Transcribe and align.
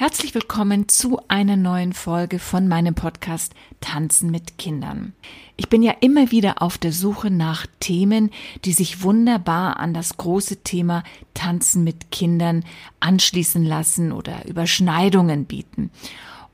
Herzlich 0.00 0.34
willkommen 0.34 0.88
zu 0.88 1.20
einer 1.28 1.56
neuen 1.56 1.92
Folge 1.92 2.38
von 2.38 2.66
meinem 2.68 2.94
Podcast 2.94 3.52
Tanzen 3.82 4.30
mit 4.30 4.56
Kindern. 4.56 5.12
Ich 5.58 5.68
bin 5.68 5.82
ja 5.82 5.92
immer 6.00 6.30
wieder 6.30 6.62
auf 6.62 6.78
der 6.78 6.90
Suche 6.90 7.30
nach 7.30 7.66
Themen, 7.80 8.30
die 8.64 8.72
sich 8.72 9.02
wunderbar 9.02 9.78
an 9.78 9.92
das 9.92 10.16
große 10.16 10.62
Thema 10.62 11.04
Tanzen 11.34 11.84
mit 11.84 12.10
Kindern 12.10 12.64
anschließen 13.00 13.62
lassen 13.62 14.12
oder 14.12 14.48
Überschneidungen 14.48 15.44
bieten. 15.44 15.90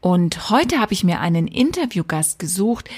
Und 0.00 0.50
heute 0.50 0.80
habe 0.80 0.92
ich 0.92 1.04
mir 1.04 1.20
einen 1.20 1.46
Interviewgast 1.46 2.40
gesucht, 2.40 2.90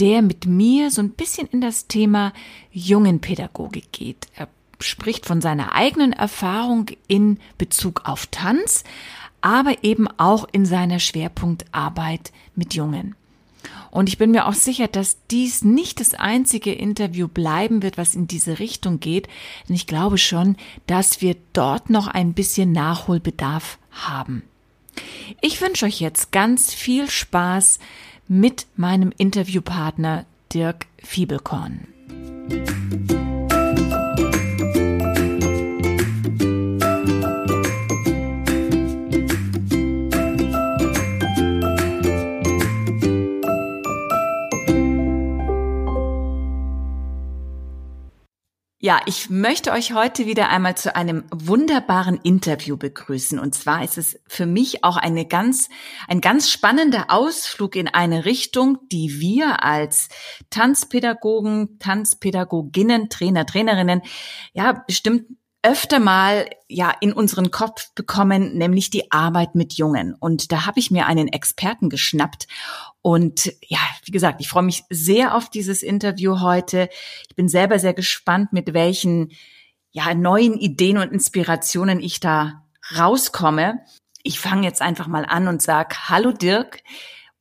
der 0.00 0.22
mit 0.22 0.44
mir 0.44 0.90
so 0.90 1.02
ein 1.02 1.10
bisschen 1.10 1.46
in 1.46 1.60
das 1.60 1.86
Thema 1.86 2.32
Jungenpädagogik 2.72 3.92
geht. 3.92 4.26
Er 4.34 4.48
spricht 4.80 5.24
von 5.24 5.40
seiner 5.40 5.72
eigenen 5.72 6.12
Erfahrung 6.12 6.86
in 7.06 7.38
Bezug 7.58 8.02
auf 8.06 8.26
Tanz, 8.26 8.82
aber 9.44 9.84
eben 9.84 10.08
auch 10.16 10.48
in 10.52 10.64
seiner 10.64 10.98
Schwerpunktarbeit 10.98 12.32
mit 12.56 12.72
Jungen. 12.72 13.14
Und 13.90 14.08
ich 14.08 14.16
bin 14.16 14.30
mir 14.30 14.46
auch 14.46 14.54
sicher, 14.54 14.88
dass 14.88 15.18
dies 15.30 15.62
nicht 15.62 16.00
das 16.00 16.14
einzige 16.14 16.72
Interview 16.72 17.28
bleiben 17.28 17.82
wird, 17.82 17.98
was 17.98 18.14
in 18.14 18.26
diese 18.26 18.58
Richtung 18.58 19.00
geht. 19.00 19.28
Denn 19.68 19.76
ich 19.76 19.86
glaube 19.86 20.16
schon, 20.16 20.56
dass 20.86 21.20
wir 21.20 21.36
dort 21.52 21.90
noch 21.90 22.08
ein 22.08 22.32
bisschen 22.32 22.72
Nachholbedarf 22.72 23.78
haben. 23.92 24.44
Ich 25.42 25.60
wünsche 25.60 25.84
euch 25.84 26.00
jetzt 26.00 26.32
ganz 26.32 26.72
viel 26.72 27.10
Spaß 27.10 27.78
mit 28.26 28.66
meinem 28.76 29.12
Interviewpartner 29.16 30.24
Dirk 30.54 30.86
Fiebelkorn. 31.02 31.86
Ja, 48.84 49.00
ich 49.06 49.30
möchte 49.30 49.72
euch 49.72 49.94
heute 49.94 50.26
wieder 50.26 50.50
einmal 50.50 50.76
zu 50.76 50.94
einem 50.94 51.24
wunderbaren 51.34 52.20
Interview 52.22 52.76
begrüßen. 52.76 53.38
Und 53.38 53.54
zwar 53.54 53.82
ist 53.82 53.96
es 53.96 54.20
für 54.26 54.44
mich 54.44 54.84
auch 54.84 54.98
eine 54.98 55.24
ganz, 55.24 55.70
ein 56.06 56.20
ganz 56.20 56.50
spannender 56.50 57.06
Ausflug 57.08 57.76
in 57.76 57.88
eine 57.88 58.26
Richtung, 58.26 58.76
die 58.92 59.20
wir 59.20 59.64
als 59.64 60.10
Tanzpädagogen, 60.50 61.78
Tanzpädagoginnen, 61.78 63.08
Trainer, 63.08 63.46
Trainerinnen, 63.46 64.02
ja, 64.52 64.84
bestimmt 64.86 65.28
öfter 65.64 65.98
mal 65.98 66.48
ja 66.68 66.94
in 67.00 67.12
unseren 67.12 67.50
Kopf 67.50 67.92
bekommen, 67.94 68.56
nämlich 68.56 68.90
die 68.90 69.10
Arbeit 69.10 69.54
mit 69.54 69.72
Jungen. 69.72 70.14
Und 70.14 70.52
da 70.52 70.66
habe 70.66 70.78
ich 70.78 70.90
mir 70.90 71.06
einen 71.06 71.28
Experten 71.28 71.88
geschnappt. 71.88 72.46
Und 73.00 73.52
ja, 73.66 73.78
wie 74.04 74.12
gesagt, 74.12 74.40
ich 74.40 74.48
freue 74.48 74.62
mich 74.62 74.84
sehr 74.90 75.34
auf 75.34 75.48
dieses 75.48 75.82
Interview 75.82 76.40
heute. 76.40 76.88
Ich 77.28 77.34
bin 77.34 77.48
selber 77.48 77.78
sehr 77.78 77.94
gespannt, 77.94 78.52
mit 78.52 78.74
welchen 78.74 79.32
ja 79.90 80.14
neuen 80.14 80.54
Ideen 80.54 80.98
und 80.98 81.12
Inspirationen 81.12 82.00
ich 82.00 82.20
da 82.20 82.62
rauskomme. 82.96 83.80
Ich 84.22 84.40
fange 84.40 84.66
jetzt 84.66 84.82
einfach 84.82 85.06
mal 85.06 85.24
an 85.24 85.48
und 85.48 85.62
sag 85.62 86.10
Hallo 86.10 86.32
Dirk 86.32 86.82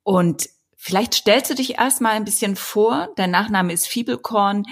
und 0.03 0.49
vielleicht 0.77 1.13
stellst 1.13 1.51
du 1.51 1.55
dich 1.55 1.77
erstmal 1.77 2.13
ein 2.13 2.25
bisschen 2.25 2.55
vor. 2.55 3.09
Dein 3.15 3.31
Nachname 3.31 3.73
ist 3.73 3.87
Fiebelkorn. 3.87 4.63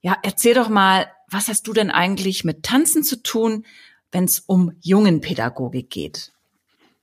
Ja, 0.00 0.16
erzähl 0.22 0.54
doch 0.54 0.68
mal, 0.68 1.06
was 1.30 1.48
hast 1.48 1.66
du 1.66 1.72
denn 1.72 1.90
eigentlich 1.90 2.44
mit 2.44 2.62
Tanzen 2.62 3.02
zu 3.02 3.22
tun, 3.22 3.64
wenn 4.12 4.24
es 4.24 4.40
um 4.46 4.72
Jungenpädagogik 4.80 5.90
geht? 5.90 6.32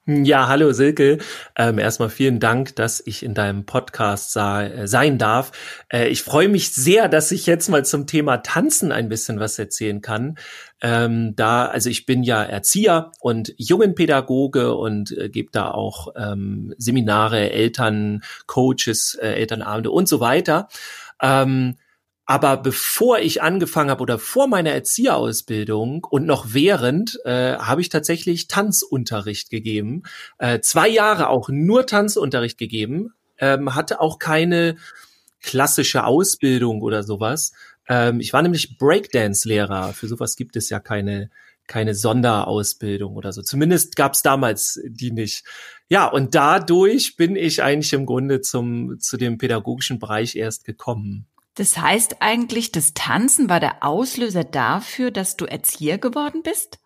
Ja, 0.08 0.48
hallo 0.48 0.72
Silke. 0.72 1.18
Ähm, 1.58 1.80
erstmal 1.80 2.12
vielen 2.12 2.40
Dank, 2.40 2.76
dass 2.76 3.02
ich 3.04 3.24
in 3.24 3.34
deinem 3.34 3.66
Podcast 3.66 4.34
sa- 4.34 4.64
äh, 4.64 4.88
sein 4.88 5.18
darf. 5.18 5.52
Äh, 5.92 6.10
ich 6.10 6.22
freue 6.22 6.48
mich 6.48 6.72
sehr, 6.74 7.08
dass 7.10 7.32
ich 7.32 7.48
jetzt 7.48 7.70
mal 7.70 7.84
zum 7.84 8.06
Thema 8.06 8.38
Tanzen 8.38 8.92
ein 8.92 9.10
bisschen 9.10 9.40
was 9.40 9.58
erzählen 9.58 10.02
kann. 10.02 10.38
Ähm, 10.80 11.36
da, 11.36 11.66
also 11.66 11.90
ich 11.90 12.06
bin 12.06 12.22
ja 12.22 12.44
Erzieher 12.44 13.14
und 13.20 13.56
Jungenpädagoge 13.58 14.76
und 14.76 15.10
äh, 15.18 15.30
gebe 15.30 15.50
da 15.52 15.72
auch 15.72 16.10
ähm, 16.16 16.76
Seminare, 16.78 17.50
Eltern, 17.50 18.22
Coaches, 18.46 19.18
äh, 19.20 19.30
Elternabende 19.30 19.90
und 19.90 20.08
so 20.08 20.20
weiter. 20.20 20.68
Ähm, 21.20 21.78
aber 22.26 22.58
bevor 22.58 23.20
ich 23.20 23.42
angefangen 23.42 23.90
habe 23.90 24.02
oder 24.02 24.18
vor 24.18 24.48
meiner 24.48 24.72
Erzieherausbildung 24.72 26.04
und 26.04 26.26
noch 26.26 26.48
während, 26.54 27.20
äh, 27.24 27.58
habe 27.58 27.82
ich 27.82 27.90
tatsächlich 27.90 28.48
Tanzunterricht 28.48 29.50
gegeben. 29.50 30.04
Äh, 30.40 30.60
zwei 30.62 30.90
Jahre 30.90 31.30
auch 31.30 31.50
nur 31.50 31.86
Tanzunterricht 31.86 32.58
gegeben, 32.58 33.14
ähm, 33.38 33.76
hatte 33.76 34.02
auch 34.02 34.18
keine 34.18 34.76
klassische 35.42 36.06
Ausbildung 36.06 36.82
oder 36.82 37.04
sowas. 37.04 37.54
Ähm, 37.88 38.20
ich 38.20 38.34
war 38.34 38.42
nämlich 38.42 38.78
Breakdance-Lehrer. 38.80 39.94
Für 39.94 40.08
sowas 40.08 40.36
gibt 40.36 40.56
es 40.56 40.70
ja 40.70 40.80
keine 40.80 41.30
keine 41.68 41.96
Sonderausbildung 41.96 43.16
oder 43.16 43.34
so. 43.34 43.42
Zumindest 43.42 43.96
gab 43.96 44.14
es 44.14 44.22
damals 44.22 44.80
die 44.86 45.12
nicht. 45.12 45.44
Ja, 45.90 46.08
und 46.08 46.36
dadurch 46.36 47.16
bin 47.16 47.36
ich 47.36 47.64
eigentlich 47.64 47.94
im 47.94 48.06
Grunde 48.06 48.42
zum 48.42 49.00
zu 49.00 49.18
dem 49.18 49.38
pädagogischen 49.38 50.00
Bereich 50.00 50.36
erst 50.36 50.66
gekommen. 50.66 51.28
Das 51.56 51.78
heißt 51.78 52.22
eigentlich, 52.22 52.72
das 52.72 52.94
Tanzen 52.94 53.50
war 53.50 53.60
der 53.60 53.84
Auslöser 53.84 54.44
dafür, 54.44 55.12
dass 55.12 55.38
du 55.38 55.46
Erzieher 55.46 55.98
geworden 55.98 56.44
bist? 56.44 56.80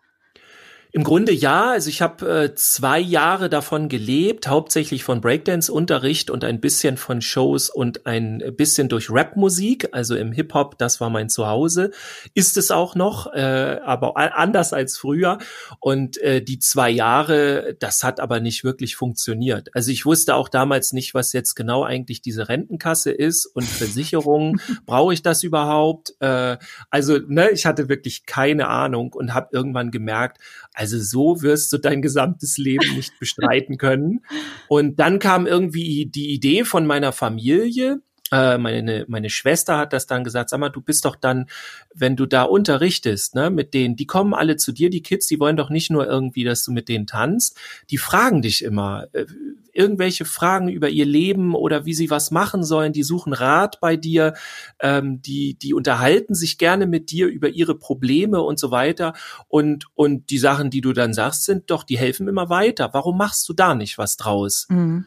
Im 0.92 1.04
Grunde 1.04 1.32
ja. 1.32 1.70
Also 1.70 1.88
ich 1.88 2.02
habe 2.02 2.44
äh, 2.44 2.54
zwei 2.54 2.98
Jahre 2.98 3.48
davon 3.48 3.88
gelebt, 3.88 4.48
hauptsächlich 4.48 5.04
von 5.04 5.20
Breakdance-Unterricht 5.20 6.30
und 6.30 6.44
ein 6.44 6.60
bisschen 6.60 6.96
von 6.96 7.22
Shows 7.22 7.70
und 7.70 8.06
ein 8.06 8.42
bisschen 8.56 8.88
durch 8.88 9.10
Rap-Musik, 9.10 9.88
also 9.92 10.16
im 10.16 10.32
Hip-Hop, 10.32 10.78
das 10.78 11.00
war 11.00 11.10
mein 11.10 11.28
Zuhause. 11.28 11.92
Ist 12.34 12.56
es 12.56 12.70
auch 12.70 12.94
noch, 12.94 13.32
äh, 13.32 13.80
aber 13.84 14.16
anders 14.16 14.72
als 14.72 14.98
früher. 14.98 15.38
Und 15.78 16.18
äh, 16.18 16.42
die 16.42 16.58
zwei 16.58 16.90
Jahre, 16.90 17.76
das 17.78 18.02
hat 18.02 18.18
aber 18.18 18.40
nicht 18.40 18.64
wirklich 18.64 18.96
funktioniert. 18.96 19.68
Also 19.74 19.92
ich 19.92 20.04
wusste 20.06 20.34
auch 20.34 20.48
damals 20.48 20.92
nicht, 20.92 21.14
was 21.14 21.32
jetzt 21.32 21.54
genau 21.54 21.84
eigentlich 21.84 22.20
diese 22.20 22.48
Rentenkasse 22.48 23.12
ist 23.12 23.46
und 23.46 23.64
Versicherung. 23.64 24.60
Brauche 24.86 25.14
ich 25.14 25.22
das 25.22 25.44
überhaupt? 25.44 26.14
Äh, 26.20 26.56
also 26.90 27.18
ne, 27.28 27.50
ich 27.50 27.66
hatte 27.66 27.88
wirklich 27.88 28.26
keine 28.26 28.68
Ahnung 28.68 29.12
und 29.12 29.34
habe 29.34 29.48
irgendwann 29.52 29.90
gemerkt, 29.90 30.38
also 30.80 30.98
so 30.98 31.42
wirst 31.42 31.70
du 31.74 31.78
dein 31.78 32.00
gesamtes 32.00 32.56
Leben 32.56 32.96
nicht 32.96 33.18
bestreiten 33.20 33.76
können. 33.76 34.24
Und 34.66 34.98
dann 34.98 35.18
kam 35.18 35.46
irgendwie 35.46 36.06
die 36.06 36.32
Idee 36.32 36.64
von 36.64 36.86
meiner 36.86 37.12
Familie, 37.12 38.00
äh, 38.30 38.58
meine, 38.58 39.04
meine 39.08 39.30
Schwester 39.30 39.78
hat 39.78 39.92
das 39.92 40.06
dann 40.06 40.24
gesagt, 40.24 40.50
sag 40.50 40.60
mal, 40.60 40.68
du 40.68 40.80
bist 40.80 41.04
doch 41.04 41.16
dann, 41.16 41.46
wenn 41.94 42.16
du 42.16 42.26
da 42.26 42.42
unterrichtest, 42.42 43.34
ne, 43.34 43.50
mit 43.50 43.74
denen, 43.74 43.96
die 43.96 44.06
kommen 44.06 44.34
alle 44.34 44.56
zu 44.56 44.72
dir, 44.72 44.90
die 44.90 45.02
Kids, 45.02 45.26
die 45.26 45.40
wollen 45.40 45.56
doch 45.56 45.70
nicht 45.70 45.90
nur 45.90 46.06
irgendwie, 46.06 46.44
dass 46.44 46.64
du 46.64 46.72
mit 46.72 46.88
denen 46.88 47.06
tanzt, 47.06 47.56
die 47.90 47.98
fragen 47.98 48.42
dich 48.42 48.62
immer, 48.62 49.06
äh, 49.12 49.26
irgendwelche 49.72 50.24
Fragen 50.24 50.68
über 50.68 50.88
ihr 50.88 51.06
Leben 51.06 51.54
oder 51.54 51.84
wie 51.84 51.94
sie 51.94 52.10
was 52.10 52.30
machen 52.30 52.64
sollen, 52.64 52.92
die 52.92 53.02
suchen 53.02 53.32
Rat 53.32 53.80
bei 53.80 53.96
dir, 53.96 54.34
ähm, 54.80 55.22
die, 55.22 55.54
die 55.54 55.74
unterhalten 55.74 56.34
sich 56.34 56.58
gerne 56.58 56.86
mit 56.86 57.10
dir 57.10 57.28
über 57.28 57.48
ihre 57.48 57.74
Probleme 57.74 58.42
und 58.42 58.58
so 58.58 58.70
weiter. 58.70 59.14
Und, 59.48 59.86
und 59.94 60.30
die 60.30 60.38
Sachen, 60.38 60.70
die 60.70 60.80
du 60.80 60.92
dann 60.92 61.14
sagst, 61.14 61.44
sind 61.44 61.70
doch, 61.70 61.84
die 61.84 61.98
helfen 61.98 62.28
immer 62.28 62.48
weiter. 62.48 62.90
Warum 62.92 63.16
machst 63.16 63.48
du 63.48 63.52
da 63.52 63.74
nicht 63.74 63.98
was 63.98 64.16
draus? 64.16 64.66
Mhm. 64.68 65.06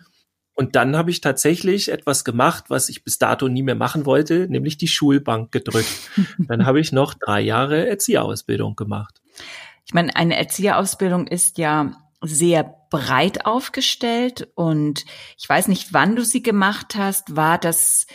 Und 0.55 0.75
dann 0.75 0.95
habe 0.95 1.09
ich 1.09 1.21
tatsächlich 1.21 1.91
etwas 1.91 2.23
gemacht, 2.23 2.65
was 2.69 2.89
ich 2.89 3.03
bis 3.03 3.17
dato 3.17 3.47
nie 3.47 3.63
mehr 3.63 3.75
machen 3.75 4.05
wollte, 4.05 4.47
nämlich 4.49 4.77
die 4.77 4.87
Schulbank 4.87 5.51
gedrückt. 5.51 6.11
dann 6.37 6.65
habe 6.65 6.79
ich 6.79 6.91
noch 6.91 7.13
drei 7.13 7.41
Jahre 7.41 7.87
Erzieherausbildung 7.87 8.75
gemacht. 8.75 9.21
Ich 9.85 9.93
meine, 9.93 10.15
eine 10.15 10.37
Erzieherausbildung 10.37 11.27
ist 11.27 11.57
ja 11.57 11.91
sehr 12.21 12.75
breit 12.89 13.45
aufgestellt 13.45 14.47
und 14.55 15.05
ich 15.37 15.49
weiß 15.49 15.67
nicht, 15.67 15.93
wann 15.93 16.15
du 16.15 16.23
sie 16.23 16.41
gemacht 16.41 16.95
hast. 16.95 17.35
War 17.35 17.57
das 17.57 18.05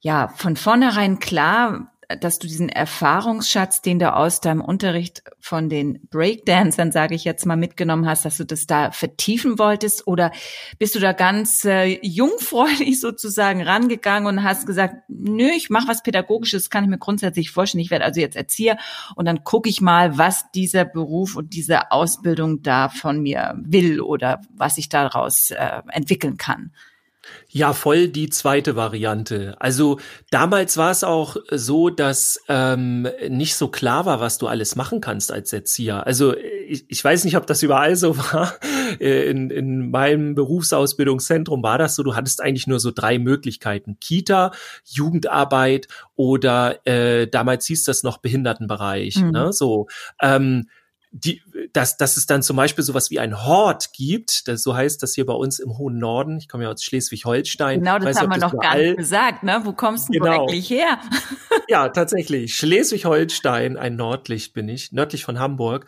ja 0.00 0.28
von 0.36 0.56
vornherein 0.56 1.18
klar, 1.18 1.92
dass 2.20 2.38
du 2.38 2.46
diesen 2.46 2.70
Erfahrungsschatz, 2.70 3.82
den 3.82 3.98
du 3.98 4.14
aus 4.14 4.40
deinem 4.40 4.62
Unterricht 4.62 5.22
von 5.40 5.68
den 5.68 6.00
Breakdancern, 6.08 6.90
sage 6.90 7.14
ich 7.14 7.24
jetzt 7.24 7.44
mal, 7.44 7.56
mitgenommen 7.56 8.08
hast, 8.08 8.24
dass 8.24 8.38
du 8.38 8.44
das 8.44 8.66
da 8.66 8.90
vertiefen 8.92 9.58
wolltest? 9.58 10.06
Oder 10.06 10.32
bist 10.78 10.94
du 10.94 11.00
da 11.00 11.12
ganz 11.12 11.66
äh, 11.66 11.98
jungfräulich 12.02 12.98
sozusagen 13.00 13.62
rangegangen 13.62 14.26
und 14.26 14.42
hast 14.42 14.66
gesagt, 14.66 14.96
nö, 15.08 15.50
ich 15.54 15.68
mache 15.68 15.88
was 15.88 16.02
Pädagogisches, 16.02 16.70
kann 16.70 16.84
ich 16.84 16.90
mir 16.90 16.98
grundsätzlich 16.98 17.50
vorstellen. 17.50 17.82
Ich 17.82 17.90
werde 17.90 18.06
also 18.06 18.20
jetzt 18.20 18.36
Erzieher 18.36 18.78
und 19.14 19.26
dann 19.26 19.44
gucke 19.44 19.68
ich 19.68 19.82
mal, 19.82 20.16
was 20.16 20.50
dieser 20.52 20.86
Beruf 20.86 21.36
und 21.36 21.52
diese 21.52 21.92
Ausbildung 21.92 22.62
da 22.62 22.88
von 22.88 23.20
mir 23.20 23.54
will 23.62 24.00
oder 24.00 24.40
was 24.56 24.78
ich 24.78 24.88
daraus 24.88 25.50
äh, 25.50 25.82
entwickeln 25.92 26.38
kann. 26.38 26.72
Ja, 27.50 27.72
voll 27.72 28.08
die 28.08 28.28
zweite 28.28 28.76
Variante. 28.76 29.56
Also 29.58 29.98
damals 30.30 30.76
war 30.76 30.90
es 30.90 31.02
auch 31.02 31.36
so, 31.50 31.88
dass 31.88 32.40
ähm, 32.48 33.08
nicht 33.28 33.56
so 33.56 33.68
klar 33.68 34.04
war, 34.04 34.20
was 34.20 34.36
du 34.38 34.46
alles 34.46 34.76
machen 34.76 35.00
kannst 35.00 35.32
als 35.32 35.52
Erzieher. 35.52 36.06
Also 36.06 36.36
ich, 36.36 36.84
ich 36.88 37.02
weiß 37.02 37.24
nicht, 37.24 37.36
ob 37.36 37.46
das 37.46 37.62
überall 37.62 37.96
so 37.96 38.16
war. 38.32 38.54
In, 38.98 39.50
in 39.50 39.90
meinem 39.90 40.34
Berufsausbildungszentrum 40.34 41.62
war 41.62 41.78
das 41.78 41.94
so, 41.94 42.02
du 42.02 42.14
hattest 42.14 42.42
eigentlich 42.42 42.66
nur 42.66 42.80
so 42.80 42.90
drei 42.90 43.18
Möglichkeiten. 43.18 43.98
Kita, 44.00 44.52
Jugendarbeit 44.84 45.88
oder 46.16 46.86
äh, 46.86 47.26
damals 47.28 47.66
hieß 47.66 47.84
das 47.84 48.02
noch 48.02 48.18
Behindertenbereich. 48.18 49.16
Mhm. 49.16 49.30
Ne? 49.30 49.52
So. 49.52 49.86
Ähm, 50.20 50.68
die, 51.10 51.42
dass, 51.72 51.96
dass 51.96 52.16
es 52.16 52.26
dann 52.26 52.42
zum 52.42 52.56
Beispiel 52.56 52.84
sowas 52.84 53.10
wie 53.10 53.18
ein 53.18 53.44
Hort 53.44 53.92
gibt, 53.92 54.46
das 54.46 54.62
so 54.62 54.76
heißt 54.76 55.02
das 55.02 55.14
hier 55.14 55.24
bei 55.24 55.32
uns 55.32 55.58
im 55.58 55.78
hohen 55.78 55.98
Norden. 55.98 56.38
Ich 56.38 56.48
komme 56.48 56.64
ja 56.64 56.70
aus 56.70 56.82
Schleswig-Holstein. 56.82 57.80
Genau, 57.80 57.98
das 57.98 58.16
Weiß 58.16 58.20
haben 58.20 58.30
wir 58.30 58.38
noch 58.38 58.58
gar 58.58 58.76
nicht 58.76 58.98
gesagt, 58.98 59.42
ne? 59.42 59.60
Wo 59.64 59.72
kommst 59.72 60.08
du 60.08 60.12
genau. 60.12 60.44
eigentlich 60.44 60.68
her? 60.68 60.98
ja, 61.68 61.88
tatsächlich. 61.88 62.54
Schleswig-Holstein, 62.56 63.76
ein 63.76 63.96
Nordlicht 63.96 64.52
bin 64.52 64.68
ich, 64.68 64.92
nördlich 64.92 65.24
von 65.24 65.38
Hamburg. 65.38 65.86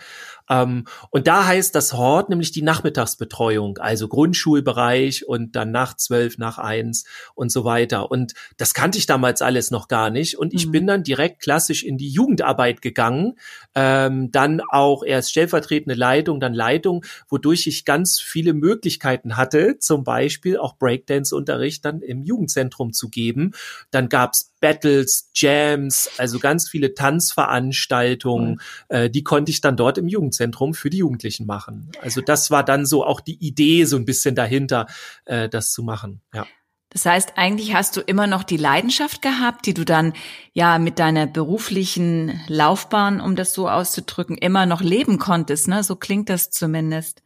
Ähm, 0.50 0.84
und 1.10 1.28
da 1.28 1.46
heißt 1.46 1.74
das 1.74 1.94
Hort 1.94 2.28
nämlich 2.28 2.50
die 2.50 2.62
Nachmittagsbetreuung, 2.62 3.78
also 3.78 4.08
Grundschulbereich 4.08 5.26
und 5.26 5.56
dann 5.56 5.70
nach 5.70 5.96
zwölf, 5.96 6.36
nach 6.36 6.58
eins 6.58 7.04
und 7.34 7.50
so 7.52 7.64
weiter. 7.64 8.10
Und 8.10 8.34
das 8.56 8.74
kannte 8.74 8.98
ich 8.98 9.06
damals 9.06 9.40
alles 9.40 9.70
noch 9.70 9.88
gar 9.88 10.10
nicht. 10.10 10.36
Und 10.36 10.52
ich 10.52 10.66
mhm. 10.66 10.72
bin 10.72 10.86
dann 10.88 11.02
direkt 11.04 11.40
klassisch 11.40 11.84
in 11.84 11.96
die 11.96 12.10
Jugendarbeit 12.10 12.82
gegangen, 12.82 13.38
ähm, 13.74 14.32
dann 14.32 14.60
auch 14.68 15.04
erst 15.04 15.30
stellvertretende 15.30 15.94
Leitung, 15.94 16.40
dann 16.40 16.52
Leitung, 16.52 17.04
wodurch 17.28 17.66
ich 17.68 17.84
ganz 17.84 18.20
viele 18.20 18.52
Möglichkeiten 18.52 19.36
hatte, 19.36 19.78
zum 19.78 20.02
Beispiel 20.02 20.58
auch 20.58 20.76
Breakdance-Unterricht 20.76 21.84
dann 21.84 22.02
im 22.02 22.24
Jugendzentrum 22.24 22.92
zu 22.92 23.08
geben. 23.08 23.52
Dann 23.92 24.08
gab's 24.08 24.49
Battles, 24.60 25.30
Jams, 25.34 26.10
also 26.18 26.38
ganz 26.38 26.68
viele 26.68 26.94
Tanzveranstaltungen, 26.94 28.52
mhm. 28.52 28.60
äh, 28.88 29.10
die 29.10 29.24
konnte 29.24 29.50
ich 29.50 29.60
dann 29.60 29.76
dort 29.76 29.98
im 29.98 30.08
Jugendzentrum 30.08 30.74
für 30.74 30.90
die 30.90 30.98
Jugendlichen 30.98 31.46
machen. 31.46 31.90
Also 32.00 32.20
das 32.20 32.50
war 32.50 32.64
dann 32.64 32.86
so 32.86 33.04
auch 33.04 33.20
die 33.20 33.38
Idee 33.44 33.84
so 33.84 33.96
ein 33.96 34.04
bisschen 34.04 34.34
dahinter, 34.34 34.86
äh, 35.24 35.48
das 35.48 35.72
zu 35.72 35.82
machen. 35.82 36.20
Ja. 36.34 36.46
Das 36.92 37.06
heißt, 37.06 37.34
eigentlich 37.36 37.72
hast 37.74 37.96
du 37.96 38.00
immer 38.00 38.26
noch 38.26 38.42
die 38.42 38.56
Leidenschaft 38.56 39.22
gehabt, 39.22 39.66
die 39.66 39.74
du 39.74 39.84
dann 39.84 40.12
ja 40.52 40.78
mit 40.78 40.98
deiner 40.98 41.28
beruflichen 41.28 42.40
Laufbahn, 42.48 43.20
um 43.20 43.36
das 43.36 43.52
so 43.52 43.68
auszudrücken, 43.68 44.36
immer 44.36 44.66
noch 44.66 44.80
leben 44.80 45.18
konntest, 45.18 45.68
ne? 45.68 45.84
So 45.84 45.94
klingt 45.94 46.28
das 46.28 46.50
zumindest. 46.50 47.22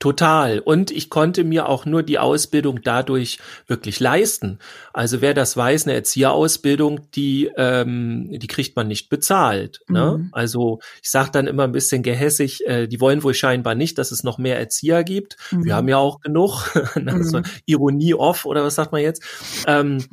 Total. 0.00 0.58
Und 0.58 0.90
ich 0.90 1.08
konnte 1.08 1.44
mir 1.44 1.68
auch 1.68 1.86
nur 1.86 2.02
die 2.02 2.18
Ausbildung 2.18 2.82
dadurch 2.82 3.38
wirklich 3.66 4.00
leisten. 4.00 4.58
Also 4.92 5.20
wer 5.20 5.34
das 5.34 5.56
weiß, 5.56 5.86
eine 5.86 5.94
Erzieherausbildung, 5.94 7.10
die, 7.12 7.50
ähm, 7.56 8.28
die 8.30 8.46
kriegt 8.46 8.76
man 8.76 8.88
nicht 8.88 9.08
bezahlt. 9.08 9.80
Ne? 9.88 10.18
Mhm. 10.18 10.28
Also 10.32 10.80
ich 11.02 11.10
sage 11.10 11.30
dann 11.32 11.46
immer 11.46 11.64
ein 11.64 11.72
bisschen 11.72 12.02
gehässig, 12.02 12.66
äh, 12.66 12.86
die 12.86 13.00
wollen 13.00 13.22
wohl 13.22 13.34
scheinbar 13.34 13.74
nicht, 13.74 13.96
dass 13.98 14.10
es 14.10 14.24
noch 14.24 14.36
mehr 14.36 14.58
Erzieher 14.58 15.04
gibt. 15.04 15.36
Mhm. 15.52 15.64
Wir 15.64 15.76
haben 15.76 15.88
ja 15.88 15.96
auch 15.96 16.20
genug. 16.20 16.74
also 16.94 17.38
mhm. 17.38 17.44
Ironie 17.64 18.14
off 18.14 18.46
oder 18.46 18.64
was 18.64 18.74
sagt 18.74 18.92
man 18.92 19.00
jetzt? 19.00 19.22
Ähm, 19.66 20.04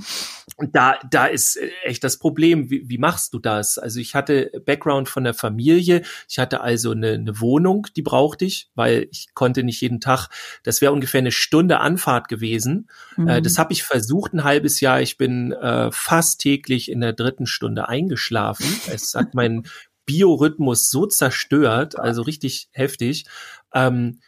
und 0.58 0.76
da, 0.76 1.00
da 1.10 1.26
ist 1.26 1.60
echt 1.84 2.04
das 2.04 2.18
Problem, 2.18 2.70
wie, 2.70 2.88
wie 2.88 2.98
machst 2.98 3.34
du 3.34 3.40
das? 3.40 3.78
Also 3.78 4.00
ich 4.00 4.16
hatte 4.16 4.52
Background 4.66 5.10
von 5.10 5.24
der 5.24 5.34
Familie, 5.34 6.04
ich 6.30 6.40
hatte 6.40 6.62
also 6.62 6.92
eine, 6.92 7.14
eine 7.14 7.40
Wohnung, 7.40 7.88
die 7.96 8.04
brauchte 8.04 8.46
ich, 8.46 8.70
weil 8.76 9.08
ich 9.12 9.34
konnte 9.34 9.64
nicht 9.64 9.71
jeden 9.80 10.02
Tag, 10.02 10.28
das 10.64 10.82
wäre 10.82 10.92
ungefähr 10.92 11.20
eine 11.20 11.32
Stunde 11.32 11.80
Anfahrt 11.80 12.28
gewesen. 12.28 12.90
Äh, 13.18 13.22
mhm. 13.22 13.28
Äh, 13.28 13.42
das 13.42 13.58
habe 13.58 13.72
ich 13.72 13.84
versucht 13.84 14.34
ein 14.34 14.44
halbes 14.44 14.82
Jahr, 14.82 15.02
ich 15.02 15.18
bin 15.18 15.54
äh, 15.54 15.90
fast 15.92 16.42
täglich 16.42 16.92
in 16.92 17.00
der 17.00 17.14
dritten 17.14 17.46
Stunde 17.46 17.88
eingeschlafen. 17.88 18.66
Es 18.92 19.16
hat 19.16 19.34
meinen 19.34 19.64
Biorhythmus 20.06 20.90
so 20.90 21.06
zerstört, 21.06 21.98
also 21.98 22.24
richtig 22.24 22.68
heftig. 22.72 23.26
Ähm, 23.74 24.20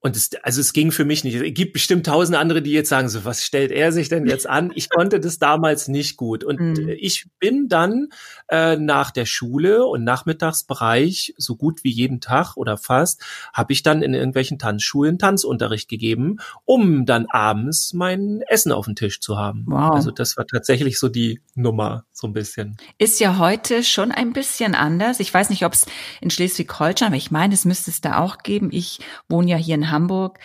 und 0.00 0.16
es, 0.16 0.30
also 0.44 0.60
es 0.60 0.72
ging 0.72 0.92
für 0.92 1.04
mich 1.04 1.24
nicht. 1.24 1.34
Es 1.34 1.54
gibt 1.54 1.72
bestimmt 1.72 2.06
tausend 2.06 2.38
andere, 2.38 2.62
die 2.62 2.70
jetzt 2.70 2.88
sagen, 2.88 3.08
so 3.08 3.24
was 3.24 3.44
stellt 3.44 3.72
er 3.72 3.90
sich 3.90 4.08
denn 4.08 4.26
jetzt 4.26 4.48
an? 4.48 4.70
Ich 4.76 4.90
konnte 4.90 5.18
das 5.18 5.40
damals 5.40 5.88
nicht 5.88 6.16
gut. 6.16 6.44
Und 6.44 6.60
mhm. 6.60 6.88
ich 6.88 7.26
bin 7.40 7.68
dann 7.68 8.08
äh, 8.48 8.76
nach 8.76 9.10
der 9.10 9.26
Schule 9.26 9.84
und 9.86 10.04
Nachmittagsbereich, 10.04 11.34
so 11.36 11.56
gut 11.56 11.82
wie 11.82 11.90
jeden 11.90 12.20
Tag 12.20 12.56
oder 12.56 12.76
fast, 12.76 13.24
habe 13.52 13.72
ich 13.72 13.82
dann 13.82 14.02
in 14.02 14.14
irgendwelchen 14.14 14.60
Tanzschulen 14.60 15.18
Tanzunterricht 15.18 15.88
gegeben, 15.88 16.36
um 16.64 17.04
dann 17.04 17.26
abends 17.26 17.92
mein 17.92 18.42
Essen 18.46 18.70
auf 18.70 18.84
dem 18.84 18.94
Tisch 18.94 19.20
zu 19.20 19.36
haben. 19.36 19.64
Wow. 19.66 19.94
Also 19.94 20.12
das 20.12 20.36
war 20.36 20.46
tatsächlich 20.46 21.00
so 21.00 21.08
die 21.08 21.40
Nummer, 21.56 22.04
so 22.12 22.28
ein 22.28 22.32
bisschen. 22.32 22.76
Ist 22.98 23.18
ja 23.18 23.38
heute 23.38 23.82
schon 23.82 24.12
ein 24.12 24.32
bisschen 24.32 24.76
anders. 24.76 25.18
Ich 25.18 25.34
weiß 25.34 25.50
nicht, 25.50 25.64
ob 25.64 25.72
es 25.72 25.86
in 26.20 26.30
Schleswig-Holstein, 26.30 27.08
aber 27.08 27.16
ich 27.16 27.32
meine, 27.32 27.54
es 27.54 27.64
müsste 27.64 27.90
es 27.90 28.00
da 28.00 28.20
auch 28.20 28.38
geben. 28.38 28.68
Ich 28.70 29.00
wohne 29.28 29.50
ja 29.50 29.56
hier 29.56 29.74
in 29.74 29.87
Hamburg, 29.90 30.38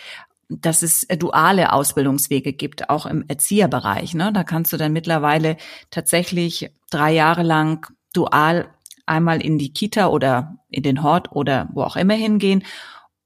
dass 0.48 0.82
es 0.82 1.06
duale 1.18 1.72
Ausbildungswege 1.72 2.52
gibt, 2.52 2.90
auch 2.90 3.06
im 3.06 3.24
Erzieherbereich. 3.28 4.14
Ne? 4.14 4.32
Da 4.32 4.44
kannst 4.44 4.72
du 4.72 4.76
dann 4.76 4.92
mittlerweile 4.92 5.56
tatsächlich 5.90 6.70
drei 6.90 7.12
Jahre 7.12 7.42
lang 7.42 7.86
dual 8.12 8.68
einmal 9.06 9.42
in 9.42 9.58
die 9.58 9.72
Kita 9.72 10.08
oder 10.08 10.56
in 10.70 10.82
den 10.82 11.02
Hort 11.02 11.32
oder 11.32 11.68
wo 11.72 11.82
auch 11.82 11.96
immer 11.96 12.14
hingehen, 12.14 12.64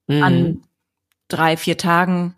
mhm. 0.06 0.22
an 0.22 0.62
drei, 1.28 1.56
vier 1.56 1.76
Tagen 1.76 2.34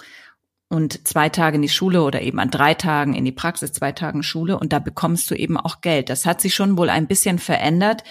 und 0.69 1.07
zwei 1.07 1.29
Tage 1.29 1.57
in 1.57 1.63
die 1.63 1.69
Schule 1.69 2.03
oder 2.03 2.23
eben 2.23 2.39
an 2.39 2.51
drei 2.51 2.75
Tagen 2.75 3.15
in 3.15 3.25
die 3.25 3.33
Praxis, 3.33 3.73
zwei 3.73 3.93
Tagen 3.93 4.23
Schule 4.23 4.59
und 4.59 4.73
da 4.73 4.79
bekommst 4.79 5.31
du 5.31 5.35
eben 5.35 5.57
auch 5.57 5.81
Geld. 5.81 6.09
Das 6.11 6.27
hat 6.27 6.41
sich 6.41 6.55
schon 6.55 6.77
wohl 6.77 6.91
ein 6.91 7.07
bisschen 7.07 7.39
verändert. 7.39 8.05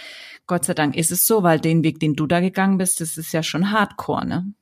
Gott 0.48 0.66
sei 0.66 0.74
Dank 0.74 0.96
ist 0.96 1.12
es 1.12 1.26
so, 1.26 1.44
weil 1.44 1.60
den 1.60 1.84
Weg, 1.84 2.00
den 2.00 2.16
du 2.16 2.26
da 2.26 2.40
gegangen 2.40 2.78
bist, 2.78 3.02
das 3.02 3.18
ist 3.18 3.32
ja 3.34 3.44
schon 3.44 3.72
Hardcore, 3.72 4.26
ne? 4.26 4.54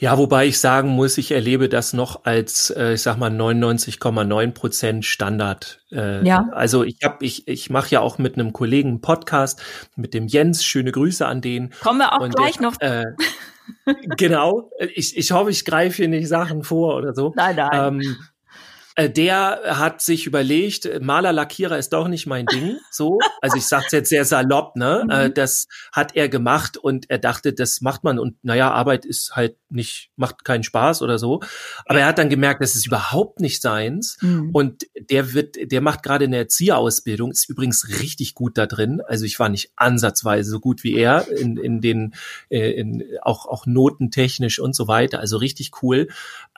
Ja, 0.00 0.16
wobei 0.16 0.46
ich 0.46 0.58
sagen 0.58 0.88
muss, 0.88 1.18
ich 1.18 1.30
erlebe 1.30 1.68
das 1.68 1.92
noch 1.92 2.24
als, 2.24 2.70
äh, 2.70 2.94
ich 2.94 3.02
sag 3.02 3.18
mal, 3.18 3.30
99,9 3.30 4.52
Prozent 4.52 5.04
Standard. 5.04 5.84
Äh, 5.92 6.26
ja. 6.26 6.48
Also 6.52 6.84
ich 6.84 6.96
habe, 7.04 7.22
ich, 7.22 7.46
ich 7.46 7.68
mache 7.68 7.90
ja 7.90 8.00
auch 8.00 8.16
mit 8.16 8.34
einem 8.34 8.54
Kollegen 8.54 8.88
einen 8.88 9.00
Podcast, 9.02 9.60
mit 9.96 10.14
dem 10.14 10.26
Jens. 10.26 10.64
Schöne 10.64 10.90
Grüße 10.90 11.26
an 11.26 11.42
den. 11.42 11.74
Kommen 11.82 11.98
wir 11.98 12.14
auch 12.14 12.20
Und 12.20 12.34
gleich 12.34 12.56
der, 12.56 12.62
noch. 12.62 12.80
Äh, 12.80 13.04
genau. 14.16 14.70
Ich, 14.94 15.18
ich 15.18 15.32
hoffe, 15.32 15.50
ich 15.50 15.66
greife 15.66 15.96
hier 15.96 16.08
nicht 16.08 16.28
Sachen 16.28 16.62
vor 16.62 16.96
oder 16.96 17.14
so. 17.14 17.34
Nein, 17.36 17.56
nein. 17.56 17.70
Ähm, 17.72 18.00
äh, 18.00 18.14
der 18.96 19.60
hat 19.78 20.00
sich 20.00 20.26
überlegt, 20.26 20.88
Maler, 21.00 21.32
Lackierer 21.32 21.78
ist 21.78 21.92
doch 21.92 22.08
nicht 22.08 22.26
mein 22.26 22.46
Ding. 22.46 22.76
So, 22.90 23.18
also 23.40 23.56
ich 23.56 23.66
sag's 23.66 23.92
jetzt 23.92 24.08
sehr 24.08 24.24
salopp, 24.24 24.76
ne? 24.76 25.02
Mhm. 25.04 25.10
Äh, 25.10 25.30
das 25.30 25.68
hat 25.92 26.16
er 26.16 26.28
gemacht 26.28 26.76
und 26.76 27.08
er 27.08 27.18
dachte, 27.18 27.52
das 27.52 27.80
macht 27.80 28.04
man 28.04 28.18
und 28.18 28.36
naja, 28.42 28.70
Arbeit 28.72 29.04
ist 29.04 29.36
halt 29.36 29.56
nicht, 29.70 30.10
macht 30.16 30.44
keinen 30.44 30.64
Spaß 30.64 31.02
oder 31.02 31.18
so. 31.18 31.40
Aber 31.86 32.00
er 32.00 32.06
hat 32.06 32.18
dann 32.18 32.28
gemerkt, 32.28 32.62
das 32.62 32.74
ist 32.74 32.86
überhaupt 32.86 33.40
nicht 33.40 33.62
seins. 33.62 34.18
Mhm. 34.20 34.50
Und 34.52 34.86
der 34.98 35.32
wird, 35.32 35.56
der 35.70 35.80
macht 35.80 36.02
gerade 36.02 36.24
eine 36.24 36.36
Erzieherausbildung, 36.36 37.30
ist 37.30 37.48
übrigens 37.48 38.00
richtig 38.00 38.34
gut 38.34 38.58
da 38.58 38.66
drin. 38.66 39.00
Also 39.06 39.24
ich 39.24 39.38
war 39.38 39.48
nicht 39.48 39.72
ansatzweise 39.76 40.50
so 40.50 40.60
gut 40.60 40.84
wie 40.84 40.94
er 40.94 41.28
in, 41.28 41.56
in 41.56 41.80
den, 41.80 42.14
äh, 42.48 42.72
in, 42.72 43.04
auch, 43.22 43.46
auch 43.46 43.66
notentechnisch 43.66 44.58
und 44.58 44.74
so 44.74 44.88
weiter. 44.88 45.20
Also 45.20 45.36
richtig 45.36 45.70
cool. 45.82 46.08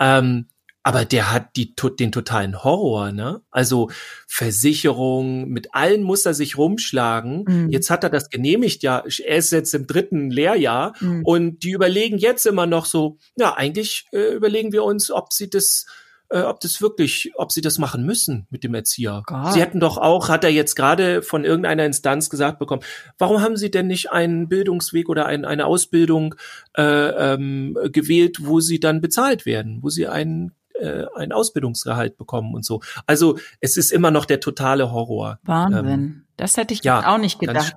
Ähm, 0.01 0.47
aber 0.83 1.05
der 1.05 1.33
hat 1.33 1.57
die, 1.57 1.75
den 1.99 2.13
totalen 2.13 2.65
Horror, 2.65 3.13
ne? 3.13 3.43
Also 3.51 3.91
Versicherung, 4.27 5.49
mit 5.49 5.75
allen 5.75 6.03
muss 6.03 6.27
er 6.27 6.35
sich 6.35 6.59
rumschlagen. 6.59 7.45
Mhm. 7.47 7.71
Jetzt 7.71 7.91
hat 7.91 8.03
er 8.03 8.11
das 8.11 8.31
genehmigt, 8.31 8.83
ja. 8.83 9.05
Er 9.25 9.37
ist 9.37 9.53
jetzt 9.53 9.75
im 9.75 9.87
dritten 9.87 10.31
Lehrjahr 10.31 10.95
mhm. 11.01 11.23
und 11.25 11.63
die 11.63 11.71
überlegen 11.71 12.19
jetzt 12.19 12.47
immer 12.47 12.67
noch 12.67 12.87
so, 12.87 13.19
ja, 13.37 13.55
eigentlich 13.55 14.07
äh, 14.13 14.35
überlegen 14.35 14.73
wir 14.73 14.83
uns, 14.83 15.11
ob 15.11 15.33
sie 15.33 15.49
das 15.49 15.87
äh, 16.31 16.41
ob 16.41 16.61
das 16.61 16.81
wirklich, 16.81 17.31
ob 17.37 17.53
sie 17.53 17.61
das 17.61 17.79
machen 17.79 18.05
müssen 18.05 18.47
mit 18.51 18.65
dem 18.65 18.75
Erzieher. 18.75 19.23
God. 19.27 19.53
Sie 19.53 19.61
hätten 19.61 19.81
doch 19.81 19.99
auch, 19.99 20.29
hat 20.29 20.45
er 20.45 20.51
jetzt 20.51 20.75
gerade 20.75 21.23
von 21.23 21.45
irgendeiner 21.45 21.85
Instanz 21.85 22.31
gesagt 22.31 22.59
bekommen, 22.59 22.83
warum 23.19 23.41
haben 23.43 23.57
sie 23.57 23.71
denn 23.71 23.87
nicht 23.87 24.11
einen 24.11 24.49
Bildungsweg 24.49 25.09
oder 25.09 25.27
ein, 25.27 25.45
eine 25.45 25.67
Ausbildung 25.67 26.35
äh, 26.77 26.83
ähm, 26.83 27.79
gewählt, 27.93 28.39
wo 28.41 28.61
sie 28.61 28.81
dann 28.81 29.01
bezahlt 29.01 29.47
werden, 29.47 29.79
wo 29.83 29.91
sie 29.91 30.09
einen 30.09 30.53
äh, 30.75 31.05
ein 31.17 31.33
Ausbildungsgehalt 31.33 32.17
bekommen 32.17 32.55
und 32.55 32.65
so. 32.65 32.81
Also 33.07 33.39
es 33.61 33.77
ist 33.77 33.93
immer 33.93 34.11
noch 34.11 34.25
der 34.25 34.41
totale 34.41 34.93
Horror. 34.93 35.39
Wahnsinn. 35.43 35.87
Ähm, 35.87 36.25
das 36.37 36.57
hätte 36.57 36.75
ich 36.75 36.83
ja, 36.83 37.13
auch 37.13 37.19
nicht 37.19 37.39
gedacht. 37.39 37.75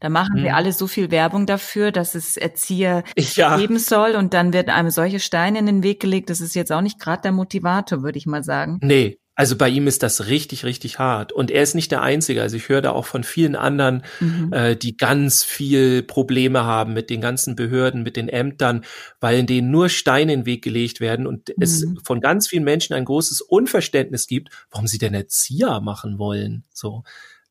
Da 0.00 0.08
machen 0.08 0.36
hm. 0.36 0.44
wir 0.44 0.56
alle 0.56 0.72
so 0.72 0.86
viel 0.86 1.10
Werbung 1.10 1.46
dafür, 1.46 1.90
dass 1.90 2.14
es 2.14 2.36
Erzieher 2.36 3.02
ja. 3.16 3.56
geben 3.56 3.78
soll 3.78 4.12
und 4.12 4.34
dann 4.34 4.52
wird 4.52 4.68
einem 4.68 4.90
solche 4.90 5.20
Steine 5.20 5.58
in 5.58 5.66
den 5.66 5.82
Weg 5.82 6.00
gelegt. 6.00 6.30
Das 6.30 6.40
ist 6.40 6.54
jetzt 6.54 6.70
auch 6.70 6.82
nicht 6.82 7.00
gerade 7.00 7.22
der 7.22 7.32
Motivator, 7.32 8.02
würde 8.02 8.18
ich 8.18 8.26
mal 8.26 8.44
sagen. 8.44 8.78
Nee, 8.82 9.18
Also 9.36 9.56
bei 9.56 9.68
ihm 9.68 9.86
ist 9.86 10.02
das 10.02 10.26
richtig, 10.26 10.64
richtig 10.64 10.98
hart. 10.98 11.32
Und 11.32 11.50
er 11.50 11.62
ist 11.62 11.74
nicht 11.74 11.90
der 11.90 12.02
Einzige. 12.02 12.40
Also 12.40 12.56
ich 12.56 12.68
höre 12.68 12.82
da 12.82 12.92
auch 12.92 13.06
von 13.06 13.24
vielen 13.24 13.56
anderen, 13.56 14.04
mhm. 14.20 14.52
äh, 14.52 14.76
die 14.76 14.96
ganz 14.96 15.42
viel 15.42 16.02
Probleme 16.02 16.64
haben 16.64 16.92
mit 16.92 17.10
den 17.10 17.20
ganzen 17.20 17.56
Behörden, 17.56 18.02
mit 18.04 18.16
den 18.16 18.28
Ämtern, 18.28 18.84
weil 19.20 19.38
in 19.38 19.46
denen 19.46 19.70
nur 19.70 19.88
Steine 19.88 20.32
in 20.32 20.40
den 20.40 20.46
Weg 20.46 20.62
gelegt 20.62 21.00
werden 21.00 21.26
und 21.26 21.48
mhm. 21.48 21.62
es 21.62 21.84
von 22.04 22.20
ganz 22.20 22.48
vielen 22.48 22.64
Menschen 22.64 22.94
ein 22.94 23.04
großes 23.04 23.40
Unverständnis 23.40 24.26
gibt, 24.28 24.50
warum 24.70 24.86
sie 24.86 24.98
denn 24.98 25.14
Erzieher 25.14 25.80
machen 25.80 26.18
wollen. 26.18 26.64
So. 26.72 27.02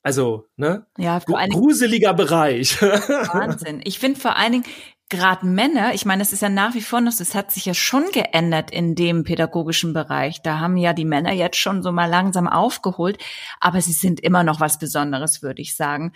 Also, 0.05 0.49
ne? 0.57 0.85
Ja, 0.97 1.21
vor 1.21 1.39
gruseliger 1.47 2.13
Bereich. 2.13 2.81
Wahnsinn. 2.81 3.79
Ich 3.85 3.99
finde 3.99 4.19
vor 4.19 4.35
allen 4.35 4.51
Dingen, 4.51 4.65
gerade 5.13 5.45
Männer, 5.45 5.93
ich 5.93 6.05
meine, 6.05 6.23
es 6.23 6.33
ist 6.33 6.41
ja 6.41 6.49
nach 6.49 6.73
wie 6.73 6.81
vor 6.81 6.99
noch, 6.99 7.13
das 7.15 7.35
hat 7.35 7.51
sich 7.51 7.65
ja 7.65 7.75
schon 7.75 8.05
geändert 8.11 8.71
in 8.71 8.95
dem 8.95 9.23
pädagogischen 9.23 9.93
Bereich. 9.93 10.41
Da 10.41 10.59
haben 10.59 10.75
ja 10.75 10.93
die 10.93 11.05
Männer 11.05 11.31
jetzt 11.31 11.57
schon 11.57 11.83
so 11.83 11.91
mal 11.91 12.09
langsam 12.09 12.47
aufgeholt, 12.47 13.19
aber 13.59 13.79
sie 13.79 13.93
sind 13.93 14.19
immer 14.19 14.43
noch 14.43 14.59
was 14.59 14.79
Besonderes, 14.79 15.43
würde 15.43 15.61
ich 15.61 15.75
sagen. 15.75 16.13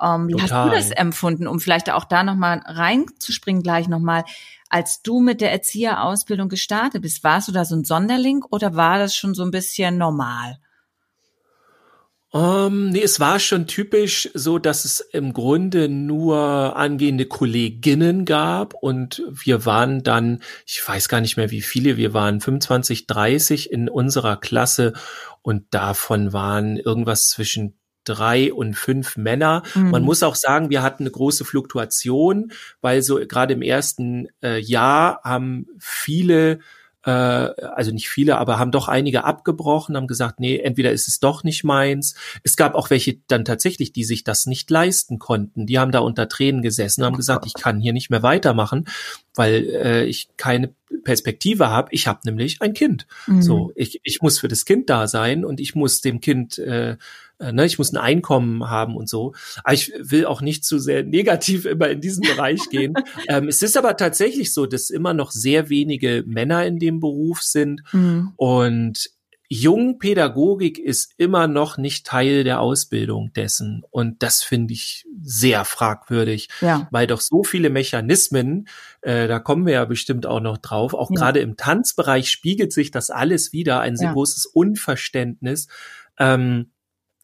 Ähm, 0.00 0.28
wie 0.28 0.40
hast 0.40 0.52
du 0.52 0.70
das 0.70 0.90
empfunden, 0.90 1.48
um 1.48 1.58
vielleicht 1.58 1.90
auch 1.90 2.04
da 2.04 2.22
nochmal 2.22 2.62
reinzuspringen 2.64 3.62
gleich 3.62 3.88
nochmal, 3.88 4.24
als 4.68 5.02
du 5.02 5.20
mit 5.20 5.40
der 5.40 5.50
Erzieherausbildung 5.50 6.48
gestartet 6.48 7.02
bist, 7.02 7.24
warst 7.24 7.48
du 7.48 7.52
da 7.52 7.64
so 7.64 7.74
ein 7.74 7.84
Sonderling 7.84 8.44
oder 8.48 8.76
war 8.76 8.98
das 8.98 9.16
schon 9.16 9.34
so 9.34 9.42
ein 9.42 9.50
bisschen 9.50 9.98
normal? 9.98 10.58
Um, 12.32 12.42
ähm, 12.42 12.90
nee, 12.90 13.02
es 13.02 13.20
war 13.20 13.38
schon 13.38 13.68
typisch 13.68 14.28
so, 14.34 14.58
dass 14.58 14.84
es 14.84 15.00
im 15.00 15.32
Grunde 15.32 15.88
nur 15.88 16.76
angehende 16.76 17.26
Kolleginnen 17.26 18.24
gab 18.24 18.74
und 18.74 19.22
wir 19.30 19.64
waren 19.64 20.02
dann, 20.02 20.42
ich 20.66 20.86
weiß 20.86 21.08
gar 21.08 21.20
nicht 21.20 21.36
mehr 21.36 21.52
wie 21.52 21.62
viele, 21.62 21.96
wir 21.96 22.14
waren 22.14 22.40
25, 22.40 23.06
30 23.06 23.70
in 23.70 23.88
unserer 23.88 24.36
Klasse 24.36 24.92
und 25.42 25.66
davon 25.70 26.32
waren 26.32 26.76
irgendwas 26.76 27.28
zwischen 27.28 27.78
drei 28.02 28.52
und 28.52 28.74
fünf 28.74 29.16
Männer. 29.16 29.62
Mhm. 29.74 29.90
Man 29.90 30.02
muss 30.02 30.22
auch 30.22 30.34
sagen, 30.34 30.70
wir 30.70 30.82
hatten 30.82 31.04
eine 31.04 31.10
große 31.10 31.44
Fluktuation, 31.44 32.52
weil 32.80 33.02
so 33.02 33.20
gerade 33.26 33.54
im 33.54 33.62
ersten 33.62 34.28
äh, 34.42 34.58
Jahr 34.58 35.20
haben 35.22 35.66
viele 35.78 36.60
äh, 37.06 37.10
also 37.10 37.92
nicht 37.92 38.08
viele, 38.08 38.36
aber 38.38 38.58
haben 38.58 38.72
doch 38.72 38.88
einige 38.88 39.24
abgebrochen, 39.24 39.96
haben 39.96 40.08
gesagt, 40.08 40.40
nee, 40.40 40.58
entweder 40.58 40.90
ist 40.90 41.06
es 41.06 41.20
doch 41.20 41.44
nicht 41.44 41.62
meins. 41.62 42.16
Es 42.42 42.56
gab 42.56 42.74
auch 42.74 42.90
welche 42.90 43.18
dann 43.28 43.44
tatsächlich, 43.44 43.92
die 43.92 44.04
sich 44.04 44.24
das 44.24 44.46
nicht 44.46 44.68
leisten 44.70 45.18
konnten. 45.20 45.66
Die 45.66 45.78
haben 45.78 45.92
da 45.92 46.00
unter 46.00 46.28
Tränen 46.28 46.62
gesessen, 46.62 47.04
haben 47.04 47.16
gesagt, 47.16 47.46
ich 47.46 47.54
kann 47.54 47.80
hier 47.80 47.92
nicht 47.92 48.10
mehr 48.10 48.24
weitermachen, 48.24 48.86
weil 49.34 49.70
äh, 49.70 50.04
ich 50.04 50.30
keine 50.36 50.74
Perspektive 51.04 51.70
habe. 51.70 51.88
Ich 51.92 52.08
habe 52.08 52.20
nämlich 52.24 52.60
ein 52.60 52.74
Kind. 52.74 53.06
Mhm. 53.28 53.42
So, 53.42 53.72
ich, 53.76 54.00
ich 54.02 54.20
muss 54.20 54.40
für 54.40 54.48
das 54.48 54.64
Kind 54.64 54.90
da 54.90 55.06
sein 55.06 55.44
und 55.44 55.60
ich 55.60 55.76
muss 55.76 56.00
dem 56.00 56.20
Kind 56.20 56.58
äh, 56.58 56.96
äh, 57.38 57.52
ne, 57.52 57.66
ich 57.66 57.78
muss 57.78 57.92
ein 57.92 57.98
Einkommen 57.98 58.68
haben 58.68 58.96
und 58.96 59.08
so. 59.08 59.34
Aber 59.64 59.74
ich 59.74 59.92
will 59.98 60.26
auch 60.26 60.40
nicht 60.40 60.64
zu 60.64 60.78
sehr 60.78 61.02
negativ 61.04 61.64
immer 61.64 61.88
in 61.88 62.00
diesen 62.00 62.22
Bereich 62.22 62.60
gehen. 62.70 62.94
Ähm, 63.28 63.48
es 63.48 63.62
ist 63.62 63.76
aber 63.76 63.96
tatsächlich 63.96 64.52
so, 64.52 64.66
dass 64.66 64.90
immer 64.90 65.14
noch 65.14 65.30
sehr 65.30 65.68
wenige 65.68 66.24
Männer 66.26 66.66
in 66.66 66.78
dem 66.78 67.00
Beruf 67.00 67.42
sind 67.42 67.82
mhm. 67.92 68.32
und 68.36 69.10
Jungpädagogik 69.48 70.78
ist 70.78 71.12
immer 71.18 71.46
noch 71.46 71.78
nicht 71.78 72.06
Teil 72.06 72.42
der 72.42 72.60
Ausbildung 72.60 73.32
dessen. 73.32 73.84
Und 73.90 74.22
das 74.22 74.42
finde 74.42 74.74
ich 74.74 75.06
sehr 75.22 75.64
fragwürdig, 75.64 76.48
ja. 76.60 76.88
weil 76.90 77.06
doch 77.06 77.20
so 77.20 77.44
viele 77.44 77.70
Mechanismen, 77.70 78.68
äh, 79.02 79.28
da 79.28 79.38
kommen 79.38 79.66
wir 79.66 79.74
ja 79.74 79.84
bestimmt 79.84 80.26
auch 80.26 80.40
noch 80.40 80.58
drauf, 80.58 80.94
auch 80.94 81.10
ja. 81.10 81.16
gerade 81.16 81.40
im 81.40 81.56
Tanzbereich 81.56 82.28
spiegelt 82.28 82.72
sich 82.72 82.90
das 82.90 83.10
alles 83.10 83.52
wieder, 83.52 83.80
ein 83.80 83.96
sehr 83.96 84.08
ja. 84.08 84.12
großes 84.14 84.46
Unverständnis. 84.46 85.68
Ähm, 86.18 86.72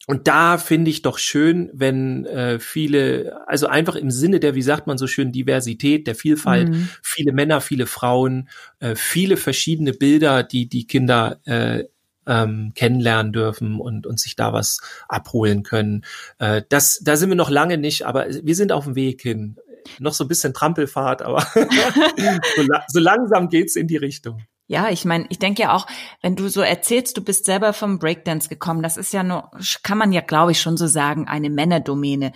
und 0.09 0.26
da 0.26 0.59
finde 0.59 0.90
ich 0.90 1.02
doch 1.02 1.18
schön, 1.18 1.71
wenn 1.73 2.26
äh, 2.26 2.59
viele, 2.59 3.40
also 3.47 3.68
einfach 3.68 3.94
im 3.94 4.11
Sinne 4.11 4.40
der, 4.40 4.56
wie 4.56 4.62
sagt 4.62 4.88
man 4.88 4.99
so 4.99 5.06
schön, 5.06 5.30
Diversität, 5.30 6.09
der 6.09 6.16
Vielfalt, 6.16 6.71
mhm. 6.71 6.88
viele 7.02 7.32
Männer, 7.32 7.61
viele 7.61 7.87
Frauen, 7.87 8.49
äh, 8.80 8.97
viele 8.97 9.37
verschiedene 9.37 9.92
Bilder, 9.92 10.42
die 10.42 10.68
die 10.68 10.88
Kinder 10.88 11.38
äh, 11.44 11.85
ähm, 12.26 12.73
kennenlernen 12.75 13.32
dürfen 13.32 13.80
und, 13.80 14.06
und 14.06 14.18
sich 14.18 14.35
da 14.35 14.52
was 14.52 14.80
abholen 15.09 15.62
können. 15.62 16.04
Äh, 16.38 16.62
das, 16.68 17.00
da 17.02 17.16
sind 17.16 17.28
wir 17.28 17.37
noch 17.37 17.50
lange 17.50 17.78
nicht, 17.78 18.04
aber 18.04 18.26
wir 18.28 18.56
sind 18.56 18.73
auf 18.73 18.85
dem 18.85 18.97
Weg 18.97 19.23
hin. 19.23 19.56
Noch 19.99 20.14
so 20.14 20.25
ein 20.25 20.28
bisschen 20.28 20.54
Trampelfahrt, 20.54 21.23
aber 21.23 21.40
so, 22.56 22.66
so 22.88 23.00
langsam 23.00 23.49
geht's 23.49 23.76
in 23.76 23.87
die 23.87 23.97
Richtung. 23.97 24.42
Ja, 24.73 24.88
ich 24.88 25.05
meine, 25.05 25.26
ich 25.29 25.38
denke 25.38 25.61
ja 25.61 25.75
auch, 25.75 25.87
wenn 26.23 26.35
du 26.35 26.49
so 26.49 26.62
erzählst, 26.62 27.19
du 27.19 27.23
bist 27.23 27.45
selber 27.45 27.75
vom 27.75 27.99
Breakdance 27.99 28.49
gekommen, 28.49 28.83
das 28.83 28.97
ist 28.97 29.12
ja 29.12 29.23
nur, 29.23 29.50
kann 29.83 29.99
man 29.99 30.12
ja, 30.12 30.23
glaube 30.23 30.52
ich, 30.52 30.62
schon 30.62 30.79
so 30.79 30.87
sagen, 30.87 31.29
eine 31.29 31.50
Männerdomäne. 31.50 32.33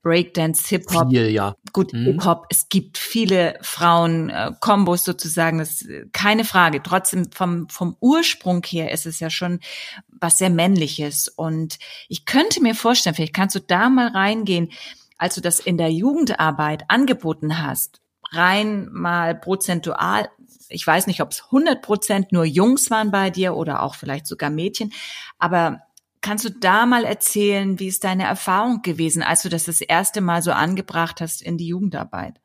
Breakdance, 0.00 0.66
Hip-Hop. 0.68 1.12
ja. 1.28 1.54
Gut, 1.74 1.92
mhm. 1.92 2.04
Hip-Hop, 2.04 2.46
es 2.48 2.70
gibt 2.70 2.96
viele 2.96 3.58
Frauen-Kombos 3.60 5.02
äh, 5.02 5.04
sozusagen, 5.04 5.58
das 5.58 5.82
ist 5.82 6.14
keine 6.14 6.44
Frage. 6.44 6.82
Trotzdem 6.82 7.30
vom, 7.30 7.68
vom 7.68 7.94
Ursprung 8.00 8.64
her 8.64 8.90
ist 8.90 9.04
es 9.04 9.20
ja 9.20 9.28
schon 9.28 9.60
was 10.06 10.38
sehr 10.38 10.48
Männliches. 10.48 11.28
Und 11.28 11.78
ich 12.08 12.24
könnte 12.24 12.62
mir 12.62 12.74
vorstellen, 12.74 13.16
vielleicht 13.16 13.34
kannst 13.34 13.54
du 13.54 13.60
da 13.60 13.90
mal 13.90 14.08
reingehen, 14.08 14.72
als 15.18 15.34
du 15.34 15.42
das 15.42 15.60
in 15.60 15.76
der 15.76 15.92
Jugendarbeit 15.92 16.84
angeboten 16.88 17.62
hast, 17.62 18.00
rein 18.32 18.88
mal 18.90 19.34
prozentual 19.34 20.28
ich 20.68 20.84
weiß 20.86 21.06
nicht, 21.06 21.22
ob 21.22 21.30
es 21.30 21.44
100 21.44 21.80
Prozent 21.80 22.32
nur 22.32 22.44
Jungs 22.44 22.90
waren 22.90 23.10
bei 23.12 23.30
dir 23.30 23.54
oder 23.54 23.82
auch 23.82 23.94
vielleicht 23.94 24.26
sogar 24.26 24.50
Mädchen, 24.50 24.92
aber 25.38 25.80
kannst 26.20 26.44
du 26.44 26.50
da 26.50 26.86
mal 26.86 27.04
erzählen, 27.04 27.78
wie 27.78 27.86
ist 27.86 28.02
deine 28.02 28.24
Erfahrung 28.24 28.82
gewesen, 28.82 29.22
als 29.22 29.42
du 29.42 29.48
das 29.48 29.64
das 29.64 29.80
erste 29.80 30.20
Mal 30.20 30.42
so 30.42 30.50
angebracht 30.50 31.20
hast 31.20 31.40
in 31.40 31.56
die 31.56 31.68
Jugendarbeit? 31.68 32.40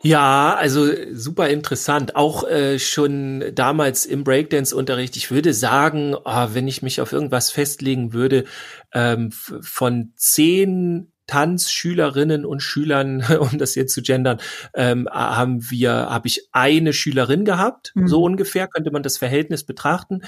Ja, 0.00 0.54
also 0.54 0.86
super 1.12 1.48
interessant. 1.48 2.14
Auch 2.14 2.46
äh, 2.46 2.78
schon 2.78 3.42
damals 3.54 4.04
im 4.04 4.22
Breakdance-Unterricht. 4.22 5.16
Ich 5.16 5.30
würde 5.30 5.54
sagen, 5.54 6.14
oh, 6.14 6.48
wenn 6.52 6.68
ich 6.68 6.82
mich 6.82 7.00
auf 7.00 7.12
irgendwas 7.12 7.50
festlegen 7.50 8.12
würde, 8.12 8.44
ähm, 8.92 9.32
von 9.32 10.12
zehn 10.14 11.13
Tanzschülerinnen 11.26 12.44
und 12.44 12.60
Schülern, 12.60 13.24
um 13.40 13.58
das 13.58 13.74
jetzt 13.74 13.94
zu 13.94 14.02
gendern, 14.02 14.38
ähm, 14.74 15.08
haben 15.10 15.70
wir, 15.70 15.92
habe 15.92 16.28
ich 16.28 16.48
eine 16.52 16.92
Schülerin 16.92 17.44
gehabt, 17.44 17.92
mhm. 17.94 18.08
so 18.08 18.22
ungefähr 18.22 18.68
könnte 18.68 18.90
man 18.90 19.02
das 19.02 19.18
Verhältnis 19.18 19.64
betrachten. 19.64 20.22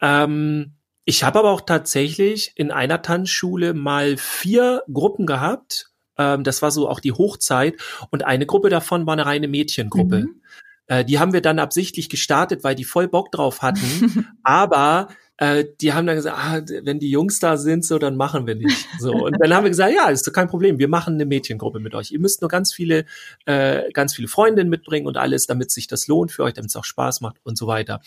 Ähm, 0.00 0.74
ich 1.04 1.24
habe 1.24 1.40
aber 1.40 1.50
auch 1.50 1.62
tatsächlich 1.62 2.52
in 2.54 2.70
einer 2.70 3.02
Tanzschule 3.02 3.74
mal 3.74 4.16
vier 4.16 4.82
Gruppen 4.92 5.26
gehabt. 5.26 5.90
Ähm, 6.16 6.44
das 6.44 6.62
war 6.62 6.70
so 6.70 6.88
auch 6.88 7.00
die 7.00 7.12
Hochzeit 7.12 7.74
und 8.10 8.24
eine 8.24 8.46
Gruppe 8.46 8.68
davon 8.68 9.06
war 9.06 9.14
eine 9.14 9.26
reine 9.26 9.48
Mädchengruppe. 9.48 10.20
Mhm. 10.20 10.40
Äh, 10.86 11.04
die 11.04 11.18
haben 11.18 11.32
wir 11.32 11.40
dann 11.40 11.58
absichtlich 11.58 12.08
gestartet, 12.08 12.64
weil 12.64 12.74
die 12.74 12.84
voll 12.84 13.08
Bock 13.08 13.32
drauf 13.32 13.62
hatten. 13.62 14.28
aber 14.42 15.08
äh, 15.40 15.64
die 15.80 15.94
haben 15.94 16.06
dann 16.06 16.16
gesagt, 16.16 16.36
ah, 16.38 16.60
wenn 16.84 16.98
die 16.98 17.10
Jungs 17.10 17.40
da 17.40 17.56
sind, 17.56 17.82
so, 17.82 17.98
dann 17.98 18.14
machen 18.14 18.46
wir 18.46 18.54
nicht. 18.54 18.86
So. 18.98 19.12
Und 19.12 19.36
dann 19.40 19.54
haben 19.54 19.64
wir 19.64 19.70
gesagt, 19.70 19.94
ja, 19.94 20.10
ist 20.10 20.26
doch 20.26 20.34
kein 20.34 20.48
Problem, 20.48 20.78
wir 20.78 20.88
machen 20.88 21.14
eine 21.14 21.24
Mädchengruppe 21.24 21.80
mit 21.80 21.94
euch. 21.94 22.10
Ihr 22.10 22.20
müsst 22.20 22.42
nur 22.42 22.48
ganz 22.48 22.74
viele, 22.74 23.06
äh, 23.46 23.90
ganz 23.92 24.14
viele 24.14 24.28
Freundinnen 24.28 24.68
mitbringen 24.68 25.06
und 25.06 25.16
alles, 25.16 25.46
damit 25.46 25.70
sich 25.70 25.86
das 25.86 26.06
lohnt 26.08 26.30
für 26.30 26.42
euch, 26.42 26.52
damit 26.52 26.68
es 26.68 26.76
auch 26.76 26.84
Spaß 26.84 27.22
macht 27.22 27.36
und 27.42 27.56
so 27.56 27.66
weiter. 27.66 28.02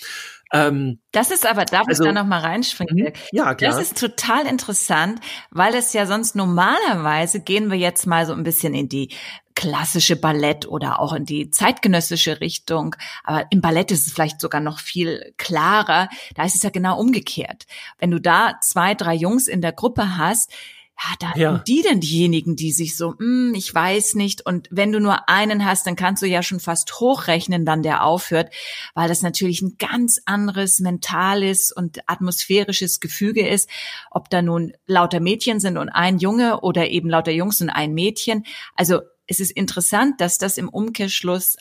Ähm, 0.53 0.99
das 1.11 1.31
ist 1.31 1.47
aber, 1.47 1.65
darf 1.65 1.87
also, 1.87 2.03
ich 2.03 2.07
da 2.07 2.13
noch 2.13 2.27
mal 2.27 2.39
reinspringen? 2.39 3.07
Mhm. 3.07 3.13
Ja, 3.31 3.55
klar. 3.55 3.71
Das 3.71 3.81
ist 3.81 3.99
total 3.99 4.45
interessant, 4.45 5.19
weil 5.49 5.73
das 5.73 5.91
ja 5.93 6.05
sonst 6.05 6.35
normalerweise 6.35 7.39
gehen 7.39 7.71
wir 7.71 7.77
jetzt 7.77 8.05
mal 8.05 8.27
so 8.27 8.33
ein 8.33 8.43
bisschen 8.43 8.75
in 8.75 8.89
die 8.89 9.09
klassische 9.55 10.15
Ballett 10.15 10.67
oder 10.67 10.99
auch 10.99 11.13
in 11.13 11.25
die 11.25 11.49
zeitgenössische 11.49 12.41
Richtung. 12.41 12.95
Aber 13.23 13.45
im 13.51 13.61
Ballett 13.61 13.91
ist 13.91 14.07
es 14.07 14.13
vielleicht 14.13 14.41
sogar 14.41 14.61
noch 14.61 14.79
viel 14.79 15.33
klarer. 15.37 16.09
Da 16.35 16.45
ist 16.45 16.55
es 16.55 16.63
ja 16.63 16.69
genau 16.69 16.99
umgekehrt. 16.99 17.65
Wenn 17.99 18.11
du 18.11 18.19
da 18.19 18.55
zwei, 18.61 18.95
drei 18.95 19.13
Jungs 19.13 19.47
in 19.47 19.61
der 19.61 19.73
Gruppe 19.73 20.17
hast, 20.17 20.51
ja, 20.95 21.15
da 21.19 21.39
ja. 21.39 21.51
sind 21.51 21.67
die 21.67 21.81
denn 21.81 21.99
diejenigen, 21.99 22.55
die 22.55 22.71
sich 22.71 22.95
so, 22.95 23.17
hm, 23.17 23.53
ich 23.55 23.73
weiß 23.73 24.15
nicht. 24.15 24.45
Und 24.45 24.67
wenn 24.71 24.91
du 24.91 24.99
nur 24.99 25.27
einen 25.27 25.65
hast, 25.65 25.85
dann 25.87 25.95
kannst 25.95 26.21
du 26.21 26.27
ja 26.27 26.43
schon 26.43 26.59
fast 26.59 26.99
hochrechnen, 26.99 27.65
dann 27.65 27.83
der 27.83 28.03
aufhört, 28.05 28.53
weil 28.93 29.09
das 29.09 29.21
natürlich 29.21 29.61
ein 29.61 29.75
ganz 29.79 30.21
anderes 30.25 30.79
mentales 30.79 31.71
und 31.71 31.99
atmosphärisches 32.07 32.99
Gefüge 32.99 33.47
ist, 33.47 33.69
ob 34.11 34.29
da 34.29 34.41
nun 34.41 34.73
lauter 34.85 35.19
Mädchen 35.19 35.59
sind 35.59 35.77
und 35.77 35.89
ein 35.89 36.19
Junge 36.19 36.61
oder 36.61 36.87
eben 36.89 37.09
lauter 37.09 37.31
Jungs 37.31 37.59
und 37.59 37.69
ein 37.69 37.93
Mädchen. 37.93 38.45
Also 38.75 39.01
es 39.27 39.39
ist 39.39 39.51
interessant, 39.51 40.19
dass 40.19 40.37
das 40.37 40.57
im 40.57 40.69
Umkehrschluss 40.69 41.57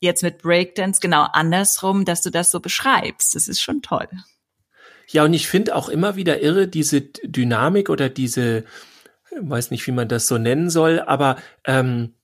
jetzt 0.00 0.22
mit 0.22 0.38
Breakdance 0.38 1.00
genau 1.00 1.26
andersrum, 1.32 2.04
dass 2.04 2.22
du 2.22 2.30
das 2.30 2.50
so 2.50 2.60
beschreibst. 2.60 3.34
Das 3.34 3.48
ist 3.48 3.60
schon 3.60 3.82
toll. 3.82 4.08
Ja, 5.08 5.24
und 5.24 5.34
ich 5.34 5.48
finde 5.48 5.74
auch 5.74 5.88
immer 5.88 6.16
wieder 6.16 6.40
irre 6.40 6.68
diese 6.68 7.02
Dynamik 7.02 7.90
oder 7.90 8.08
diese, 8.08 8.64
weiß 9.38 9.70
nicht, 9.70 9.86
wie 9.86 9.92
man 9.92 10.08
das 10.08 10.26
so 10.26 10.38
nennen 10.38 10.70
soll, 10.70 11.00
aber 11.00 11.36
ähm, 11.64 12.14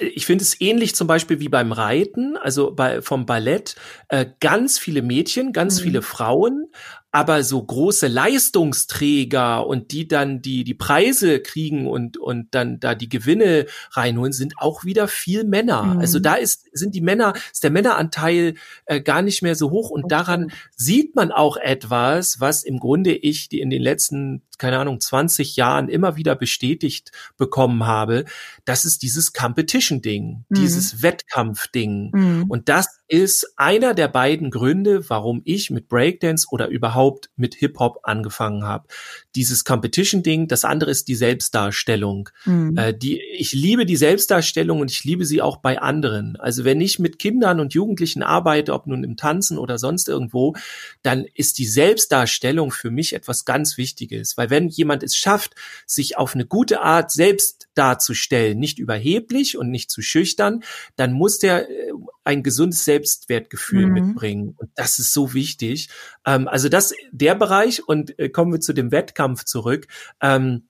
ich 0.00 0.26
finde 0.26 0.42
es 0.42 0.60
ähnlich 0.60 0.94
zum 0.94 1.06
Beispiel 1.06 1.40
wie 1.40 1.48
beim 1.48 1.72
Reiten, 1.72 2.36
also 2.36 2.72
bei, 2.72 3.02
vom 3.02 3.26
Ballett, 3.26 3.76
äh, 4.08 4.26
ganz 4.40 4.78
viele 4.78 5.02
Mädchen, 5.02 5.52
ganz 5.52 5.80
mhm. 5.80 5.84
viele 5.84 6.02
Frauen, 6.02 6.70
aber 7.12 7.42
so 7.42 7.62
große 7.62 8.08
Leistungsträger 8.08 9.66
und 9.66 9.92
die 9.92 10.06
dann 10.06 10.42
die 10.42 10.64
die 10.64 10.74
Preise 10.74 11.40
kriegen 11.40 11.86
und 11.86 12.18
und 12.18 12.54
dann 12.54 12.78
da 12.78 12.94
die 12.94 13.08
Gewinne 13.08 13.66
reinholen, 13.92 14.32
sind 14.32 14.54
auch 14.58 14.84
wieder 14.84 15.08
viel 15.08 15.44
Männer. 15.44 15.82
Mhm. 15.82 16.00
Also 16.00 16.18
da 16.18 16.34
ist 16.34 16.66
sind 16.72 16.94
die 16.94 17.00
Männer 17.00 17.32
ist 17.52 17.64
der 17.64 17.70
Männeranteil 17.70 18.54
äh, 18.84 19.00
gar 19.00 19.22
nicht 19.22 19.42
mehr 19.42 19.54
so 19.54 19.70
hoch 19.70 19.90
und 19.90 20.04
okay. 20.04 20.14
daran 20.14 20.52
sieht 20.76 21.16
man 21.16 21.32
auch 21.32 21.56
etwas, 21.56 22.40
was 22.40 22.64
im 22.64 22.78
Grunde 22.78 23.14
ich 23.14 23.48
die 23.48 23.60
in 23.60 23.70
den 23.70 23.82
letzten 23.82 24.42
keine 24.58 24.78
Ahnung 24.78 25.00
20 25.00 25.56
Jahren 25.56 25.88
immer 25.88 26.16
wieder 26.16 26.34
bestätigt 26.34 27.12
bekommen 27.36 27.84
habe. 27.86 28.24
Das 28.64 28.86
ist 28.86 29.02
dieses 29.02 29.34
Competition 29.34 30.00
Ding, 30.00 30.44
mhm. 30.48 30.54
dieses 30.54 31.02
Wettkampf 31.02 31.68
Ding 31.68 32.10
mhm. 32.12 32.44
und 32.48 32.68
das 32.68 33.00
ist 33.08 33.52
einer 33.56 33.94
der 33.94 34.08
beiden 34.08 34.50
Gründe, 34.50 35.08
warum 35.08 35.40
ich 35.44 35.70
mit 35.70 35.88
Breakdance 35.88 36.48
oder 36.50 36.68
überhaupt 36.68 37.05
mit 37.36 37.54
Hip-Hop 37.54 38.00
angefangen 38.02 38.64
habe. 38.64 38.88
Dieses 39.36 39.64
Competition-Ding, 39.64 40.48
das 40.48 40.64
andere 40.64 40.90
ist 40.90 41.08
die 41.08 41.14
Selbstdarstellung. 41.14 42.30
Mhm. 42.44 42.76
Äh, 42.76 42.94
die, 42.96 43.20
ich 43.20 43.52
liebe 43.52 43.86
die 43.86 43.96
Selbstdarstellung 43.96 44.80
und 44.80 44.90
ich 44.90 45.04
liebe 45.04 45.24
sie 45.24 45.42
auch 45.42 45.58
bei 45.58 45.80
anderen. 45.80 46.36
Also 46.36 46.64
wenn 46.64 46.80
ich 46.80 46.98
mit 46.98 47.18
Kindern 47.18 47.60
und 47.60 47.74
Jugendlichen 47.74 48.22
arbeite, 48.22 48.72
ob 48.72 48.86
nun 48.86 49.04
im 49.04 49.16
Tanzen 49.16 49.58
oder 49.58 49.78
sonst 49.78 50.08
irgendwo, 50.08 50.56
dann 51.02 51.26
ist 51.34 51.58
die 51.58 51.66
Selbstdarstellung 51.66 52.72
für 52.72 52.90
mich 52.90 53.12
etwas 53.12 53.44
ganz 53.44 53.76
Wichtiges. 53.76 54.36
Weil 54.36 54.50
wenn 54.50 54.68
jemand 54.68 55.02
es 55.02 55.14
schafft, 55.14 55.54
sich 55.86 56.16
auf 56.16 56.34
eine 56.34 56.46
gute 56.46 56.80
Art 56.80 57.12
selbst 57.12 57.68
darzustellen, 57.74 58.58
nicht 58.58 58.78
überheblich 58.78 59.58
und 59.58 59.70
nicht 59.70 59.90
zu 59.90 60.02
schüchtern, 60.02 60.64
dann 60.96 61.12
muss 61.12 61.38
der 61.38 61.68
äh, 61.68 61.92
ein 62.24 62.42
gesundes 62.42 62.84
Selbstwertgefühl 62.84 63.86
mhm. 63.86 63.92
mitbringen. 63.92 64.54
Und 64.56 64.70
das 64.74 64.98
ist 64.98 65.12
so 65.12 65.32
wichtig. 65.32 65.88
Ähm, 66.26 66.48
also 66.48 66.68
das, 66.68 66.92
der 67.12 67.34
Bereich 67.34 67.86
und 67.86 68.18
äh, 68.18 68.28
kommen 68.28 68.52
wir 68.52 68.60
zu 68.60 68.72
dem 68.72 68.90
Wettkampf 68.90 69.25
zurück. 69.34 69.88
Ähm, 70.20 70.68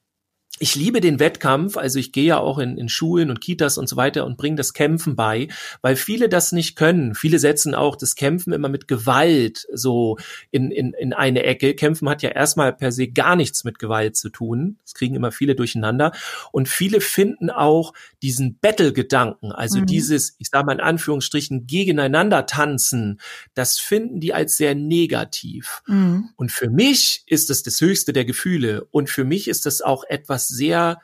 ich 0.59 0.75
liebe 0.75 1.01
den 1.01 1.21
Wettkampf, 1.21 1.77
also 1.77 1.99
ich 1.99 2.13
gehe 2.13 2.25
ja 2.25 2.39
auch 2.39 2.59
in, 2.59 2.79
in 2.79 2.89
Schulen 2.89 3.29
und 3.29 3.41
Kitas 3.41 3.77
und 3.77 3.89
so 3.89 3.97
weiter 3.97 4.25
und 4.25 4.39
bringe 4.39 4.57
das 4.57 4.73
Kämpfen 4.73 5.15
bei, 5.15 5.49
weil 5.83 5.97
viele 5.97 6.29
das 6.29 6.53
nicht 6.53 6.77
können. 6.77 7.15
Viele 7.15 7.39
setzen 7.39 7.75
auch 7.75 7.95
das 7.97 8.15
Kämpfen 8.15 8.53
immer 8.53 8.71
mit 8.71 8.89
Gewalt 8.89 9.67
so 9.73 10.17
in, 10.51 10.71
in, 10.71 10.95
in 10.95 11.13
eine 11.13 11.43
Ecke. 11.43 11.75
Kämpfen 11.75 12.09
hat 12.09 12.23
ja 12.23 12.31
erstmal 12.31 12.73
per 12.73 12.91
se 12.91 13.09
gar 13.09 13.37
nichts 13.37 13.65
mit 13.65 13.79
Gewalt 13.79 14.17
zu 14.17 14.31
tun. 14.31 14.79
Das 14.83 14.95
kriegen 14.95 15.15
immer 15.15 15.31
viele 15.31 15.55
durcheinander. 15.55 16.13
Und 16.53 16.69
viele 16.69 17.03
finden 17.03 17.51
auch 17.51 17.93
diesen 18.23 18.59
Battle-Gedanken, 18.59 19.53
also 19.53 19.81
mhm. 19.81 19.87
dieses, 19.87 20.37
ich 20.39 20.49
sage 20.49 20.65
mal 20.65 20.73
in 20.73 20.81
Anführungsstrichen, 20.81 21.67
gegeneinander 21.67 22.47
tanzen, 22.47 23.21
das 23.55 23.79
finden 23.79 24.21
die 24.21 24.33
als 24.33 24.57
sehr 24.57 24.75
negativ. 24.75 25.83
Mhm. 25.87 26.31
Und 26.37 26.51
für 26.51 26.71
mich 26.71 27.25
ist 27.27 27.51
es 27.51 27.63
das 27.63 27.81
höchste 27.81 28.15
der 28.15 28.25
Gefühle. 28.25 28.87
Und 28.91 29.11
für 29.11 29.25
mich 29.25 29.49
ist 29.49 29.67
das 29.67 29.83
auch 29.83 30.05
etwas 30.09 30.46
sehr 30.47 30.99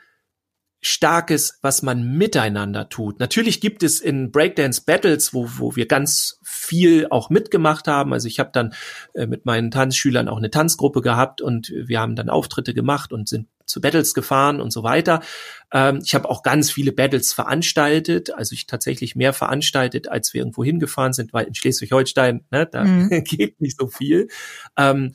Starkes, 0.85 1.61
was 1.63 1.83
man 1.83 2.17
miteinander 2.19 2.89
tut. 2.89 3.21
Natürlich 3.21 3.61
gibt 3.61 3.85
es 3.85 4.01
in 4.01 4.33
Breakdance 4.33 4.83
Battles, 4.85 5.33
wo, 5.33 5.49
wo 5.59 5.77
wir 5.77 5.87
ganz 5.87 6.41
viel 6.43 7.07
auch 7.09 7.31
mitgemacht 7.31 7.87
haben. 7.87 8.13
Also 8.13 8.27
ich 8.27 8.41
habe 8.41 8.51
dann 8.53 8.75
äh, 9.15 9.27
mit 9.27 9.47
meinen 9.47 9.71
Tanzschülern 9.71 10.29
auch 10.29 10.39
eine 10.39 10.51
Tanzgruppe 10.51 11.01
gehabt 11.01 11.41
und 11.41 11.73
wir 11.73 12.01
haben 12.01 12.17
dann 12.17 12.29
Auftritte 12.29 12.75
gemacht 12.75 13.13
und 13.13 13.29
sind 13.29 13.47
zu 13.65 13.81
Battles 13.81 14.13
gefahren 14.13 14.61
und 14.61 14.73
so 14.73 14.83
weiter. 14.83 15.21
Ähm, 15.73 16.01
ich 16.05 16.17
habe 16.17 16.29
auch 16.29 16.43
ganz 16.43 16.73
viele 16.73 16.91
Battles 16.91 17.33
veranstaltet, 17.33 18.35
also 18.35 18.53
ich 18.53 18.67
tatsächlich 18.67 19.15
mehr 19.15 19.33
veranstaltet, 19.33 20.09
als 20.09 20.35
wir 20.35 20.41
irgendwo 20.41 20.65
hingefahren 20.65 21.13
sind, 21.13 21.33
weil 21.33 21.47
in 21.47 21.55
Schleswig-Holstein, 21.55 22.45
ne, 22.51 22.67
da 22.67 22.83
mhm. 22.83 23.09
geht 23.25 23.61
nicht 23.61 23.79
so 23.79 23.87
viel. 23.87 24.27
Ähm, 24.77 25.15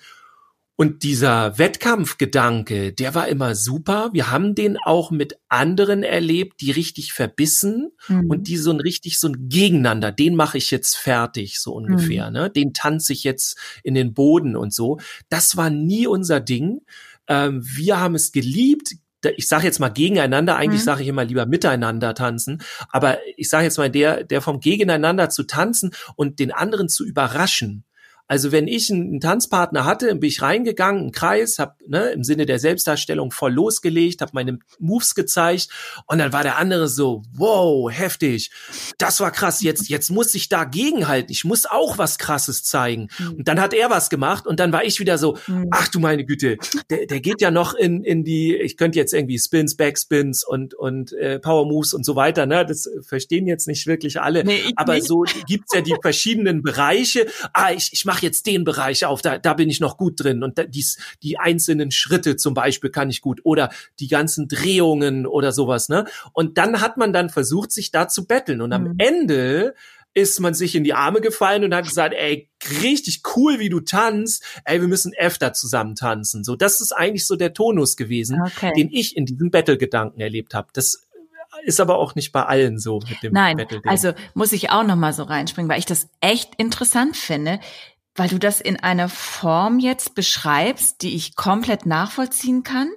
und 0.80 1.02
dieser 1.02 1.58
Wettkampfgedanke, 1.58 2.94
der 2.94 3.16
war 3.16 3.28
immer 3.28 3.56
super. 3.56 4.12
Wir 4.14 4.30
haben 4.30 4.54
den 4.54 4.78
auch 4.78 5.10
mit 5.10 5.40
anderen 5.50 6.04
erlebt, 6.04 6.62
die 6.62 6.70
richtig 6.70 7.14
verbissen 7.14 7.92
mhm. 8.08 8.30
und 8.30 8.48
die 8.48 8.58
so 8.58 8.70
ein 8.72 8.80
richtig 8.80 9.20
so 9.20 9.28
ein 9.28 9.50
Gegeneinander, 9.50 10.12
den 10.12 10.36
mache 10.36 10.60
ich 10.60 10.70
jetzt 10.70 10.96
fertig, 10.96 11.60
so 11.60 11.74
ungefähr, 11.74 12.28
mhm. 12.28 12.34
ne? 12.34 12.50
Den 12.52 12.74
tanze 12.74 13.14
ich 13.14 13.24
jetzt 13.24 13.58
in 13.82 13.96
den 13.96 14.14
Boden 14.14 14.56
und 14.56 14.72
so. 14.72 15.00
Das 15.30 15.58
war 15.58 15.72
nie 15.72 16.06
unser 16.06 16.40
Ding. 16.40 16.82
Ähm, 17.28 17.64
wir 17.64 18.00
haben 18.00 18.14
es 18.14 18.32
geliebt, 18.32 18.98
ich 19.36 19.48
sage 19.48 19.66
jetzt 19.66 19.80
mal 19.80 19.90
gegeneinander, 19.90 20.58
eigentlich 20.58 20.82
mhm. 20.82 20.86
sage 20.86 21.02
ich 21.02 21.08
immer 21.08 21.26
lieber 21.26 21.48
miteinander 21.48 22.14
tanzen, 22.14 22.62
aber 22.90 23.18
ich 23.36 23.50
sage 23.50 23.64
jetzt 23.64 23.80
mal 23.80 23.90
der, 23.90 24.24
der 24.24 24.42
vom 24.42 24.60
Gegeneinander 24.60 25.32
zu 25.32 25.44
tanzen 25.44 25.90
und 26.16 26.38
den 26.38 26.52
anderen 26.52 26.88
zu 26.88 27.04
überraschen. 27.04 27.84
Also 28.28 28.52
wenn 28.52 28.68
ich 28.68 28.92
einen, 28.92 29.20
Tanzpartner 29.20 29.86
hatte, 29.86 30.14
bin 30.16 30.28
ich 30.28 30.42
reingegangen, 30.42 31.02
einen 31.02 31.12
Kreis, 31.12 31.60
habe 31.60 31.76
ne, 31.88 32.10
im 32.10 32.24
Sinne 32.24 32.46
der 32.46 32.60
Selbstdarstellung 32.60 33.32
voll 33.32 33.54
losgelegt, 33.54 34.22
habe 34.22 34.32
meine 34.34 34.60
Moves 34.80 35.16
gezeigt 35.16 35.70
und 36.08 36.18
dann 36.18 36.34
war 36.34 36.44
der 36.44 36.58
andere 36.58 36.88
so, 36.88 37.24
wow, 37.34 37.92
heftig, 37.92 38.52
das 38.98 39.20
war 39.20 39.32
krass, 39.32 39.62
jetzt, 39.62 39.90
jetzt 39.90 40.10
muss 40.10 40.36
ich 40.36 40.50
dagegen 40.50 41.08
halten, 41.08 41.32
ich 41.32 41.46
muss 41.46 41.66
auch 41.66 41.98
was 41.98 42.18
Krasses 42.18 42.64
zeigen. 42.64 43.08
Mhm. 43.18 43.36
Und 43.38 43.48
dann 43.48 43.62
hat 43.62 43.74
er 43.74 43.90
was 43.90 44.10
gemacht 44.10 44.46
und 44.46 44.60
dann 44.60 44.72
war 44.72 44.84
ich 44.84 45.00
wieder 45.00 45.18
so, 45.18 45.38
mhm. 45.48 45.68
ach 45.72 45.88
du 45.88 46.00
meine 46.00 46.26
Güte, 46.26 46.58
der, 46.90 47.06
der 47.06 47.22
geht 47.22 47.42
ja 47.42 47.52
noch 47.52 47.74
in, 47.74 48.04
in 48.04 48.24
die, 48.24 48.56
ich 48.56 48.78
könnte 48.78 49.00
jetzt 49.00 49.14
irgendwie 49.14 49.40
Spins, 49.40 49.78
Backspins 49.78 50.44
und, 50.44 50.74
und 50.74 51.14
äh, 51.14 51.40
Power 51.40 51.66
Moves 51.66 51.94
und 51.94 52.06
so 52.06 52.16
weiter, 52.16 52.46
ne? 52.46 52.66
das 52.66 52.90
verstehen 53.02 53.48
jetzt 53.48 53.68
nicht 53.68 53.88
wirklich 53.88 54.20
alle, 54.20 54.44
nee, 54.44 54.62
aber 54.76 54.96
nicht. 54.96 55.08
so 55.08 55.24
gibt's 55.48 55.74
ja 55.74 55.82
die 55.82 55.96
verschiedenen 56.02 56.62
Bereiche. 56.62 57.28
Ah, 57.54 57.72
ich, 57.72 57.90
ich 57.94 58.06
mache 58.06 58.17
mach 58.18 58.24
jetzt 58.24 58.48
den 58.48 58.64
Bereich 58.64 59.06
auf, 59.06 59.22
da, 59.22 59.38
da 59.38 59.54
bin 59.54 59.70
ich 59.70 59.80
noch 59.80 59.98
gut 59.98 60.24
drin 60.24 60.42
und 60.44 60.58
da, 60.58 60.64
dies, 60.64 60.98
die 61.22 61.38
einzelnen 61.38 61.92
Schritte 61.92 62.36
zum 62.36 62.54
Beispiel 62.56 62.90
kann 62.90 63.10
ich 63.10 63.22
gut 63.22 63.42
oder 63.44 63.70
die 64.00 64.08
ganzen 64.08 64.48
Drehungen 64.48 65.28
oder 65.28 65.52
sowas, 65.52 65.88
ne? 65.88 66.06
Und 66.34 66.58
dann 66.58 66.82
hat 66.82 66.98
man 66.98 67.14
dann 67.14 67.30
versucht, 67.30 67.72
sich 67.72 67.92
da 67.92 68.08
zu 68.08 68.26
betteln 68.26 68.62
und 68.62 68.74
am 68.74 68.86
mhm. 68.86 68.96
Ende 68.98 69.76
ist 70.16 70.40
man 70.40 70.56
sich 70.56 70.74
in 70.74 70.84
die 70.84 70.96
Arme 70.96 71.22
gefallen 71.22 71.64
und 71.64 71.76
hat 71.76 71.86
gesagt, 71.86 72.16
ey, 72.18 72.50
richtig 72.82 73.22
cool, 73.36 73.60
wie 73.60 73.70
du 73.70 73.82
tanzt. 73.82 74.44
Ey, 74.66 74.82
wir 74.82 74.88
müssen 74.88 75.14
öfter 75.16 75.54
zusammen 75.54 75.94
tanzen. 75.94 76.44
So, 76.44 76.56
das 76.56 76.82
ist 76.82 76.92
eigentlich 76.92 77.28
so 77.28 77.36
der 77.36 77.54
Tonus 77.54 77.98
gewesen, 77.98 78.42
okay. 78.42 78.72
den 78.76 78.90
ich 78.92 79.16
in 79.16 79.28
diesem 79.28 79.52
Battle-Gedanken 79.52 80.20
erlebt 80.20 80.56
habe. 80.56 80.70
Das 80.74 81.08
ist 81.66 81.80
aber 81.80 82.00
auch 82.00 82.16
nicht 82.16 82.32
bei 82.32 82.44
allen 82.44 82.80
so 82.80 83.00
mit 83.08 83.22
dem 83.22 83.34
Nein, 83.34 83.58
Battle. 83.58 83.78
-Ding. 83.78 83.88
Also 83.88 84.14
muss 84.34 84.54
ich 84.54 84.72
auch 84.72 84.84
noch 84.84 84.96
mal 84.96 85.14
so 85.14 85.22
reinspringen, 85.22 85.70
weil 85.70 85.78
ich 85.78 85.86
das 85.86 86.10
echt 86.20 86.56
interessant 86.56 87.16
finde 87.16 87.60
weil 88.18 88.30
du 88.30 88.40
das 88.40 88.60
in 88.60 88.78
einer 88.78 89.10
Form 89.10 89.80
jetzt 89.80 90.16
beschreibst, 90.16 91.02
die 91.04 91.16
ich 91.16 91.36
komplett 91.36 91.86
nachvollziehen 91.86 92.64
kann. 92.64 92.90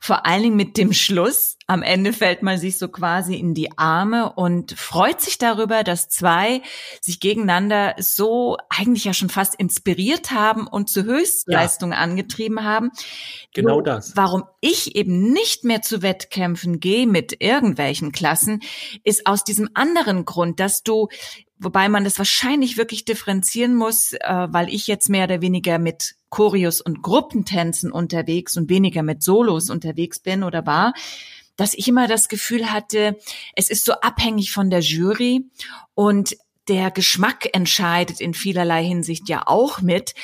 Vor 0.00 0.26
allen 0.26 0.42
Dingen 0.42 0.56
mit 0.56 0.76
dem 0.76 0.92
Schluss. 0.92 1.56
Am 1.66 1.82
Ende 1.82 2.12
fällt 2.12 2.42
man 2.42 2.58
sich 2.58 2.76
so 2.76 2.88
quasi 2.88 3.36
in 3.36 3.54
die 3.54 3.78
Arme 3.78 4.32
und 4.34 4.72
freut 4.72 5.22
sich 5.22 5.38
darüber, 5.38 5.82
dass 5.82 6.10
zwei 6.10 6.60
sich 7.00 7.20
gegeneinander 7.20 7.94
so 7.98 8.58
eigentlich 8.68 9.04
ja 9.04 9.14
schon 9.14 9.30
fast 9.30 9.54
inspiriert 9.54 10.30
haben 10.30 10.66
und 10.66 10.90
zu 10.90 11.04
Höchstleistung 11.04 11.92
ja. 11.92 11.98
angetrieben 11.98 12.64
haben. 12.64 12.90
Genau 13.54 13.80
das. 13.80 14.14
Warum 14.14 14.44
ich 14.60 14.94
eben 14.94 15.32
nicht 15.32 15.64
mehr 15.64 15.80
zu 15.80 16.02
Wettkämpfen 16.02 16.80
gehe 16.80 17.06
mit 17.06 17.40
irgendwelchen 17.40 18.12
Klassen, 18.12 18.60
ist 19.02 19.26
aus 19.26 19.42
diesem 19.42 19.70
anderen 19.72 20.26
Grund, 20.26 20.60
dass 20.60 20.82
du 20.82 21.08
wobei 21.56 21.88
man 21.88 22.04
das 22.04 22.18
wahrscheinlich 22.18 22.76
wirklich 22.76 23.04
differenzieren 23.04 23.74
muss, 23.74 24.12
äh, 24.12 24.18
weil 24.50 24.68
ich 24.68 24.86
jetzt 24.86 25.08
mehr 25.08 25.24
oder 25.24 25.40
weniger 25.40 25.78
mit 25.78 26.14
Choreos 26.28 26.80
und 26.80 27.02
Gruppentänzen 27.02 27.90
unterwegs 27.90 28.56
und 28.56 28.68
weniger 28.68 29.02
mit 29.02 29.22
Solos 29.22 29.70
unterwegs 29.70 30.20
bin 30.20 30.42
oder 30.42 30.66
war, 30.66 30.94
dass 31.56 31.74
ich 31.74 31.88
immer 31.88 32.08
das 32.08 32.28
Gefühl 32.28 32.72
hatte, 32.72 33.18
es 33.54 33.70
ist 33.70 33.84
so 33.84 33.92
abhängig 33.94 34.52
von 34.52 34.70
der 34.70 34.80
Jury 34.80 35.46
und 35.94 36.36
der 36.68 36.90
Geschmack 36.90 37.48
entscheidet 37.52 38.20
in 38.20 38.34
vielerlei 38.34 38.84
Hinsicht 38.84 39.28
ja 39.28 39.46
auch 39.46 39.80
mit. 39.80 40.14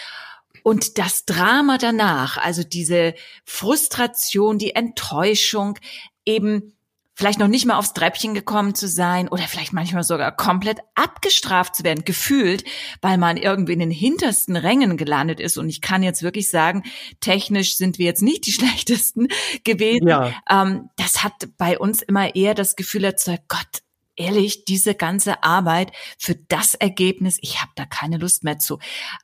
Und 0.63 0.99
das 0.99 1.25
Drama 1.25 1.79
danach, 1.79 2.37
also 2.37 2.63
diese 2.63 3.15
Frustration, 3.45 4.59
die 4.59 4.75
Enttäuschung, 4.75 5.79
eben 6.25 6.75
vielleicht 7.21 7.39
noch 7.39 7.49
nicht 7.49 7.67
mal 7.67 7.77
aufs 7.77 7.93
Treppchen 7.93 8.33
gekommen 8.33 8.75
zu 8.75 8.89
sein 8.89 9.29
oder 9.29 9.43
vielleicht 9.43 9.75
manchmal 9.75 10.05
sogar 10.05 10.35
komplett 10.35 10.79
abgestraft 10.95 11.77
zu 11.77 11.85
werden, 11.85 12.07
gefühlt, 12.07 12.65
weil 13.03 13.19
man 13.19 13.37
irgendwie 13.37 13.75
in 13.75 13.81
den 13.81 13.91
hintersten 13.91 14.57
Rängen 14.57 14.97
gelandet 14.97 15.39
ist. 15.39 15.59
Und 15.59 15.69
ich 15.69 15.83
kann 15.83 16.03
jetzt 16.03 16.23
wirklich 16.23 16.49
sagen, 16.49 16.83
technisch 17.21 17.77
sind 17.77 17.99
wir 17.99 18.07
jetzt 18.07 18.23
nicht 18.23 18.47
die 18.47 18.53
schlechtesten 18.53 19.29
gewesen. 19.65 20.09
Ja. 20.09 20.33
Ähm, 20.49 20.89
das 20.97 21.23
hat 21.23 21.35
bei 21.59 21.79
uns 21.79 22.01
immer 22.01 22.35
eher 22.35 22.55
das 22.55 22.75
Gefühl 22.75 23.05
erzeugt, 23.05 23.45
Gott, 23.49 23.83
ehrlich, 24.17 24.65
diese 24.65 24.95
ganze 24.95 25.43
Arbeit 25.43 25.93
für 26.19 26.35
das 26.35 26.75
Ergebnis, 26.75 27.39
ich 27.43 27.61
habe 27.61 27.73
da 27.75 27.85
keine 27.85 28.17
Lust 28.17 28.45
mehr 28.45 28.59
zu. 28.59 28.79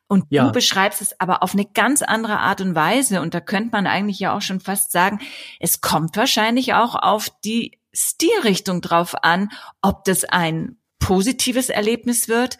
Und 0.07 0.25
ja. 0.29 0.45
du 0.45 0.53
beschreibst 0.53 1.01
es 1.01 1.19
aber 1.19 1.43
auf 1.43 1.55
eine 1.55 1.65
ganz 1.65 2.03
andere 2.03 2.41
Art 2.41 2.61
und 2.61 2.75
Weise. 2.75 3.23
Und 3.23 3.33
da 3.33 3.41
könnte 3.41 3.71
man 3.73 3.87
eigentlich 3.87 4.19
ja 4.19 4.37
auch 4.37 4.43
schon 4.43 4.61
fast 4.61 4.93
sagen, 4.93 5.21
es 5.61 5.81
kommt 5.81 6.17
wahrscheinlich 6.17 6.75
auch 6.75 6.95
auf 6.95 7.29
die 7.43 7.79
Stilrichtung 7.97 8.81
drauf 8.81 9.15
an, 9.23 9.51
ob 9.83 10.05
das 10.05 10.25
ein 10.25 10.77
positives 10.99 11.69
Erlebnis 11.69 12.29
wird 12.29 12.59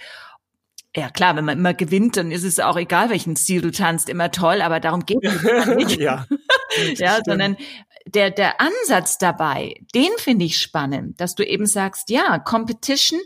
ja 0.97 1.11
klar, 1.11 1.37
wenn 1.37 1.45
man 1.45 1.59
immer 1.59 1.75
gewinnt, 1.75 2.17
dann 2.17 2.31
ist 2.31 2.43
es 2.43 2.59
auch 2.59 2.77
egal, 2.77 3.11
welchen 3.11 3.37
Stil 3.37 3.61
du 3.61 3.71
tanzt, 3.71 4.09
immer 4.09 4.31
toll, 4.31 4.63
aber 4.63 4.81
darum 4.81 5.05
geht 5.05 5.23
es 5.23 5.43
nicht. 5.77 6.01
ja, 6.01 6.27
ja 6.95 7.21
sondern 7.25 7.57
der, 8.07 8.31
der 8.31 8.61
Ansatz 8.61 9.19
dabei, 9.19 9.75
den 9.95 10.11
finde 10.19 10.47
ich 10.47 10.59
spannend, 10.59 11.21
dass 11.21 11.35
du 11.35 11.45
eben 11.45 11.67
sagst, 11.67 12.11
ja, 12.11 12.39
Competition 12.39 13.21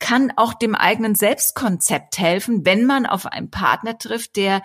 kann 0.00 0.32
auch 0.36 0.54
dem 0.54 0.74
eigenen 0.74 1.14
Selbstkonzept 1.14 2.18
helfen, 2.18 2.64
wenn 2.64 2.84
man 2.84 3.06
auf 3.06 3.26
einen 3.26 3.50
Partner 3.50 3.98
trifft, 3.98 4.36
der 4.36 4.62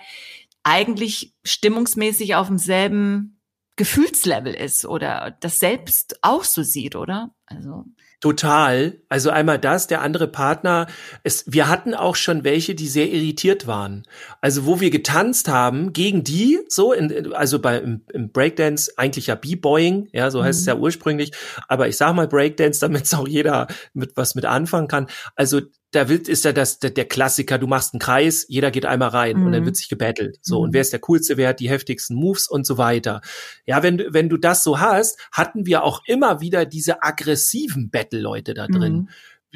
eigentlich 0.62 1.34
stimmungsmäßig 1.44 2.36
auf 2.36 2.46
demselben 2.48 3.40
Gefühlslevel 3.76 4.54
ist 4.54 4.84
oder 4.86 5.36
das 5.40 5.58
selbst 5.58 6.18
auch 6.22 6.44
so 6.44 6.62
sieht, 6.62 6.94
oder? 6.96 7.34
Also 7.46 7.84
Total. 8.24 9.02
Also 9.10 9.28
einmal 9.28 9.58
das, 9.58 9.86
der 9.86 10.00
andere 10.00 10.28
Partner. 10.28 10.86
Es, 11.24 11.44
wir 11.46 11.68
hatten 11.68 11.92
auch 11.92 12.16
schon 12.16 12.42
welche, 12.42 12.74
die 12.74 12.88
sehr 12.88 13.12
irritiert 13.12 13.66
waren. 13.66 14.04
Also 14.40 14.64
wo 14.64 14.80
wir 14.80 14.88
getanzt 14.88 15.48
haben 15.48 15.92
gegen 15.92 16.24
die, 16.24 16.58
so 16.68 16.94
in, 16.94 17.34
also 17.34 17.58
bei 17.58 17.76
im, 17.80 18.00
im 18.14 18.32
Breakdance 18.32 18.90
eigentlich 18.96 19.26
ja 19.26 19.34
B-Boying, 19.34 20.08
ja, 20.12 20.30
so 20.30 20.42
heißt 20.42 20.60
mhm. 20.60 20.62
es 20.62 20.66
ja 20.66 20.76
ursprünglich. 20.76 21.32
Aber 21.68 21.86
ich 21.86 21.98
sag 21.98 22.14
mal 22.14 22.26
Breakdance, 22.26 22.80
damit 22.80 23.04
es 23.04 23.12
auch 23.12 23.28
jeder 23.28 23.66
mit 23.92 24.16
was 24.16 24.34
mit 24.34 24.46
anfangen 24.46 24.88
kann. 24.88 25.08
Also 25.36 25.60
da 25.94 26.08
wird, 26.08 26.28
ist 26.28 26.44
ja 26.44 26.52
das, 26.52 26.78
der, 26.78 26.90
der 26.90 27.04
Klassiker, 27.04 27.58
du 27.58 27.66
machst 27.66 27.94
einen 27.94 28.00
Kreis, 28.00 28.46
jeder 28.48 28.70
geht 28.70 28.86
einmal 28.86 29.10
rein 29.10 29.38
mhm. 29.38 29.46
und 29.46 29.52
dann 29.52 29.62
mhm. 29.62 29.66
wird 29.66 29.76
sich 29.76 29.88
gebettelt. 29.88 30.38
So, 30.42 30.58
mhm. 30.58 30.64
und 30.64 30.74
wer 30.74 30.80
ist 30.80 30.92
der 30.92 31.00
coolste, 31.00 31.36
wer 31.36 31.50
hat 31.50 31.60
die 31.60 31.70
heftigsten 31.70 32.16
Moves 32.16 32.48
und 32.48 32.66
so 32.66 32.78
weiter. 32.78 33.20
Ja, 33.66 33.82
wenn, 33.82 34.02
wenn 34.08 34.28
du 34.28 34.36
das 34.36 34.64
so 34.64 34.80
hast, 34.80 35.18
hatten 35.32 35.66
wir 35.66 35.84
auch 35.84 36.02
immer 36.06 36.40
wieder 36.40 36.66
diese 36.66 37.02
aggressiven 37.02 37.90
Battle-Leute 37.90 38.54
da 38.54 38.66
drin. 38.66 38.94
Mhm 38.94 39.08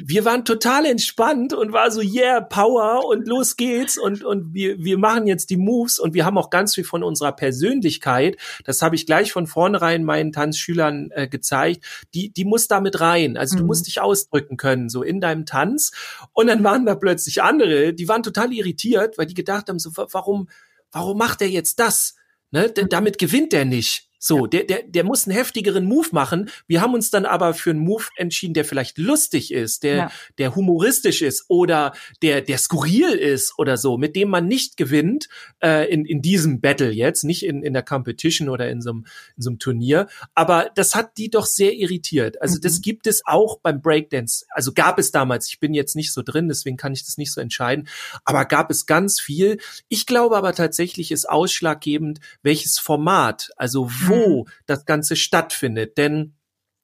wir 0.03 0.25
waren 0.25 0.45
total 0.45 0.85
entspannt 0.85 1.53
und 1.53 1.73
war 1.73 1.91
so, 1.91 2.01
yeah, 2.01 2.41
Power 2.41 3.05
und 3.05 3.27
los 3.27 3.57
geht's 3.57 3.97
und, 3.97 4.23
und 4.23 4.53
wir, 4.53 4.77
wir 4.79 4.97
machen 4.97 5.27
jetzt 5.27 5.49
die 5.49 5.57
Moves 5.57 5.99
und 5.99 6.13
wir 6.13 6.25
haben 6.25 6.37
auch 6.37 6.49
ganz 6.49 6.75
viel 6.75 6.83
von 6.83 7.03
unserer 7.03 7.33
Persönlichkeit, 7.33 8.37
das 8.63 8.81
habe 8.81 8.95
ich 8.95 9.05
gleich 9.05 9.31
von 9.31 9.47
vornherein 9.47 10.03
meinen 10.03 10.31
Tanzschülern 10.31 11.11
äh, 11.11 11.27
gezeigt, 11.27 11.85
die, 12.13 12.31
die 12.31 12.45
muss 12.45 12.67
da 12.67 12.81
mit 12.81 12.99
rein. 13.01 13.37
Also 13.37 13.55
mhm. 13.55 13.59
du 13.59 13.65
musst 13.65 13.87
dich 13.87 14.01
ausdrücken 14.01 14.57
können, 14.57 14.89
so 14.89 15.03
in 15.03 15.19
deinem 15.19 15.45
Tanz. 15.45 15.91
Und 16.33 16.47
dann 16.47 16.63
waren 16.63 16.85
da 16.85 16.95
plötzlich 16.95 17.43
andere, 17.43 17.93
die 17.93 18.07
waren 18.07 18.23
total 18.23 18.53
irritiert, 18.53 19.17
weil 19.17 19.25
die 19.25 19.33
gedacht 19.33 19.69
haben, 19.69 19.79
so, 19.79 19.91
warum, 19.95 20.49
warum 20.91 21.17
macht 21.17 21.41
er 21.41 21.49
jetzt 21.49 21.79
das? 21.79 22.15
Ne? 22.51 22.69
Denn 22.69 22.89
damit 22.89 23.17
gewinnt 23.17 23.53
er 23.53 23.65
nicht. 23.65 24.08
So, 24.21 24.47
der, 24.47 24.65
der, 24.65 24.83
der 24.83 25.05
muss 25.05 25.25
einen 25.25 25.35
heftigeren 25.35 25.85
Move 25.85 26.09
machen. 26.11 26.49
Wir 26.67 26.81
haben 26.81 26.93
uns 26.93 27.09
dann 27.09 27.25
aber 27.25 27.53
für 27.53 27.69
einen 27.69 27.79
Move 27.79 28.03
entschieden, 28.17 28.53
der 28.53 28.65
vielleicht 28.65 28.97
lustig 28.97 29.53
ist, 29.53 29.83
der, 29.83 29.95
ja. 29.95 30.11
der 30.37 30.55
humoristisch 30.55 31.21
ist 31.21 31.45
oder 31.47 31.93
der, 32.21 32.41
der 32.41 32.57
skurril 32.57 33.11
ist 33.11 33.53
oder 33.57 33.77
so, 33.77 33.97
mit 33.97 34.17
dem 34.17 34.29
man 34.29 34.45
nicht 34.45 34.75
gewinnt 34.75 35.29
äh, 35.63 35.89
in, 35.89 36.03
in 36.05 36.21
diesem 36.21 36.59
Battle 36.59 36.91
jetzt, 36.91 37.23
nicht 37.23 37.45
in, 37.45 37.63
in 37.63 37.71
der 37.71 37.83
Competition 37.83 38.49
oder 38.49 38.69
in 38.69 38.81
so, 38.81 38.89
einem, 38.89 39.05
in 39.37 39.41
so 39.41 39.49
einem 39.51 39.59
Turnier. 39.59 40.07
Aber 40.35 40.69
das 40.75 40.95
hat 40.95 41.17
die 41.17 41.29
doch 41.29 41.45
sehr 41.45 41.73
irritiert. 41.73 42.41
Also 42.41 42.57
mhm. 42.57 42.61
das 42.61 42.81
gibt 42.81 43.07
es 43.07 43.21
auch 43.25 43.59
beim 43.59 43.81
Breakdance. 43.81 44.45
Also 44.49 44.73
gab 44.73 44.99
es 44.99 45.11
damals, 45.11 45.47
ich 45.47 45.61
bin 45.61 45.73
jetzt 45.73 45.95
nicht 45.95 46.11
so 46.11 46.23
drin, 46.23 46.49
deswegen 46.49 46.75
kann 46.75 46.91
ich 46.91 47.05
das 47.05 47.17
nicht 47.17 47.31
so 47.31 47.39
entscheiden, 47.39 47.87
aber 48.25 48.43
gab 48.43 48.69
es 48.69 48.85
ganz 48.85 49.21
viel. 49.21 49.59
Ich 49.87 50.05
glaube 50.05 50.35
aber 50.35 50.53
tatsächlich 50.53 51.11
ist 51.11 51.29
ausschlaggebend, 51.29 52.19
welches 52.43 52.79
Format, 52.79 53.51
also 53.55 53.89
wo 54.09 54.43
mhm. 54.43 54.49
das 54.65 54.85
Ganze 54.85 55.15
stattfindet. 55.15 55.97
Denn 55.97 56.33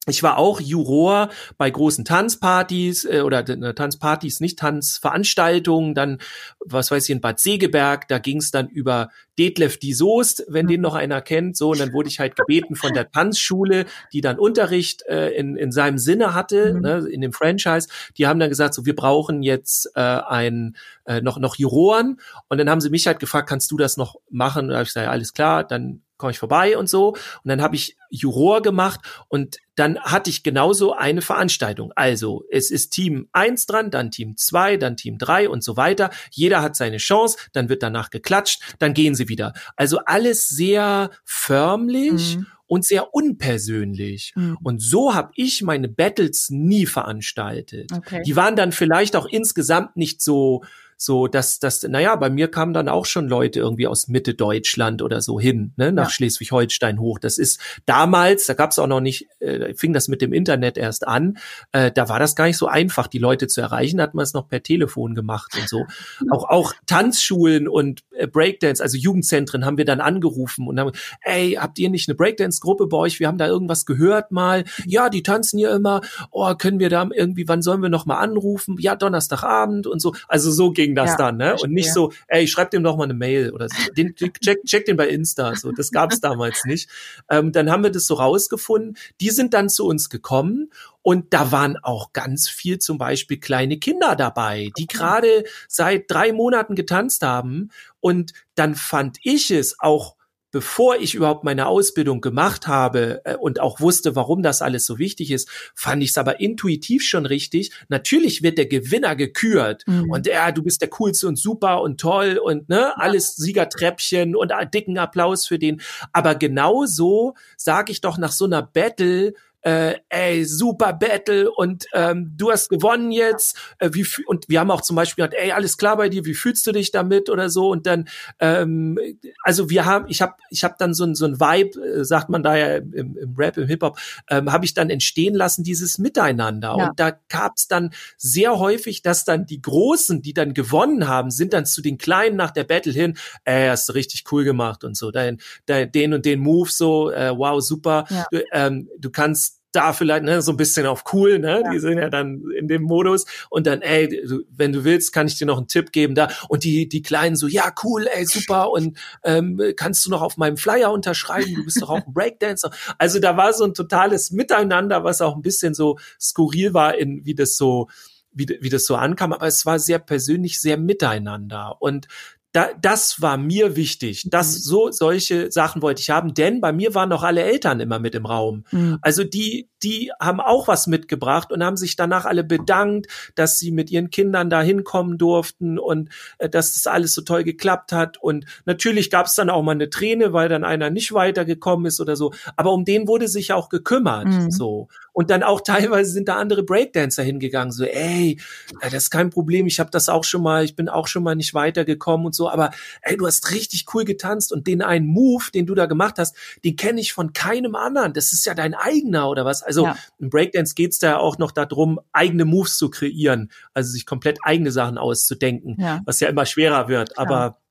ich 0.07 0.21
war 0.21 0.37
auch 0.37 0.61
Juror 0.61 1.29
bei 1.57 1.69
großen 1.69 2.05
Tanzpartys 2.05 3.05
äh, 3.05 3.21
oder 3.21 3.47
äh, 3.49 3.73
Tanzpartys, 3.73 4.39
nicht 4.39 4.59
Tanzveranstaltungen, 4.59 5.95
dann, 5.95 6.19
was 6.59 6.91
weiß 6.91 7.05
ich, 7.05 7.09
in 7.09 7.21
Bad 7.21 7.39
Segeberg, 7.39 8.07
da 8.07 8.19
ging 8.19 8.37
es 8.37 8.51
dann 8.51 8.67
über 8.67 9.09
Detlef 9.39 9.79
die 9.79 9.93
Soest, 9.93 10.45
wenn 10.47 10.67
den 10.67 10.81
noch 10.81 10.93
einer 10.93 11.21
kennt, 11.21 11.57
so, 11.57 11.71
und 11.71 11.79
dann 11.79 11.91
wurde 11.91 12.07
ich 12.07 12.19
halt 12.19 12.35
gebeten 12.35 12.75
von 12.75 12.93
der 12.93 13.09
Tanzschule, 13.09 13.85
die 14.13 14.21
dann 14.21 14.37
Unterricht 14.37 15.03
äh, 15.07 15.29
in, 15.31 15.55
in 15.55 15.71
seinem 15.71 15.97
Sinne 15.97 16.35
hatte, 16.35 16.75
mhm. 16.75 16.81
ne, 16.81 17.07
in 17.09 17.21
dem 17.21 17.33
Franchise, 17.33 17.87
die 18.17 18.27
haben 18.27 18.39
dann 18.39 18.49
gesagt, 18.49 18.75
so, 18.75 18.85
wir 18.85 18.95
brauchen 18.95 19.41
jetzt 19.41 19.91
äh, 19.95 20.01
ein, 20.01 20.77
äh, 21.05 21.19
noch, 21.21 21.39
noch 21.39 21.55
Juroren, 21.55 22.19
und 22.47 22.59
dann 22.59 22.69
haben 22.69 22.81
sie 22.81 22.91
mich 22.91 23.07
halt 23.07 23.19
gefragt, 23.19 23.49
kannst 23.49 23.71
du 23.71 23.77
das 23.77 23.97
noch 23.97 24.17
machen? 24.29 24.65
Und 24.65 24.69
da 24.69 24.75
habe 24.75 24.83
ich 24.83 24.89
gesagt, 24.89 25.05
ja, 25.05 25.11
alles 25.11 25.33
klar, 25.33 25.63
dann 25.63 26.04
komme 26.17 26.31
ich 26.31 26.39
vorbei 26.39 26.77
und 26.77 26.89
so. 26.89 27.09
Und 27.09 27.19
dann 27.45 27.61
habe 27.61 27.75
ich 27.75 27.97
Juror 28.09 28.61
gemacht 28.61 29.01
und 29.27 29.57
dann 29.75 29.99
hatte 29.99 30.29
ich 30.29 30.43
genauso 30.43 30.93
eine 30.93 31.21
Veranstaltung. 31.21 31.91
Also 31.95 32.45
es 32.49 32.71
ist 32.71 32.91
Team 32.91 33.27
eins 33.33 33.65
dran, 33.65 33.91
dann 33.91 34.11
Team 34.11 34.37
zwei, 34.37 34.77
dann 34.77 34.95
Team 34.95 35.17
drei 35.17 35.49
und 35.49 35.63
so 35.63 35.75
weiter. 35.75 36.09
Jeder 36.31 36.61
hat 36.61 36.75
seine 36.75 36.97
Chance, 36.97 37.37
dann 37.53 37.69
wird 37.69 37.83
danach 37.83 38.09
geklatscht, 38.09 38.61
dann 38.79 38.93
gehen 38.93 39.15
sie 39.15 39.27
wieder. 39.27 39.53
Also 39.75 39.99
alles 40.05 40.47
sehr 40.47 41.11
förmlich. 41.23 42.37
Mhm 42.37 42.47
und 42.67 42.83
sehr 42.83 43.13
unpersönlich. 43.13 44.33
Mhm. 44.35 44.57
Und 44.63 44.81
so 44.81 45.13
habe 45.13 45.31
ich 45.35 45.61
meine 45.61 45.87
Battles 45.87 46.49
nie 46.49 46.85
veranstaltet. 46.85 47.91
Okay. 47.95 48.23
Die 48.25 48.35
waren 48.35 48.55
dann 48.55 48.71
vielleicht 48.71 49.15
auch 49.15 49.27
insgesamt 49.27 49.95
nicht 49.97 50.21
so 50.21 50.63
so 50.97 51.27
dass 51.27 51.59
das 51.59 51.83
naja 51.83 52.15
bei 52.15 52.29
mir 52.29 52.49
kamen 52.49 52.73
dann 52.73 52.87
auch 52.87 53.05
schon 53.05 53.27
Leute 53.27 53.59
irgendwie 53.59 53.87
aus 53.87 54.07
Mitte 54.07 54.33
Deutschland 54.33 55.01
oder 55.01 55.21
so 55.21 55.39
hin 55.39 55.73
ne, 55.75 55.91
nach 55.91 56.05
ja. 56.05 56.09
Schleswig-Holstein 56.09 56.99
hoch. 56.99 57.19
Das 57.19 57.37
ist 57.37 57.59
damals 57.85 58.45
da 58.45 58.53
gab 58.53 58.71
es 58.71 58.79
auch 58.79 58.87
noch 58.87 59.01
nicht 59.01 59.27
äh, 59.39 59.73
fing 59.75 59.93
das 59.93 60.07
mit 60.07 60.21
dem 60.21 60.31
Internet 60.31 60.77
erst 60.77 61.07
an 61.07 61.37
äh, 61.73 61.91
da 61.91 62.07
war 62.09 62.19
das 62.19 62.35
gar 62.35 62.45
nicht 62.45 62.57
so 62.57 62.67
einfach 62.67 63.07
die 63.07 63.17
Leute 63.17 63.47
zu 63.47 63.61
erreichen 63.61 64.01
hat 64.01 64.13
man 64.13 64.23
es 64.23 64.33
noch 64.33 64.47
per 64.47 64.63
Telefon 64.63 65.15
gemacht 65.15 65.57
und 65.59 65.67
so. 65.67 65.85
Auch 66.31 66.49
auch 66.49 66.73
Tanzschulen 66.85 67.67
und 67.67 68.03
äh, 68.11 68.27
Breakdance 68.27 68.81
also 68.81 68.97
Jugendzentren 68.97 69.65
haben 69.65 69.77
wir 69.77 69.85
dann 69.85 69.99
angerufen 69.99 70.67
und 70.67 70.79
haben 70.79 70.91
ey 71.21 71.57
habt 71.59 71.77
ihr 71.79 71.89
nicht 71.89 72.07
eine 72.07 72.15
Breakdance 72.15 72.61
Gruppe 72.61 72.87
bei 72.87 72.97
euch? 72.97 73.19
Wir 73.19 73.27
haben 73.27 73.37
da 73.37 73.47
irgendwas 73.47 73.85
gehört 73.85 74.31
mal. 74.31 74.63
Ja 74.85 75.09
die 75.09 75.23
tanzen 75.23 75.59
hier 75.59 75.71
immer. 75.71 76.01
Oh 76.31 76.53
können 76.55 76.79
wir 76.79 76.89
da 76.89 77.07
irgendwie 77.13 77.47
wann 77.47 77.61
sollen 77.61 77.81
wir 77.81 77.89
noch 77.89 78.05
mal 78.05 78.17
anrufen? 78.17 78.77
Ja 78.79 78.95
Donnerstagabend 78.95 79.87
und 79.87 80.01
so. 80.01 80.13
Also 80.27 80.51
so 80.51 80.71
geht 80.71 80.84
ging 80.85 80.95
das 80.95 81.11
ja, 81.11 81.17
dann, 81.17 81.37
ne? 81.37 81.55
Und 81.61 81.71
nicht 81.71 81.91
so, 81.91 82.11
ey, 82.27 82.47
schreib 82.47 82.71
dem 82.71 82.83
doch 82.83 82.97
mal 82.97 83.05
eine 83.05 83.13
Mail 83.13 83.51
oder 83.51 83.67
so. 83.69 83.91
Den, 83.93 84.15
check, 84.15 84.63
check 84.65 84.85
den 84.85 84.97
bei 84.97 85.07
Insta. 85.07 85.55
So, 85.55 85.71
das 85.71 85.91
gab's 85.91 86.19
damals 86.21 86.65
nicht. 86.65 86.89
Ähm, 87.29 87.51
dann 87.51 87.71
haben 87.71 87.83
wir 87.83 87.91
das 87.91 88.05
so 88.05 88.15
rausgefunden. 88.15 88.97
Die 89.21 89.29
sind 89.29 89.53
dann 89.53 89.69
zu 89.69 89.85
uns 89.85 90.09
gekommen 90.09 90.69
und 91.01 91.33
da 91.33 91.51
waren 91.51 91.77
auch 91.77 92.13
ganz 92.13 92.47
viel 92.49 92.79
zum 92.79 92.97
Beispiel 92.97 93.39
kleine 93.39 93.77
Kinder 93.77 94.15
dabei, 94.15 94.71
die 94.77 94.87
gerade 94.87 95.43
seit 95.67 96.09
drei 96.09 96.33
Monaten 96.33 96.75
getanzt 96.75 97.21
haben. 97.21 97.69
Und 97.99 98.33
dann 98.55 98.75
fand 98.75 99.17
ich 99.23 99.51
es 99.51 99.79
auch 99.79 100.14
bevor 100.55 100.95
ich 100.95 101.15
überhaupt 101.15 101.43
meine 101.43 101.67
Ausbildung 101.67 102.21
gemacht 102.21 102.65
habe 102.65 103.19
äh, 103.25 103.35
und 103.35 103.59
auch 103.59 103.81
wusste, 103.81 104.15
warum 104.15 104.41
das 104.41 104.61
alles 104.61 104.85
so 104.85 104.99
wichtig 104.99 105.31
ist, 105.31 105.49
fand 105.75 106.01
ich 106.01 106.11
es 106.11 106.17
aber 106.17 106.39
intuitiv 106.39 107.03
schon 107.03 107.25
richtig. 107.25 107.73
Natürlich 107.89 108.41
wird 108.41 108.57
der 108.57 108.65
Gewinner 108.65 109.17
gekürt 109.17 109.83
mhm. 109.85 110.09
und 110.09 110.27
ja, 110.27 110.53
du 110.53 110.63
bist 110.63 110.79
der 110.79 110.87
coolste 110.91 111.27
und 111.27 111.37
super 111.37 111.81
und 111.81 111.99
toll 111.99 112.39
und 112.41 112.69
ne, 112.69 112.97
alles 112.97 113.35
Siegertreppchen 113.35 114.33
und 114.33 114.53
dicken 114.73 114.97
Applaus 114.97 115.45
für 115.45 115.59
den. 115.59 115.81
Aber 116.13 116.35
genauso 116.35 117.33
sage 117.57 117.91
ich 117.91 117.99
doch 117.99 118.17
nach 118.17 118.31
so 118.31 118.45
einer 118.45 118.61
Battle, 118.61 119.33
äh, 119.65 119.95
ey, 120.09 120.45
super 120.45 120.93
Battle 120.93 121.51
und 121.51 121.85
ähm, 121.93 122.33
du 122.37 122.51
hast 122.51 122.69
gewonnen 122.69 123.11
jetzt. 123.11 123.57
Äh, 123.79 123.89
wie 123.93 124.05
und 124.27 124.47
wir 124.47 124.59
haben 124.59 124.69
auch 124.69 124.81
zum 124.81 124.95
Beispiel 124.95 125.25
gesagt, 125.25 125.41
ey, 125.41 125.51
alles 125.51 125.77
klar 125.77 125.97
bei 125.97 126.07
dir, 126.07 126.23
wie 126.25 126.35
fühlst 126.35 126.67
du 126.67 126.71
dich 126.71 126.91
damit 126.91 127.31
oder 127.31 127.49
so? 127.49 127.69
Und 127.69 127.87
dann, 127.87 128.07
ähm, 128.39 128.99
also 129.43 129.69
wir 129.71 129.85
haben, 129.85 130.05
ich 130.07 130.21
habe, 130.21 130.33
ich 130.51 130.63
habe 130.63 130.75
dann 130.77 130.93
so 130.93 131.03
ein 131.03 131.15
so 131.15 131.25
ein 131.25 131.39
Vibe, 131.39 131.83
äh, 131.83 132.05
sagt 132.05 132.29
man 132.29 132.43
da 132.43 132.55
ja 132.55 132.75
im, 132.75 133.17
im 133.17 133.35
Rap, 133.35 133.57
im 133.57 133.67
Hip 133.67 133.81
Hop, 133.81 133.97
ähm, 134.29 134.51
habe 134.51 134.65
ich 134.65 134.75
dann 134.75 134.91
entstehen 134.91 135.33
lassen 135.33 135.63
dieses 135.63 135.97
Miteinander. 135.97 136.75
Ja. 136.77 136.89
Und 136.89 136.99
da 136.99 137.17
gab's 137.27 137.67
dann 137.67 137.89
sehr 138.17 138.59
häufig, 138.59 139.01
dass 139.01 139.25
dann 139.25 139.47
die 139.47 139.61
Großen, 139.61 140.21
die 140.21 140.33
dann 140.33 140.53
gewonnen 140.53 141.07
haben, 141.07 141.31
sind 141.31 141.53
dann 141.53 141.65
zu 141.65 141.81
den 141.81 141.97
Kleinen 141.97 142.35
nach 142.35 142.51
der 142.51 142.65
Battle 142.65 142.93
hin, 142.93 143.17
ey, 143.45 143.67
hast 143.69 143.89
du 143.89 143.93
richtig 143.93 144.25
cool 144.31 144.43
gemacht 144.43 144.83
und 144.83 144.95
so, 144.95 145.09
dein, 145.09 145.39
dein 145.65 145.91
den 145.91 146.13
und 146.13 146.25
den 146.25 146.39
Move 146.39 146.69
so, 146.69 147.09
äh, 147.09 147.35
wow, 147.35 147.59
super. 147.59 148.05
Ja. 148.11 148.25
Du, 148.29 148.43
ähm, 148.51 148.89
du 148.99 149.09
kannst 149.09 149.54
da 149.75 149.93
vielleicht 149.93 150.23
ne, 150.23 150.41
so 150.41 150.51
ein 150.51 150.57
bisschen 150.57 150.85
auf 150.85 151.03
cool, 151.13 151.39
ne? 151.39 151.61
Ja. 151.63 151.71
Die 151.71 151.79
sind 151.79 151.97
ja 151.97 152.09
dann 152.09 152.43
in 152.57 152.67
dem 152.67 152.83
Modus 152.83 153.25
und 153.49 153.67
dann, 153.67 153.81
ey, 153.81 154.07
du, 154.07 154.43
wenn 154.49 154.71
du 154.71 154.83
willst, 154.83 155.13
kann 155.13 155.27
ich 155.27 155.37
dir 155.37 155.45
noch 155.45 155.57
einen 155.57 155.67
Tipp 155.67 155.91
geben 155.91 156.15
da 156.15 156.29
und 156.49 156.63
die 156.63 156.87
die 156.87 157.01
Kleinen 157.01 157.35
so, 157.35 157.47
ja 157.47 157.73
cool, 157.83 158.07
ey 158.13 158.25
super 158.25 158.71
und 158.71 158.97
ähm, 159.23 159.61
kannst 159.75 160.05
du 160.05 160.09
noch 160.09 160.21
auf 160.21 160.37
meinem 160.37 160.57
Flyer 160.57 160.91
unterschreiben? 160.91 161.55
Du 161.55 161.65
bist 161.65 161.81
doch 161.81 161.89
auch 161.89 162.05
ein 162.05 162.13
Breakdancer. 162.13 162.71
Also 162.97 163.19
da 163.19 163.35
war 163.35 163.51
so 163.53 163.65
ein 163.65 163.73
totales 163.73 164.31
Miteinander, 164.31 165.03
was 165.03 165.21
auch 165.21 165.35
ein 165.35 165.41
bisschen 165.41 165.73
so 165.73 165.97
skurril 166.19 166.73
war, 166.73 166.97
in 166.97 167.25
wie 167.25 167.35
das 167.35 167.57
so 167.57 167.87
wie, 168.35 168.57
wie 168.59 168.69
das 168.69 168.85
so 168.85 168.95
ankam, 168.95 169.33
aber 169.33 169.47
es 169.47 169.65
war 169.65 169.79
sehr 169.79 169.99
persönlich, 169.99 170.59
sehr 170.59 170.77
miteinander 170.77 171.77
und 171.79 172.07
da, 172.55 172.69
das 172.81 173.21
war 173.21 173.35
mir 173.35 173.75
wichtig. 173.75 174.27
Das, 174.29 174.55
mhm. 174.55 174.59
so, 174.59 174.91
solche 174.91 175.51
Sachen 175.51 175.81
wollte 175.81 176.01
ich 176.01 176.09
haben, 176.09 176.33
denn 176.33 176.61
bei 176.61 176.71
mir 176.71 176.95
waren 176.95 177.09
noch 177.09 177.23
alle 177.23 177.43
Eltern 177.43 177.81
immer 177.81 177.99
mit 177.99 178.15
im 178.15 178.25
Raum. 178.25 178.63
Mhm. 178.71 178.97
Also 179.01 179.25
die, 179.25 179.67
die 179.83 180.11
haben 180.21 180.39
auch 180.39 180.69
was 180.69 180.87
mitgebracht 180.87 181.51
und 181.51 181.65
haben 181.65 181.75
sich 181.75 181.97
danach 181.97 182.23
alle 182.23 182.45
bedankt, 182.45 183.07
dass 183.35 183.59
sie 183.59 183.71
mit 183.71 183.91
ihren 183.91 184.09
Kindern 184.09 184.49
da 184.49 184.61
hinkommen 184.61 185.17
durften 185.17 185.77
und 185.77 186.09
äh, 186.37 186.47
dass 186.47 186.71
das 186.73 186.87
alles 186.87 187.13
so 187.13 187.23
toll 187.23 187.43
geklappt 187.43 187.91
hat. 187.91 188.17
Und 188.21 188.45
natürlich 188.65 189.09
gab 189.09 189.25
es 189.25 189.35
dann 189.35 189.49
auch 189.49 189.61
mal 189.61 189.73
eine 189.73 189.89
Träne, 189.89 190.31
weil 190.31 190.47
dann 190.47 190.63
einer 190.63 190.89
nicht 190.89 191.11
weitergekommen 191.11 191.87
ist 191.87 191.99
oder 191.99 192.15
so. 192.15 192.31
Aber 192.55 192.71
um 192.71 192.85
den 192.85 193.09
wurde 193.09 193.27
sich 193.27 193.51
auch 193.51 193.67
gekümmert. 193.67 194.27
Mhm. 194.27 194.51
So. 194.51 194.87
Und 195.15 195.29
dann 195.29 195.43
auch 195.43 195.61
teilweise 195.61 196.11
sind 196.11 196.27
da 196.27 196.35
andere 196.35 196.63
Breakdancer 196.63 197.23
hingegangen, 197.23 197.71
so, 197.71 197.85
ey, 197.85 198.37
das 198.81 199.03
ist 199.03 199.11
kein 199.11 199.29
Problem, 199.29 199.65
ich 199.65 199.79
habe 199.79 199.89
das 199.89 200.09
auch 200.09 200.25
schon 200.25 200.43
mal, 200.43 200.65
ich 200.65 200.75
bin 200.75 200.89
auch 200.89 201.07
schon 201.07 201.23
mal 201.23 201.35
nicht 201.35 201.53
weitergekommen 201.53 202.25
und 202.25 202.35
so, 202.35 202.49
aber 202.49 202.71
ey, 203.01 203.15
du 203.15 203.25
hast 203.25 203.49
richtig 203.51 203.85
cool 203.93 204.03
getanzt 204.03 204.51
und 204.51 204.67
den 204.67 204.81
einen 204.81 205.07
Move, 205.07 205.45
den 205.53 205.67
du 205.67 205.73
da 205.73 205.85
gemacht 205.85 206.15
hast, 206.17 206.35
den 206.65 206.75
kenne 206.75 206.99
ich 206.99 207.13
von 207.13 207.31
keinem 207.31 207.75
anderen. 207.75 208.11
Das 208.11 208.33
ist 208.33 208.45
ja 208.45 208.53
dein 208.53 208.73
eigener 208.73 209.29
oder 209.29 209.45
was? 209.45 209.63
Also 209.63 209.85
ja. 209.85 209.97
im 210.19 210.29
Breakdance 210.29 210.75
geht's 210.75 210.99
da 210.99 211.15
auch 211.15 211.37
noch 211.37 211.53
darum, 211.53 212.01
eigene 212.11 212.43
Moves 212.43 212.77
zu 212.77 212.89
kreieren, 212.89 213.51
also 213.73 213.91
sich 213.91 214.05
komplett 214.05 214.39
eigene 214.43 214.73
Sachen 214.73 214.97
auszudenken, 214.97 215.77
ja. 215.79 216.01
was 216.05 216.19
ja 216.19 216.27
immer 216.27 216.45
schwerer 216.45 216.89
wird. 216.89 217.17
Aber 217.17 217.61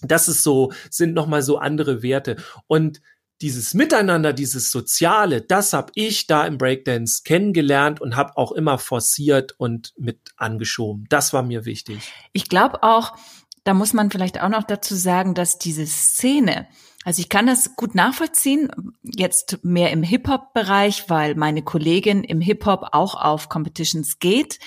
das 0.00 0.26
ist 0.26 0.42
so, 0.42 0.72
sind 0.88 1.12
nochmal 1.12 1.42
so 1.42 1.58
andere 1.58 2.02
Werte. 2.02 2.36
Und 2.66 3.02
dieses 3.40 3.74
Miteinander, 3.74 4.32
dieses 4.32 4.70
Soziale, 4.70 5.40
das 5.42 5.72
habe 5.72 5.92
ich 5.94 6.26
da 6.26 6.46
im 6.46 6.58
Breakdance 6.58 7.22
kennengelernt 7.24 8.00
und 8.00 8.16
habe 8.16 8.36
auch 8.36 8.52
immer 8.52 8.78
forciert 8.78 9.54
und 9.58 9.92
mit 9.96 10.18
angeschoben. 10.36 11.06
Das 11.08 11.32
war 11.32 11.42
mir 11.42 11.64
wichtig. 11.64 12.12
Ich 12.32 12.48
glaube 12.48 12.82
auch, 12.82 13.16
da 13.64 13.74
muss 13.74 13.92
man 13.92 14.10
vielleicht 14.10 14.40
auch 14.40 14.48
noch 14.48 14.64
dazu 14.64 14.94
sagen, 14.94 15.34
dass 15.34 15.58
diese 15.58 15.86
Szene, 15.86 16.66
also 17.04 17.20
ich 17.20 17.28
kann 17.28 17.46
das 17.46 17.76
gut 17.76 17.94
nachvollziehen, 17.94 18.70
jetzt 19.02 19.58
mehr 19.62 19.90
im 19.92 20.02
Hip-Hop-Bereich, 20.02 21.04
weil 21.08 21.34
meine 21.34 21.62
Kollegin 21.62 22.24
im 22.24 22.40
Hip-Hop 22.40 22.88
auch 22.92 23.14
auf 23.14 23.48
Competitions 23.48 24.18
geht. 24.18 24.58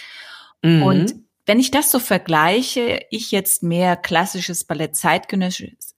Mhm. 0.61 0.83
Und 0.83 1.15
wenn 1.45 1.59
ich 1.59 1.71
das 1.71 1.91
so 1.91 1.99
vergleiche, 1.99 3.01
ich 3.09 3.31
jetzt 3.31 3.63
mehr 3.63 3.97
klassisches 3.97 4.63
Ballett, 4.63 4.95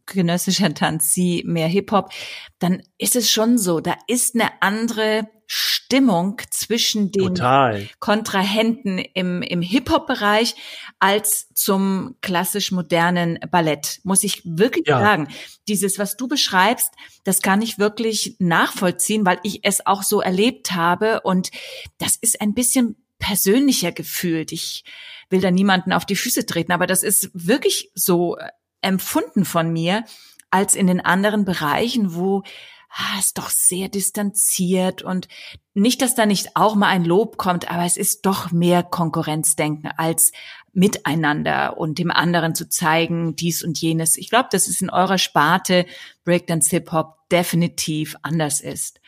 zeitgenössischer 0.06 0.74
Tanz, 0.74 1.14
sie 1.14 1.44
mehr 1.46 1.68
Hip-Hop, 1.68 2.12
dann 2.60 2.82
ist 2.98 3.16
es 3.16 3.32
schon 3.32 3.58
so, 3.58 3.80
da 3.80 3.96
ist 4.08 4.36
eine 4.36 4.50
andere 4.62 5.28
Stimmung 5.46 6.42
zwischen 6.50 7.12
den 7.12 7.36
Total. 7.36 7.88
Kontrahenten 8.00 8.98
im, 8.98 9.42
im 9.42 9.62
Hip-Hop-Bereich 9.62 10.56
als 11.00 11.48
zum 11.54 12.16
klassisch 12.22 12.72
modernen 12.72 13.40
Ballett, 13.52 14.00
muss 14.04 14.24
ich 14.24 14.42
wirklich 14.46 14.88
ja. 14.88 15.00
sagen. 15.00 15.28
Dieses, 15.68 16.00
was 16.00 16.16
du 16.18 16.28
beschreibst, 16.28 16.92
das 17.24 17.42
kann 17.42 17.62
ich 17.62 17.78
wirklich 17.78 18.38
nachvollziehen, 18.40 19.26
weil 19.26 19.40
ich 19.44 19.60
es 19.64 19.86
auch 19.86 20.02
so 20.02 20.22
erlebt 20.22 20.72
habe 20.72 21.22
und 21.22 21.52
das 21.98 22.16
ist 22.16 22.42
ein 22.42 22.54
bisschen 22.54 22.96
persönlicher 23.20 23.92
gefühlt. 23.92 24.52
Ich 24.52 24.84
will 25.30 25.42
da 25.42 25.52
niemanden 25.52 25.94
auf 25.94 26.06
die 26.06 26.16
Füße 26.16 26.46
treten, 26.46 26.72
aber 26.72 26.88
das 26.88 27.04
ist 27.04 27.30
wirklich 27.34 27.92
so 27.94 28.38
äh, 28.38 28.50
empfunden 28.84 29.46
von 29.46 29.72
mir 29.72 30.04
als 30.52 30.76
in 30.76 30.88
den 30.88 31.02
anderen 31.02 31.46
Bereichen, 31.46 32.16
wo 32.16 32.44
ah, 32.90 33.20
es 33.20 33.34
doch 33.34 33.50
sehr 33.50 33.90
distanziert 33.90 35.02
und 35.02 35.28
nicht, 35.74 36.02
dass 36.02 36.16
da 36.16 36.26
nicht 36.26 36.56
auch 36.56 36.76
mal 36.76 36.88
ein 36.88 37.06
Lob 37.06 37.38
kommt, 37.38 37.72
aber 37.72 37.86
es 37.86 37.98
ist 37.98 38.26
doch 38.26 38.52
mehr 38.52 38.84
Konkurrenzdenken 38.84 39.90
als 39.98 40.32
miteinander 40.74 41.78
und 41.78 42.00
dem 42.00 42.12
anderen 42.12 42.56
zu 42.56 42.70
zeigen, 42.70 43.36
dies 43.36 43.64
und 43.64 43.80
jenes. 43.80 44.18
Ich 44.18 44.30
glaube, 44.30 44.50
dass 44.52 44.68
es 44.68 44.82
in 44.82 44.90
eurer 44.90 45.18
Sparte 45.18 45.86
Breakdance 46.24 46.70
Hip 46.70 46.92
Hop 46.92 47.18
definitiv 47.32 48.16
anders 48.22 48.62
ist. 48.62 49.00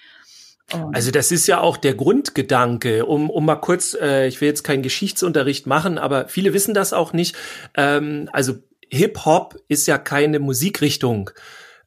Also 0.94 1.12
das 1.12 1.32
ist 1.32 1.46
ja 1.46 1.62
auch 1.62 1.78
der 1.78 1.94
Grundgedanke, 1.94 3.06
um, 3.06 3.30
um 3.30 3.46
mal 3.46 3.58
kurz, 3.58 3.94
äh, 3.94 4.28
ich 4.28 4.42
will 4.42 4.48
jetzt 4.48 4.64
keinen 4.64 4.82
Geschichtsunterricht 4.82 5.68
machen, 5.68 6.00
aber 6.00 6.28
viele 6.28 6.54
wissen 6.54 6.74
das 6.74 6.92
auch 6.92 7.14
nicht. 7.14 7.36
Ähm, 7.76 8.30
also 8.34 8.56
Hip-Hop 8.92 9.56
ist 9.68 9.88
ja 9.88 9.98
keine 9.98 10.40
Musikrichtung. 10.40 11.30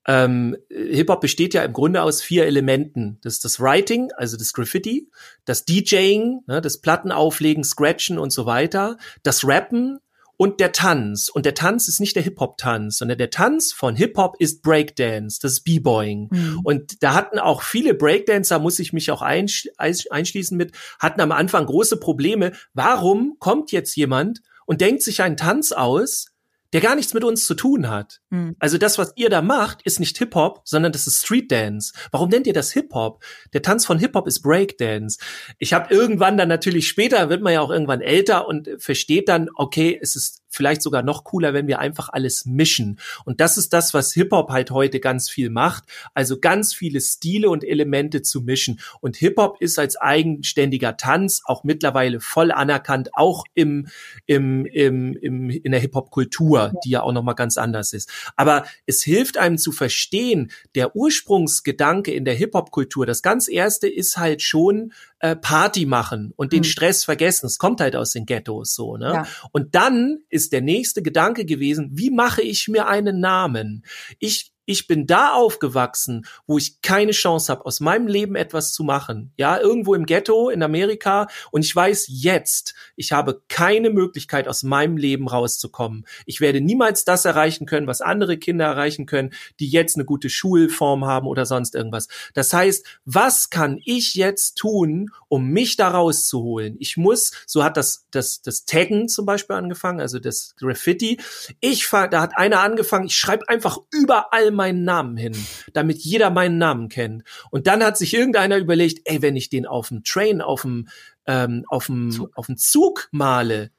Ähm, 0.06 0.56
Hip-Hop 0.70 1.20
besteht 1.20 1.54
ja 1.54 1.62
im 1.64 1.72
Grunde 1.72 2.02
aus 2.02 2.22
vier 2.22 2.46
Elementen. 2.46 3.18
Das 3.22 3.34
ist 3.34 3.44
das 3.44 3.60
Writing, 3.60 4.10
also 4.16 4.36
das 4.36 4.52
Graffiti, 4.52 5.10
das 5.44 5.64
DJing, 5.64 6.40
ne, 6.46 6.60
das 6.60 6.80
Plattenauflegen, 6.80 7.62
Scratchen 7.64 8.18
und 8.18 8.32
so 8.32 8.46
weiter, 8.46 8.96
das 9.22 9.46
Rappen, 9.46 9.98
und 10.38 10.60
der 10.60 10.72
Tanz. 10.72 11.28
Und 11.28 11.44
der 11.44 11.54
Tanz 11.54 11.88
ist 11.88 12.00
nicht 12.00 12.16
der 12.16 12.22
Hip-Hop-Tanz, 12.22 12.98
sondern 12.98 13.18
der 13.18 13.30
Tanz 13.30 13.72
von 13.72 13.96
Hip-Hop 13.96 14.36
ist 14.38 14.62
Breakdance, 14.62 15.40
das 15.42 15.54
ist 15.54 15.64
B-Boying. 15.64 16.28
Mhm. 16.30 16.60
Und 16.62 17.02
da 17.02 17.12
hatten 17.12 17.38
auch 17.38 17.62
viele 17.62 17.92
Breakdancer, 17.92 18.60
muss 18.60 18.78
ich 18.78 18.92
mich 18.92 19.10
auch 19.10 19.20
einschließen 19.20 20.56
mit, 20.56 20.72
hatten 21.00 21.20
am 21.20 21.32
Anfang 21.32 21.66
große 21.66 21.98
Probleme. 21.98 22.52
Warum 22.72 23.36
kommt 23.40 23.72
jetzt 23.72 23.96
jemand 23.96 24.40
und 24.64 24.80
denkt 24.80 25.02
sich 25.02 25.22
einen 25.22 25.36
Tanz 25.36 25.72
aus, 25.72 26.26
der 26.72 26.80
gar 26.80 26.94
nichts 26.94 27.14
mit 27.14 27.24
uns 27.24 27.46
zu 27.46 27.54
tun 27.54 27.88
hat. 27.88 28.20
Mhm. 28.30 28.56
Also 28.58 28.78
das, 28.78 28.98
was 28.98 29.12
ihr 29.16 29.30
da 29.30 29.40
macht, 29.42 29.82
ist 29.82 30.00
nicht 30.00 30.18
Hip-Hop, 30.18 30.62
sondern 30.64 30.92
das 30.92 31.06
ist 31.06 31.24
Street 31.24 31.50
Dance. 31.50 31.92
Warum 32.10 32.28
nennt 32.28 32.46
ihr 32.46 32.52
das 32.52 32.72
Hip-Hop? 32.72 33.22
Der 33.52 33.62
Tanz 33.62 33.86
von 33.86 33.98
Hip-Hop 33.98 34.26
ist 34.26 34.42
Breakdance. 34.42 35.18
Ich 35.58 35.72
habe 35.72 35.92
irgendwann 35.92 36.36
dann 36.36 36.48
natürlich 36.48 36.88
später, 36.88 37.30
wird 37.30 37.42
man 37.42 37.54
ja 37.54 37.60
auch 37.60 37.70
irgendwann 37.70 38.00
älter 38.00 38.46
und 38.46 38.68
versteht 38.78 39.28
dann, 39.28 39.48
okay, 39.54 39.98
es 40.00 40.14
ist 40.14 40.42
vielleicht 40.58 40.82
sogar 40.82 41.02
noch 41.02 41.24
cooler, 41.24 41.54
wenn 41.54 41.68
wir 41.68 41.78
einfach 41.78 42.08
alles 42.10 42.44
mischen. 42.44 42.98
Und 43.24 43.40
das 43.40 43.56
ist 43.56 43.72
das, 43.72 43.94
was 43.94 44.12
Hip-Hop 44.12 44.50
halt 44.50 44.72
heute 44.72 44.98
ganz 44.98 45.30
viel 45.30 45.50
macht. 45.50 45.84
Also 46.14 46.40
ganz 46.40 46.74
viele 46.74 47.00
Stile 47.00 47.48
und 47.48 47.62
Elemente 47.64 48.22
zu 48.22 48.42
mischen. 48.42 48.80
Und 49.00 49.16
Hip-Hop 49.16 49.56
ist 49.60 49.78
als 49.78 49.96
eigenständiger 49.96 50.96
Tanz 50.96 51.42
auch 51.44 51.62
mittlerweile 51.62 52.20
voll 52.20 52.50
anerkannt, 52.50 53.10
auch 53.14 53.44
im, 53.54 53.86
im, 54.26 54.66
im, 54.66 55.14
im, 55.14 55.48
in 55.48 55.70
der 55.70 55.80
Hip-Hop-Kultur, 55.80 56.72
die 56.84 56.90
ja 56.90 57.02
auch 57.02 57.12
nochmal 57.12 57.36
ganz 57.36 57.56
anders 57.56 57.92
ist. 57.92 58.10
Aber 58.34 58.64
es 58.84 59.02
hilft 59.04 59.38
einem 59.38 59.58
zu 59.58 59.70
verstehen, 59.70 60.50
der 60.74 60.96
Ursprungsgedanke 60.96 62.12
in 62.12 62.24
der 62.24 62.34
Hip-Hop-Kultur, 62.34 63.06
das 63.06 63.22
ganz 63.22 63.48
erste 63.48 63.88
ist 63.88 64.18
halt 64.18 64.42
schon 64.42 64.92
äh, 65.20 65.36
Party 65.36 65.86
machen 65.86 66.32
und 66.36 66.52
den 66.52 66.60
mhm. 66.60 66.64
Stress 66.64 67.04
vergessen. 67.04 67.46
Es 67.46 67.58
kommt 67.58 67.80
halt 67.80 67.96
aus 67.96 68.12
den 68.12 68.26
Ghettos 68.26 68.74
so, 68.74 68.96
ne? 68.96 69.12
Ja. 69.12 69.26
Und 69.52 69.74
dann 69.74 70.18
ist 70.28 70.52
der 70.52 70.60
nächste 70.60 71.02
Gedanke 71.02 71.44
gewesen, 71.44 71.90
wie 71.92 72.10
mache 72.10 72.42
ich 72.42 72.68
mir 72.68 72.86
einen 72.86 73.20
Namen? 73.20 73.84
Ich 74.18 74.52
ich 74.68 74.86
bin 74.86 75.06
da 75.06 75.32
aufgewachsen, 75.32 76.26
wo 76.46 76.58
ich 76.58 76.82
keine 76.82 77.12
Chance 77.12 77.50
habe, 77.50 77.64
aus 77.64 77.80
meinem 77.80 78.06
Leben 78.06 78.36
etwas 78.36 78.74
zu 78.74 78.84
machen. 78.84 79.32
Ja, 79.38 79.58
irgendwo 79.58 79.94
im 79.94 80.04
Ghetto 80.04 80.50
in 80.50 80.62
Amerika. 80.62 81.26
Und 81.50 81.64
ich 81.64 81.74
weiß 81.74 82.04
jetzt, 82.10 82.74
ich 82.94 83.12
habe 83.12 83.40
keine 83.48 83.88
Möglichkeit, 83.88 84.46
aus 84.46 84.62
meinem 84.62 84.98
Leben 84.98 85.26
rauszukommen. 85.26 86.04
Ich 86.26 86.42
werde 86.42 86.60
niemals 86.60 87.06
das 87.06 87.24
erreichen 87.24 87.64
können, 87.64 87.86
was 87.86 88.02
andere 88.02 88.36
Kinder 88.36 88.66
erreichen 88.66 89.06
können, 89.06 89.30
die 89.58 89.68
jetzt 89.68 89.96
eine 89.96 90.04
gute 90.04 90.28
Schulform 90.28 91.06
haben 91.06 91.26
oder 91.26 91.46
sonst 91.46 91.74
irgendwas. 91.74 92.08
Das 92.34 92.52
heißt, 92.52 92.84
was 93.06 93.48
kann 93.48 93.80
ich 93.86 94.16
jetzt 94.16 94.56
tun, 94.56 95.10
um 95.28 95.48
mich 95.48 95.76
da 95.76 95.88
rauszuholen? 95.88 96.76
Ich 96.78 96.98
muss, 96.98 97.32
so 97.46 97.64
hat 97.64 97.78
das, 97.78 98.04
das, 98.10 98.42
das 98.42 98.66
Taggen 98.66 99.08
zum 99.08 99.24
Beispiel 99.24 99.56
angefangen, 99.56 100.00
also 100.00 100.18
das 100.18 100.54
Graffiti. 100.58 101.18
Ich, 101.60 101.88
da 101.88 102.20
hat 102.20 102.36
einer 102.36 102.60
angefangen, 102.60 103.06
ich 103.06 103.14
schreibe 103.14 103.48
einfach 103.48 103.78
überall 103.90 104.57
meinen 104.58 104.84
Namen 104.84 105.16
hin, 105.16 105.34
damit 105.72 105.98
jeder 105.98 106.30
meinen 106.30 106.58
Namen 106.58 106.88
kennt. 106.90 107.22
Und 107.50 107.66
dann 107.66 107.82
hat 107.82 107.96
sich 107.96 108.12
irgendeiner 108.12 108.58
überlegt, 108.58 109.00
ey, 109.04 109.22
wenn 109.22 109.36
ich 109.36 109.48
den 109.48 109.64
auf 109.64 109.88
dem 109.88 110.04
Train, 110.04 110.42
auf 110.42 110.62
dem, 110.62 110.88
ähm, 111.26 111.64
auf 111.68 111.86
dem, 111.86 112.10
Zug. 112.10 112.30
auf 112.36 112.46
dem 112.46 112.56
Zug 112.58 113.08
male, 113.12 113.70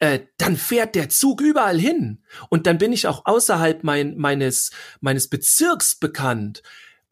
äh, 0.00 0.20
dann 0.38 0.56
fährt 0.56 0.94
der 0.94 1.10
Zug 1.10 1.40
überall 1.40 1.78
hin. 1.78 2.24
Und 2.48 2.66
dann 2.66 2.78
bin 2.78 2.92
ich 2.92 3.06
auch 3.06 3.26
außerhalb 3.26 3.84
mein, 3.84 4.16
meines, 4.16 4.70
meines 5.00 5.28
Bezirks 5.28 5.94
bekannt. 5.94 6.62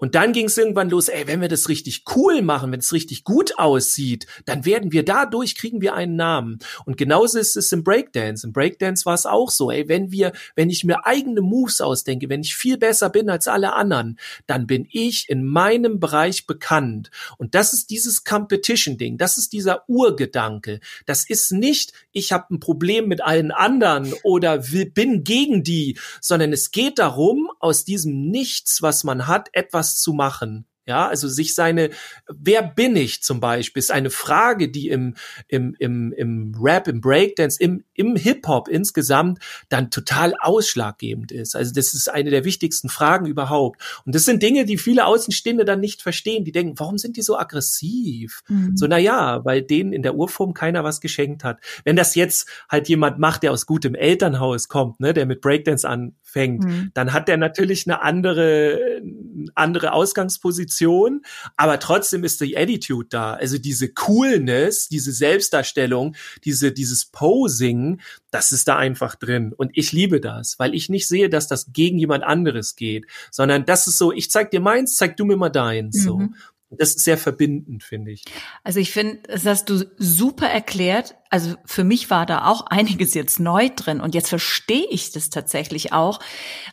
Und 0.03 0.17
dann 0.17 0.33
ging 0.33 0.47
es 0.47 0.59
irgendwann 0.59 0.91
los, 0.91 1.07
ey, 1.07 1.29
wenn 1.29 1.41
wir 1.41 1.47
das 1.47 1.69
richtig 1.69 2.03
cool 2.17 2.43
machen, 2.43 2.73
wenn 2.73 2.81
es 2.81 2.93
richtig 2.93 3.23
gut 3.23 3.57
aussieht, 3.61 4.27
dann 4.47 4.65
werden 4.65 4.91
wir 4.91 5.05
dadurch, 5.05 5.55
kriegen 5.55 5.81
wir 5.81 5.95
einen 5.95 6.17
Namen. 6.17 6.59
Und 6.85 6.97
genauso 6.97 7.39
ist 7.39 7.57
es 7.57 7.71
im 7.71 7.85
Breakdance. 7.85 8.45
Im 8.45 8.53
Breakdance 8.53 9.07
war 9.07 9.15
es 9.15 9.27
auch 9.27 9.49
so, 9.49 9.71
ey, 9.71 9.87
wenn 9.87 10.11
wir, 10.11 10.33
wenn 10.57 10.71
ich 10.71 10.83
mir 10.83 11.07
eigene 11.07 11.41
Moves 11.41 11.81
ausdenke, 11.81 12.29
wenn 12.29 12.41
ich 12.41 12.57
viel 12.57 12.79
besser 12.79 13.11
bin 13.11 13.31
als 13.31 13.47
alle 13.47 13.75
anderen, 13.75 14.19
dann 14.49 14.67
bin 14.67 14.89
ich 14.91 15.29
in 15.29 15.47
meinem 15.47 16.01
Bereich 16.01 16.49
bekannt. 16.49 17.13
Und 17.39 17.55
das 17.55 17.73
ist 17.73 17.91
dieses 17.91 18.25
Competition-Ding, 18.25 19.19
das 19.19 19.39
ist 19.39 19.53
dieser 19.53 19.89
Urgedanke. 19.89 20.81
Das 21.07 21.31
ist 21.31 21.53
nicht, 21.53 21.93
ich 22.11 22.33
habe 22.33 22.53
ein 22.53 22.59
Problem 22.59 23.07
mit 23.07 23.21
allen 23.21 23.53
anderen 23.53 24.13
oder 24.25 24.59
bin 24.59 25.23
gegen 25.23 25.63
die, 25.63 25.97
sondern 26.21 26.53
es 26.53 26.73
geht 26.73 26.99
darum, 26.99 27.49
aus 27.61 27.85
diesem 27.85 28.31
Nichts, 28.33 28.83
was 28.83 29.05
man 29.05 29.29
hat, 29.29 29.49
etwas 29.53 29.92
zu 29.97 30.13
machen 30.13 30.67
Ja, 30.85 31.07
also 31.07 31.29
sich 31.29 31.55
seine, 31.55 31.91
wer 32.29 32.61
bin 32.61 32.97
ich 32.97 33.23
zum 33.23 33.39
Beispiel, 33.39 33.79
ist 33.79 33.93
eine 33.93 34.11
Frage, 34.11 34.69
die 34.69 34.89
im, 34.89 35.15
im, 35.47 35.77
im, 35.79 36.13
im 36.13 36.55
Rap, 36.61 36.89
im 36.89 37.01
Breakdance, 37.01 37.63
im, 37.63 37.85
im 37.95 38.17
Hip-Hop 38.17 38.67
insgesamt 38.67 39.39
dann 39.69 39.93
total 39.93 40.35
ausschlaggebend 40.41 41.31
ist. 41.31 41.55
Also 41.55 41.73
das 41.73 41.95
ist 41.95 42.09
eine 42.11 42.31
der 42.31 42.45
wichtigsten 42.45 42.89
Fragen 42.89 43.27
überhaupt. 43.27 43.81
Und 44.05 44.17
das 44.17 44.25
sind 44.25 44.43
Dinge, 44.43 44.65
die 44.65 44.77
viele 44.77 45.07
Außenstehende 45.07 45.65
dann 45.65 45.79
nicht 45.79 46.03
verstehen. 46.03 46.45
Die 46.45 46.51
denken, 46.51 46.77
warum 46.81 46.99
sind 46.99 47.17
die 47.17 47.23
so 47.23 47.39
aggressiv? 47.39 48.43
Mhm. 48.49 48.77
So, 48.77 48.89
na 48.89 48.99
ja, 48.99 49.45
weil 49.45 49.63
denen 49.63 49.93
in 49.93 50.03
der 50.03 50.17
Urform 50.17 50.53
keiner 50.53 50.83
was 50.83 51.01
geschenkt 51.01 51.45
hat. 51.45 51.61
Wenn 51.85 51.95
das 51.95 52.17
jetzt 52.17 52.49
halt 52.69 52.89
jemand 52.89 53.21
macht, 53.21 53.45
der 53.45 53.53
aus 53.53 53.67
gutem 53.67 53.95
Elternhaus 53.95 54.67
kommt, 54.67 54.99
ne, 54.99 55.15
der 55.15 55.27
mit 55.27 55.43
Breakdance 55.43 55.89
anfängt, 56.33 56.65
mhm. 56.65 56.91
dann 56.95 57.13
hat 57.13 57.29
der 57.29 57.37
natürlich 57.37 57.87
eine 57.87 58.03
andere, 58.03 59.03
andere 59.55 59.93
Ausgangsposition 59.93 60.53
Position, 60.53 61.23
aber 61.57 61.79
trotzdem 61.79 62.25
ist 62.25 62.41
die 62.41 62.57
Attitude 62.57 63.09
da. 63.11 63.35
Also 63.35 63.59
diese 63.59 63.89
Coolness, 63.89 64.89
diese 64.89 65.13
Selbstdarstellung, 65.13 66.15
diese, 66.45 66.73
dieses 66.73 67.07
Posing, 67.07 68.01
das 68.31 68.53
ist 68.53 68.69
da 68.69 68.77
einfach 68.77 69.15
drin. 69.15 69.53
Und 69.57 69.71
ich 69.75 69.93
liebe 69.93 70.21
das, 70.21 70.59
weil 70.59 70.75
ich 70.75 70.89
nicht 70.89 71.09
sehe, 71.09 71.29
dass 71.29 71.49
das 71.49 71.73
gegen 71.73 71.99
jemand 71.99 72.25
anderes 72.25 72.77
geht, 72.77 73.07
sondern 73.31 73.65
das 73.65 73.87
ist 73.87 73.99
so, 73.99 74.13
ich 74.13 74.31
zeig 74.31 74.51
dir 74.51 74.61
meins, 74.61 74.97
zeig 74.97 75.17
du 75.17 75.25
mir 75.25 75.37
mal 75.37 75.51
deins, 75.51 75.97
mhm. 75.97 76.01
so. 76.01 76.29
Das 76.79 76.91
ist 76.91 77.05
sehr 77.05 77.19
verbindend, 77.19 77.83
finde 77.83 78.13
ich. 78.13 78.25
Also 78.65 78.81
ich 78.81 78.91
finde, 78.93 79.21
das 79.29 79.45
hast 79.47 79.69
du 79.69 79.85
super 79.99 80.49
erklärt. 80.49 81.17
Also 81.31 81.55
für 81.65 81.85
mich 81.85 82.11
war 82.11 82.27
da 82.27 82.47
auch 82.47 82.67
einiges 82.67 83.15
jetzt 83.15 83.41
neu 83.41 83.69
drin 83.75 84.01
und 84.01 84.15
jetzt 84.15 84.29
verstehe 84.29 84.87
ich 84.91 85.13
das 85.13 85.31
tatsächlich 85.31 85.93
auch, 85.93 86.21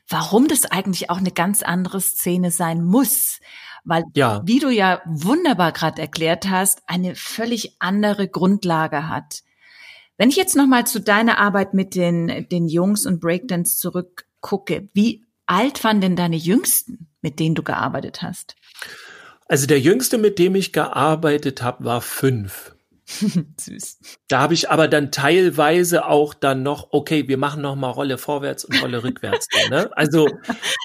warum 0.08 0.48
das 0.48 0.66
eigentlich 0.66 1.10
auch 1.10 1.18
eine 1.18 1.32
ganz 1.32 1.62
andere 1.64 2.02
Szene 2.02 2.52
sein 2.52 2.84
muss 2.84 3.40
weil, 3.86 4.04
ja. 4.14 4.42
wie 4.46 4.60
du 4.60 4.70
ja 4.70 5.02
wunderbar 5.06 5.72
gerade 5.72 6.02
erklärt 6.02 6.50
hast, 6.50 6.84
eine 6.88 7.16
völlig 7.16 7.76
andere 7.80 8.28
Grundlage 8.28 9.08
hat. 9.08 9.42
Wenn 10.18 10.30
ich 10.30 10.36
jetzt 10.36 10.56
nochmal 10.56 10.86
zu 10.86 11.00
deiner 11.00 11.40
Arbeit 11.40 11.74
mit 11.74 11.96
den, 11.96 12.48
den 12.50 12.68
Jungs 12.68 13.06
und 13.06 13.20
Breakdance 13.20 13.78
zurückgucke, 13.78 14.90
wie 14.94 15.26
alt 15.46 15.84
waren 15.84 16.02
denn 16.02 16.16
deine 16.16 16.36
Jüngsten, 16.36 17.08
mit 17.22 17.40
denen 17.40 17.56
du 17.56 17.64
gearbeitet 17.64 18.22
hast? 18.22 18.56
Also 19.50 19.66
der 19.66 19.80
Jüngste, 19.80 20.20
mit 20.20 20.38
dem 20.38 20.54
ich 20.54 20.72
gearbeitet 20.72 21.64
habe, 21.64 21.84
war 21.84 22.02
fünf. 22.02 22.76
Süß. 23.60 23.98
Da 24.28 24.42
habe 24.42 24.54
ich 24.54 24.70
aber 24.70 24.88
dann 24.88 25.12
teilweise 25.12 26.06
auch 26.06 26.36
dann 26.36 26.62
noch, 26.62 26.90
okay, 26.92 27.28
wir 27.28 27.40
machen 27.40 27.64
noch 27.64 27.76
mal 27.76 27.90
Rolle 27.90 28.20
vorwärts 28.20 28.64
und 28.64 28.80
Rolle 28.80 29.04
rückwärts. 29.04 29.48
Dann, 29.48 29.70
ne? 29.72 29.90
Also 29.96 30.30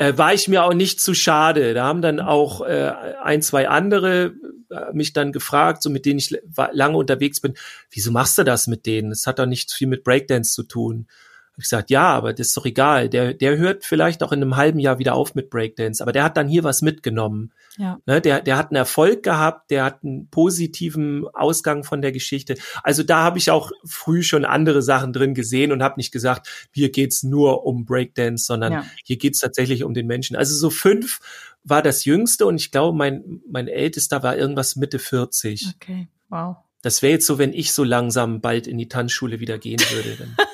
äh, 0.00 0.16
war 0.16 0.33
ich 0.33 0.48
mir 0.48 0.64
auch 0.64 0.72
nicht 0.72 0.98
zu 0.98 1.12
schade. 1.12 1.74
Da 1.74 1.85
haben 1.85 2.00
dann 2.00 2.20
auch 2.20 2.62
äh, 2.62 2.90
ein, 3.22 3.42
zwei 3.42 3.68
andere 3.68 4.33
äh, 4.70 4.94
mich 4.94 5.12
dann 5.12 5.33
gefragt, 5.33 5.83
so 5.83 5.90
mit 5.90 6.07
denen 6.07 6.18
ich 6.18 6.35
lange 6.72 6.96
unterwegs 6.96 7.42
bin, 7.42 7.55
wieso 7.90 8.12
machst 8.12 8.38
du 8.38 8.44
das 8.44 8.66
mit 8.66 8.87
denen? 8.87 9.12
Es 9.12 9.27
hat 9.27 9.38
doch 9.38 9.46
nicht 9.46 9.70
viel 9.70 9.88
mit 9.88 10.05
Breakdance 10.05 10.55
zu 10.55 10.62
tun. 10.62 11.07
Hab 11.55 11.59
ich 11.59 11.64
gesagt, 11.67 11.90
ja, 11.90 12.09
aber 12.09 12.33
das 12.33 12.49
ist 12.49 12.57
doch 12.57 12.67
egal. 12.67 13.09
Der, 13.09 13.33
der 13.33 13.57
hört 13.57 13.85
vielleicht 13.85 14.25
auch 14.25 14.33
in 14.33 14.43
einem 14.43 14.57
halben 14.57 14.81
Jahr 14.81 14.99
wieder 14.99 15.14
auf 15.14 15.37
mit 15.37 15.51
Breakdance, 15.51 16.03
aber 16.03 16.11
der 16.11 16.25
hat 16.25 16.37
dann 16.37 16.49
hier 16.49 16.64
was 16.64 16.83
mitgenommen. 16.83 17.53
Ja. 17.79 18.01
Ne, 18.07 18.21
der, 18.21 18.40
der 18.40 18.57
hat 18.57 18.73
einen 18.73 18.77
Erfolg 18.77 19.23
gehabt, 19.23 19.71
der 19.71 19.85
hat 19.85 20.03
einen 20.03 20.29
positiven 20.31 21.29
Ausgang 21.33 21.85
von 21.85 22.03
der 22.03 22.11
Geschichte. 22.11 22.57
Also 22.83 23.05
da 23.05 23.23
habe 23.23 23.38
ich 23.38 23.53
auch 23.53 23.71
früh 23.85 24.25
schon 24.25 24.45
andere 24.45 24.83
Sachen 24.83 25.12
drin 25.12 25.33
gesehen 25.33 25.71
und 25.71 25.81
habe 25.81 25.95
nicht 25.97 26.11
gesagt, 26.11 26.69
hier 26.73 26.90
geht's 26.90 27.23
nur 27.23 27.64
um 27.64 27.85
Breakdance, 27.85 28.47
sondern 28.47 28.73
ja. 28.73 28.87
hier 29.05 29.17
geht's 29.17 29.38
tatsächlich 29.38 29.85
um 29.85 29.95
den 29.95 30.09
Menschen. 30.09 30.35
Also 30.35 30.57
so 30.57 30.71
fünf 30.71 31.21
war 31.62 31.83
das 31.83 32.05
Jüngste 32.05 32.47
und 32.47 32.57
ich 32.57 32.73
glaube, 32.73 32.99
mein, 32.99 33.43
mein 33.49 33.69
Ältester 33.69 34.25
war 34.25 34.37
irgendwas 34.37 34.75
Mitte 34.75 34.99
40. 34.99 35.69
Okay, 35.77 36.09
wow. 36.31 36.57
Das 36.83 37.01
wäre 37.01 37.12
jetzt 37.12 37.27
so, 37.27 37.38
wenn 37.38 37.55
ich 37.55 37.73
so 37.73 37.83
langsam 37.83 38.43
bald 38.43 38.67
in 38.67 38.77
die 38.77 38.88
Tanzschule 38.88 39.40
wieder 39.40 39.57
gehen 39.57 39.81
würde. 39.90 40.17
Dann. 40.17 40.37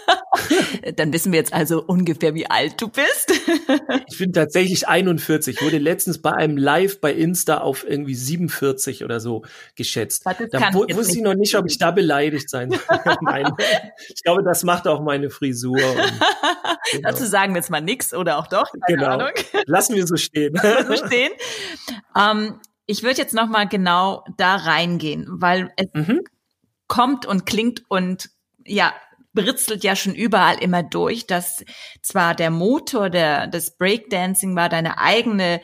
Dann 0.97 1.13
wissen 1.13 1.33
wir 1.33 1.39
jetzt 1.39 1.53
also 1.53 1.83
ungefähr, 1.83 2.35
wie 2.35 2.49
alt 2.49 2.81
du 2.81 2.89
bist. 2.89 3.33
ich 4.09 4.19
bin 4.19 4.33
tatsächlich 4.33 4.89
41. 4.89 5.57
Ich 5.57 5.63
wurde 5.63 5.79
letztens 5.79 6.21
bei 6.21 6.33
einem 6.33 6.57
Live 6.57 7.01
bei 7.01 7.13
Insta 7.13 7.59
auf 7.59 7.89
irgendwie 7.89 8.15
47 8.15 9.05
oder 9.05 9.21
so 9.21 9.45
geschätzt. 9.75 10.25
Da 10.25 10.73
wusste 10.73 11.17
ich 11.17 11.23
noch 11.23 11.35
nicht, 11.35 11.57
ob 11.57 11.67
ich 11.67 11.79
da 11.79 11.91
beleidigt 11.91 12.49
sein 12.49 12.71
Nein. 13.23 13.51
Ich 14.15 14.23
glaube, 14.23 14.43
das 14.43 14.65
macht 14.65 14.87
auch 14.87 15.01
meine 15.01 15.31
Frisur. 15.31 15.79
Genau. 16.93 17.11
Dazu 17.11 17.25
sagen 17.27 17.53
wir 17.55 17.61
jetzt 17.61 17.71
mal 17.71 17.81
nix 17.81 18.13
oder 18.15 18.39
auch 18.39 18.47
doch. 18.47 18.71
Keine 18.87 18.99
genau. 18.99 19.13
Ahnung. 19.13 19.31
Lassen 19.67 19.95
wir 19.95 20.07
so 20.07 20.17
stehen. 20.17 20.59
so 20.87 21.07
stehen. 21.07 21.33
Ähm, 22.17 22.61
ich 22.87 23.03
würde 23.03 23.19
jetzt 23.19 23.35
noch 23.35 23.49
mal 23.49 23.69
genau 23.69 24.25
da 24.37 24.57
reingehen, 24.57 25.27
weil 25.29 25.73
es 25.77 25.87
mhm. 25.93 26.23
kommt 26.89 27.25
und 27.25 27.47
klingt 27.47 27.85
und 27.89 28.31
ja, 28.67 28.93
britzelt 29.33 29.85
ja 29.85 29.97
schon 29.97 30.15
überall 30.15 30.59
immer 30.63 30.83
durch, 30.83 31.27
dass 31.27 31.65
zwar 32.03 32.35
der 32.35 32.51
Motor 32.51 33.11
der, 33.11 33.47
des 33.47 33.77
Breakdancing 33.77 34.57
war 34.57 34.69
deine 34.69 34.99
eigene 34.99 35.61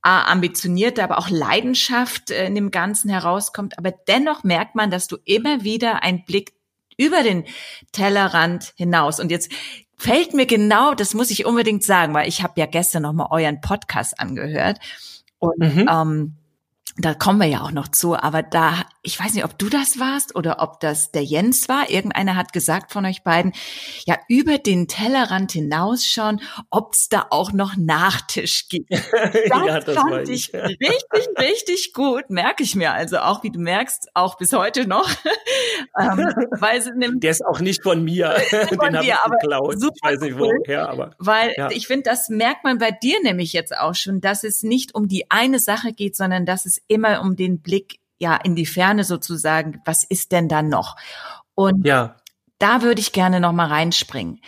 ambitionierte, 0.00 1.02
aber 1.02 1.18
auch 1.18 1.28
Leidenschaft 1.28 2.30
äh, 2.30 2.46
in 2.46 2.54
dem 2.54 2.70
Ganzen 2.70 3.10
herauskommt, 3.10 3.76
aber 3.78 3.90
dennoch 3.90 4.44
merkt 4.44 4.74
man, 4.74 4.90
dass 4.90 5.08
du 5.08 5.18
immer 5.24 5.64
wieder 5.64 6.02
einen 6.02 6.24
Blick 6.24 6.52
über 6.96 7.22
den 7.22 7.44
Tellerrand 7.92 8.72
hinaus 8.76 9.20
und 9.20 9.30
jetzt 9.30 9.52
fällt 9.96 10.32
mir 10.32 10.46
genau, 10.46 10.94
das 10.94 11.14
muss 11.14 11.30
ich 11.30 11.44
unbedingt 11.44 11.82
sagen, 11.82 12.14
weil 12.14 12.28
ich 12.28 12.42
habe 12.42 12.54
ja 12.56 12.66
gestern 12.66 13.02
noch 13.02 13.12
mal 13.12 13.28
euren 13.30 13.60
Podcast 13.60 14.18
angehört 14.18 14.78
und 15.38 15.58
mhm. 15.58 15.88
ähm, 15.90 16.36
da 16.96 17.14
kommen 17.14 17.40
wir 17.40 17.46
ja 17.46 17.62
auch 17.62 17.72
noch 17.72 17.88
zu, 17.88 18.16
aber 18.16 18.42
da, 18.42 18.84
ich 19.08 19.18
weiß 19.18 19.32
nicht, 19.32 19.44
ob 19.44 19.58
du 19.58 19.70
das 19.70 19.98
warst 19.98 20.36
oder 20.36 20.60
ob 20.60 20.80
das 20.80 21.12
der 21.12 21.24
Jens 21.24 21.66
war. 21.66 21.88
Irgendeiner 21.88 22.36
hat 22.36 22.52
gesagt 22.52 22.92
von 22.92 23.06
euch 23.06 23.22
beiden, 23.22 23.54
ja, 24.04 24.18
über 24.28 24.58
den 24.58 24.86
Tellerrand 24.86 25.52
hinausschauen, 25.52 26.42
ob 26.68 26.92
es 26.92 27.08
da 27.08 27.28
auch 27.30 27.52
noch 27.52 27.74
Nachtisch 27.78 28.68
gibt. 28.68 28.92
Das, 28.92 29.08
ja, 29.48 29.80
das 29.80 29.94
fand 29.94 30.28
ich 30.28 30.52
richtig, 30.52 31.28
richtig 31.38 31.92
gut. 31.94 32.28
Merke 32.28 32.62
ich 32.62 32.74
mir 32.74 32.92
also 32.92 33.16
auch, 33.16 33.42
wie 33.42 33.50
du 33.50 33.58
merkst, 33.58 34.10
auch 34.12 34.36
bis 34.36 34.52
heute 34.52 34.86
noch. 34.86 35.08
ähm, 35.98 36.28
weil 36.60 36.82
nimmt, 36.94 37.22
der 37.22 37.30
ist 37.30 37.46
auch 37.46 37.60
nicht 37.60 37.82
von 37.82 38.04
mir. 38.04 38.36
Von 38.68 38.78
Den 38.92 39.00
dir, 39.00 39.24
aber 39.24 39.36
geklaut. 39.38 39.76
Ich 39.76 40.02
weiß 40.02 40.20
nicht 40.20 40.38
cool, 40.38 40.58
woher, 40.66 40.90
aber. 40.90 41.12
Weil 41.18 41.54
ja. 41.56 41.70
ich 41.70 41.86
finde, 41.86 42.02
das 42.02 42.28
merkt 42.28 42.62
man 42.62 42.76
bei 42.76 42.90
dir 42.90 43.22
nämlich 43.22 43.54
jetzt 43.54 43.74
auch 43.74 43.94
schon, 43.94 44.20
dass 44.20 44.44
es 44.44 44.62
nicht 44.62 44.94
um 44.94 45.08
die 45.08 45.30
eine 45.30 45.60
Sache 45.60 45.94
geht, 45.94 46.14
sondern 46.14 46.44
dass 46.44 46.66
es 46.66 46.78
immer 46.88 47.22
um 47.22 47.36
den 47.36 47.62
Blick 47.62 48.00
ja 48.18 48.36
in 48.36 48.54
die 48.54 48.66
Ferne 48.66 49.04
sozusagen, 49.04 49.80
was 49.84 50.04
ist 50.04 50.32
denn 50.32 50.48
da 50.48 50.62
noch? 50.62 50.96
Und 51.54 51.86
ja. 51.86 52.16
da 52.58 52.82
würde 52.82 53.00
ich 53.00 53.12
gerne 53.12 53.40
noch 53.40 53.52
mal 53.52 53.68
reinspringen. 53.68 54.40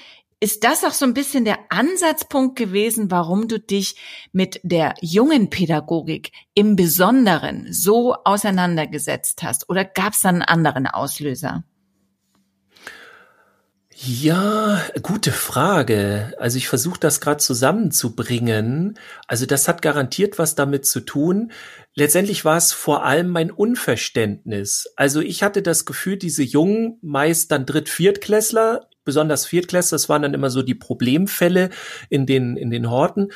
Ist 0.42 0.64
das 0.64 0.85
auch 0.85 0.92
so 0.92 1.04
ein 1.04 1.12
bisschen 1.12 1.44
der 1.44 1.59
Ansatzpunkt 1.68 2.56
gewesen, 2.56 3.11
warum 3.11 3.46
du 3.46 3.61
dich 3.61 3.96
mit 4.33 4.59
der 4.62 4.94
jungen 5.02 5.50
Pädagogik 5.50 6.33
im 6.54 6.76
Besonderen 6.76 7.70
so 7.70 8.14
auseinandergesetzt 8.24 9.42
hast? 9.42 9.68
Oder 9.68 9.85
gab 9.85 10.14
es 10.14 10.20
da 10.20 10.30
einen 10.30 10.40
anderen 10.40 10.87
Auslöser? 10.87 11.64
Ja, 14.02 14.80
gute 15.02 15.30
Frage. 15.30 16.32
Also 16.38 16.56
ich 16.56 16.68
versuche 16.68 16.98
das 16.98 17.20
gerade 17.20 17.36
zusammenzubringen. 17.36 18.98
Also 19.26 19.44
das 19.44 19.68
hat 19.68 19.82
garantiert 19.82 20.38
was 20.38 20.54
damit 20.54 20.86
zu 20.86 21.00
tun. 21.00 21.52
Letztendlich 21.94 22.46
war 22.46 22.56
es 22.56 22.72
vor 22.72 23.04
allem 23.04 23.28
mein 23.28 23.50
Unverständnis. 23.50 24.90
Also 24.96 25.20
ich 25.20 25.42
hatte 25.42 25.60
das 25.60 25.84
Gefühl, 25.84 26.16
diese 26.16 26.42
jungen, 26.42 26.96
meist 27.02 27.52
dann 27.52 27.66
Dritt-, 27.66 27.90
Viertklässler, 27.90 28.88
besonders 29.04 29.44
Viertklässler, 29.44 29.96
das 29.96 30.08
waren 30.08 30.22
dann 30.22 30.32
immer 30.32 30.48
so 30.48 30.62
die 30.62 30.74
Problemfälle 30.74 31.68
in 32.08 32.24
den, 32.24 32.56
in 32.56 32.70
den 32.70 32.88
Horten. 32.88 33.32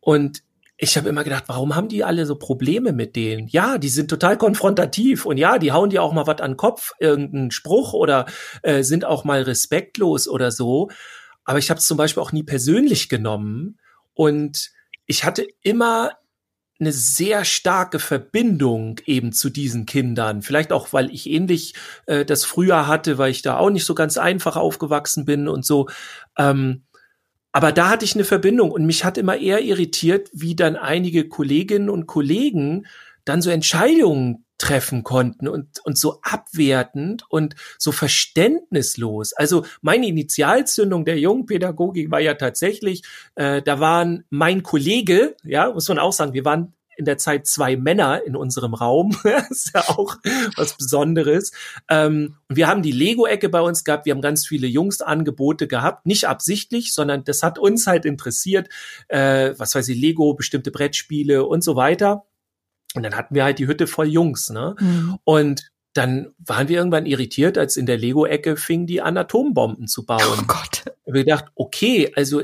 Und 0.00 0.42
ich 0.82 0.96
habe 0.96 1.10
immer 1.10 1.24
gedacht, 1.24 1.44
warum 1.46 1.76
haben 1.76 1.88
die 1.88 2.04
alle 2.04 2.24
so 2.24 2.36
Probleme 2.36 2.92
mit 2.92 3.14
denen? 3.14 3.48
Ja, 3.48 3.76
die 3.76 3.90
sind 3.90 4.08
total 4.08 4.38
konfrontativ 4.38 5.26
und 5.26 5.36
ja, 5.36 5.58
die 5.58 5.72
hauen 5.72 5.90
dir 5.90 6.02
auch 6.02 6.14
mal 6.14 6.26
was 6.26 6.40
an 6.40 6.52
den 6.52 6.56
Kopf, 6.56 6.92
irgendeinen 6.98 7.50
Spruch 7.50 7.92
oder 7.92 8.24
äh, 8.62 8.82
sind 8.82 9.04
auch 9.04 9.24
mal 9.24 9.42
respektlos 9.42 10.26
oder 10.26 10.50
so. 10.50 10.88
Aber 11.44 11.58
ich 11.58 11.68
habe 11.68 11.78
es 11.78 11.86
zum 11.86 11.98
Beispiel 11.98 12.22
auch 12.22 12.32
nie 12.32 12.44
persönlich 12.44 13.10
genommen 13.10 13.78
und 14.14 14.70
ich 15.04 15.24
hatte 15.24 15.46
immer 15.60 16.12
eine 16.78 16.92
sehr 16.92 17.44
starke 17.44 17.98
Verbindung 17.98 19.00
eben 19.04 19.32
zu 19.32 19.50
diesen 19.50 19.84
Kindern. 19.84 20.40
Vielleicht 20.40 20.72
auch, 20.72 20.94
weil 20.94 21.10
ich 21.10 21.28
ähnlich 21.28 21.74
äh, 22.06 22.24
das 22.24 22.46
früher 22.46 22.86
hatte, 22.86 23.18
weil 23.18 23.32
ich 23.32 23.42
da 23.42 23.58
auch 23.58 23.68
nicht 23.68 23.84
so 23.84 23.94
ganz 23.94 24.16
einfach 24.16 24.56
aufgewachsen 24.56 25.26
bin 25.26 25.46
und 25.46 25.66
so. 25.66 25.90
Ähm, 26.38 26.84
aber 27.52 27.72
da 27.72 27.90
hatte 27.90 28.04
ich 28.04 28.14
eine 28.14 28.24
Verbindung 28.24 28.70
und 28.70 28.86
mich 28.86 29.04
hat 29.04 29.18
immer 29.18 29.36
eher 29.36 29.60
irritiert, 29.60 30.30
wie 30.32 30.54
dann 30.54 30.76
einige 30.76 31.28
Kolleginnen 31.28 31.90
und 31.90 32.06
Kollegen 32.06 32.86
dann 33.24 33.42
so 33.42 33.50
Entscheidungen 33.50 34.44
treffen 34.58 35.02
konnten 35.02 35.48
und, 35.48 35.80
und 35.84 35.96
so 35.96 36.20
abwertend 36.22 37.24
und 37.28 37.56
so 37.78 37.92
verständnislos. 37.92 39.32
Also 39.32 39.64
meine 39.80 40.06
Initialzündung 40.06 41.04
der 41.04 41.18
Jungpädagogik 41.18 42.10
war 42.10 42.20
ja 42.20 42.34
tatsächlich, 42.34 43.02
äh, 43.36 43.62
da 43.62 43.80
waren 43.80 44.24
mein 44.28 44.62
Kollege, 44.62 45.34
ja, 45.44 45.72
muss 45.72 45.88
man 45.88 45.98
auch 45.98 46.12
sagen, 46.12 46.34
wir 46.34 46.44
waren 46.44 46.74
in 47.00 47.06
der 47.06 47.16
Zeit 47.16 47.46
zwei 47.46 47.76
Männer 47.76 48.22
in 48.24 48.36
unserem 48.36 48.74
Raum. 48.74 49.16
das 49.24 49.50
ist 49.50 49.74
ja 49.74 49.80
auch 49.88 50.18
was 50.56 50.76
Besonderes. 50.76 51.50
Ähm, 51.88 52.36
wir 52.48 52.68
haben 52.68 52.82
die 52.82 52.92
Lego-Ecke 52.92 53.48
bei 53.48 53.62
uns 53.62 53.84
gehabt. 53.84 54.04
Wir 54.04 54.12
haben 54.12 54.20
ganz 54.20 54.46
viele 54.46 54.66
Jungsangebote 54.66 55.66
gehabt. 55.66 56.04
Nicht 56.04 56.28
absichtlich, 56.28 56.92
sondern 56.94 57.24
das 57.24 57.42
hat 57.42 57.58
uns 57.58 57.86
halt 57.86 58.04
interessiert. 58.04 58.68
Äh, 59.08 59.54
was 59.56 59.74
weiß 59.74 59.88
ich, 59.88 59.98
Lego, 59.98 60.34
bestimmte 60.34 60.70
Brettspiele 60.70 61.44
und 61.44 61.64
so 61.64 61.74
weiter. 61.74 62.26
Und 62.94 63.02
dann 63.02 63.16
hatten 63.16 63.34
wir 63.34 63.44
halt 63.44 63.58
die 63.58 63.66
Hütte 63.66 63.86
voll 63.86 64.08
Jungs, 64.08 64.50
ne? 64.50 64.76
Mhm. 64.78 65.18
Und 65.24 65.72
dann 65.94 66.34
waren 66.38 66.68
wir 66.68 66.76
irgendwann 66.76 67.06
irritiert, 67.06 67.56
als 67.56 67.76
in 67.76 67.86
der 67.86 67.96
Lego-Ecke 67.96 68.56
fing 68.56 68.86
die 68.86 69.00
an, 69.00 69.16
Atombomben 69.16 69.88
zu 69.88 70.04
bauen. 70.04 70.20
Oh 70.40 70.44
Gott. 70.46 70.84
Und 71.04 71.14
wir 71.14 71.24
gedacht, 71.24 71.46
okay, 71.54 72.12
also 72.14 72.42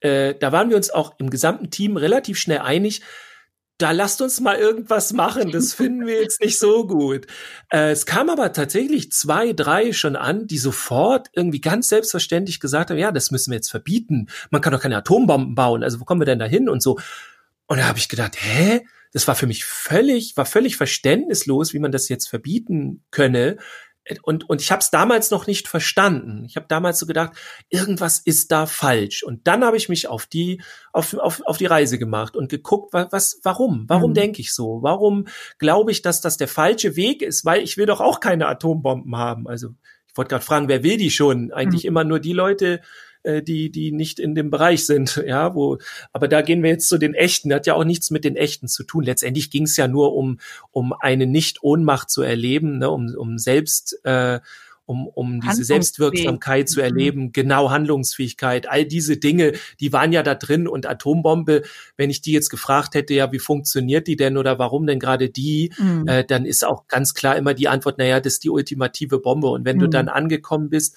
äh, 0.00 0.34
da 0.34 0.52
waren 0.52 0.68
wir 0.70 0.76
uns 0.76 0.90
auch 0.90 1.14
im 1.18 1.30
gesamten 1.30 1.70
Team 1.70 1.96
relativ 1.96 2.38
schnell 2.38 2.58
einig, 2.58 3.00
da 3.78 3.90
lasst 3.90 4.22
uns 4.22 4.40
mal 4.40 4.56
irgendwas 4.56 5.12
machen, 5.12 5.50
das 5.50 5.74
finden 5.74 6.06
wir 6.06 6.20
jetzt 6.20 6.40
nicht 6.40 6.58
so 6.58 6.86
gut. 6.86 7.26
Äh, 7.70 7.90
es 7.90 8.06
kam 8.06 8.30
aber 8.30 8.52
tatsächlich 8.52 9.12
zwei, 9.12 9.52
drei 9.52 9.92
schon 9.92 10.16
an, 10.16 10.46
die 10.46 10.58
sofort 10.58 11.28
irgendwie 11.34 11.60
ganz 11.60 11.88
selbstverständlich 11.88 12.58
gesagt 12.58 12.90
haben, 12.90 12.98
ja, 12.98 13.12
das 13.12 13.30
müssen 13.30 13.50
wir 13.50 13.56
jetzt 13.56 13.70
verbieten. 13.70 14.28
Man 14.50 14.62
kann 14.62 14.72
doch 14.72 14.80
keine 14.80 14.96
Atombomben 14.96 15.54
bauen, 15.54 15.82
also 15.82 16.00
wo 16.00 16.04
kommen 16.04 16.20
wir 16.20 16.26
denn 16.26 16.38
da 16.38 16.46
hin 16.46 16.68
und 16.68 16.82
so. 16.82 16.98
Und 17.66 17.78
da 17.78 17.86
habe 17.86 17.98
ich 17.98 18.08
gedacht, 18.08 18.36
hä? 18.38 18.82
Das 19.12 19.26
war 19.28 19.34
für 19.34 19.46
mich 19.46 19.64
völlig, 19.64 20.36
war 20.36 20.44
völlig 20.44 20.76
verständnislos, 20.76 21.72
wie 21.72 21.78
man 21.78 21.92
das 21.92 22.08
jetzt 22.08 22.28
verbieten 22.28 23.02
könne. 23.10 23.56
Und, 24.22 24.48
und 24.48 24.60
ich 24.60 24.70
habe 24.70 24.80
es 24.80 24.90
damals 24.90 25.30
noch 25.30 25.46
nicht 25.46 25.68
verstanden. 25.68 26.44
Ich 26.44 26.56
habe 26.56 26.66
damals 26.68 26.98
so 26.98 27.06
gedacht, 27.06 27.32
irgendwas 27.70 28.20
ist 28.20 28.52
da 28.52 28.66
falsch. 28.66 29.22
Und 29.22 29.46
dann 29.46 29.64
habe 29.64 29.76
ich 29.76 29.88
mich 29.88 30.06
auf 30.06 30.26
die, 30.26 30.62
auf, 30.92 31.14
auf, 31.14 31.42
auf 31.44 31.58
die 31.58 31.66
Reise 31.66 31.98
gemacht 31.98 32.36
und 32.36 32.48
geguckt, 32.48 32.92
was, 32.92 33.40
warum? 33.42 33.84
Warum 33.88 34.10
mhm. 34.10 34.14
denke 34.14 34.40
ich 34.40 34.54
so? 34.54 34.78
Warum 34.82 35.26
glaube 35.58 35.90
ich, 35.90 36.02
dass 36.02 36.20
das 36.20 36.36
der 36.36 36.48
falsche 36.48 36.94
Weg 36.96 37.22
ist? 37.22 37.44
Weil 37.44 37.62
ich 37.62 37.76
will 37.76 37.86
doch 37.86 38.00
auch 38.00 38.20
keine 38.20 38.46
Atombomben 38.46 39.16
haben. 39.16 39.48
Also 39.48 39.70
ich 40.06 40.16
wollte 40.16 40.30
gerade 40.30 40.44
fragen, 40.44 40.68
wer 40.68 40.82
will 40.82 40.96
die 40.96 41.10
schon? 41.10 41.52
Eigentlich 41.52 41.84
mhm. 41.84 41.88
immer 41.88 42.04
nur 42.04 42.20
die 42.20 42.32
Leute, 42.32 42.80
äh, 43.26 43.42
die, 43.42 43.70
die 43.70 43.92
nicht 43.92 44.18
in 44.18 44.34
dem 44.34 44.50
Bereich 44.50 44.86
sind, 44.86 45.22
ja, 45.26 45.54
wo, 45.54 45.78
aber 46.12 46.28
da 46.28 46.42
gehen 46.42 46.62
wir 46.62 46.70
jetzt 46.70 46.88
zu 46.88 46.98
den 46.98 47.14
echten, 47.14 47.48
das 47.48 47.56
hat 47.56 47.66
ja 47.66 47.74
auch 47.74 47.84
nichts 47.84 48.10
mit 48.10 48.24
den 48.24 48.36
echten 48.36 48.68
zu 48.68 48.84
tun. 48.84 49.04
Letztendlich 49.04 49.50
ging 49.50 49.64
es 49.64 49.76
ja 49.76 49.88
nur 49.88 50.14
um, 50.14 50.38
um 50.70 50.92
eine 50.92 51.26
Nicht-Ohnmacht 51.26 52.10
zu 52.10 52.22
erleben, 52.22 52.78
ne, 52.78 52.90
um, 52.90 53.14
um 53.14 53.38
selbst 53.38 53.98
äh, 54.04 54.40
um, 54.86 55.08
um 55.08 55.40
diese 55.40 55.64
Selbstwirksamkeit 55.64 56.68
zu 56.68 56.78
mhm. 56.78 56.84
erleben, 56.84 57.32
genau 57.32 57.70
Handlungsfähigkeit, 57.70 58.68
all 58.68 58.84
diese 58.84 59.16
Dinge, 59.16 59.52
die 59.80 59.92
waren 59.92 60.12
ja 60.12 60.22
da 60.22 60.36
drin 60.36 60.68
und 60.68 60.86
Atombombe, 60.86 61.62
wenn 61.96 62.08
ich 62.08 62.22
die 62.22 62.32
jetzt 62.32 62.50
gefragt 62.50 62.94
hätte, 62.94 63.12
ja, 63.12 63.32
wie 63.32 63.40
funktioniert 63.40 64.06
die 64.06 64.16
denn 64.16 64.36
oder 64.36 64.58
warum 64.60 64.86
denn 64.86 65.00
gerade 65.00 65.28
die, 65.28 65.72
mhm. 65.76 66.06
äh, 66.06 66.24
dann 66.24 66.46
ist 66.46 66.64
auch 66.64 66.86
ganz 66.86 67.14
klar 67.14 67.36
immer 67.36 67.52
die 67.52 67.66
Antwort, 67.68 67.98
naja, 67.98 68.20
das 68.20 68.34
ist 68.34 68.44
die 68.44 68.50
ultimative 68.50 69.18
Bombe. 69.18 69.48
Und 69.48 69.64
wenn 69.64 69.76
mhm. 69.76 69.80
du 69.80 69.88
dann 69.88 70.08
angekommen 70.08 70.70
bist 70.70 70.96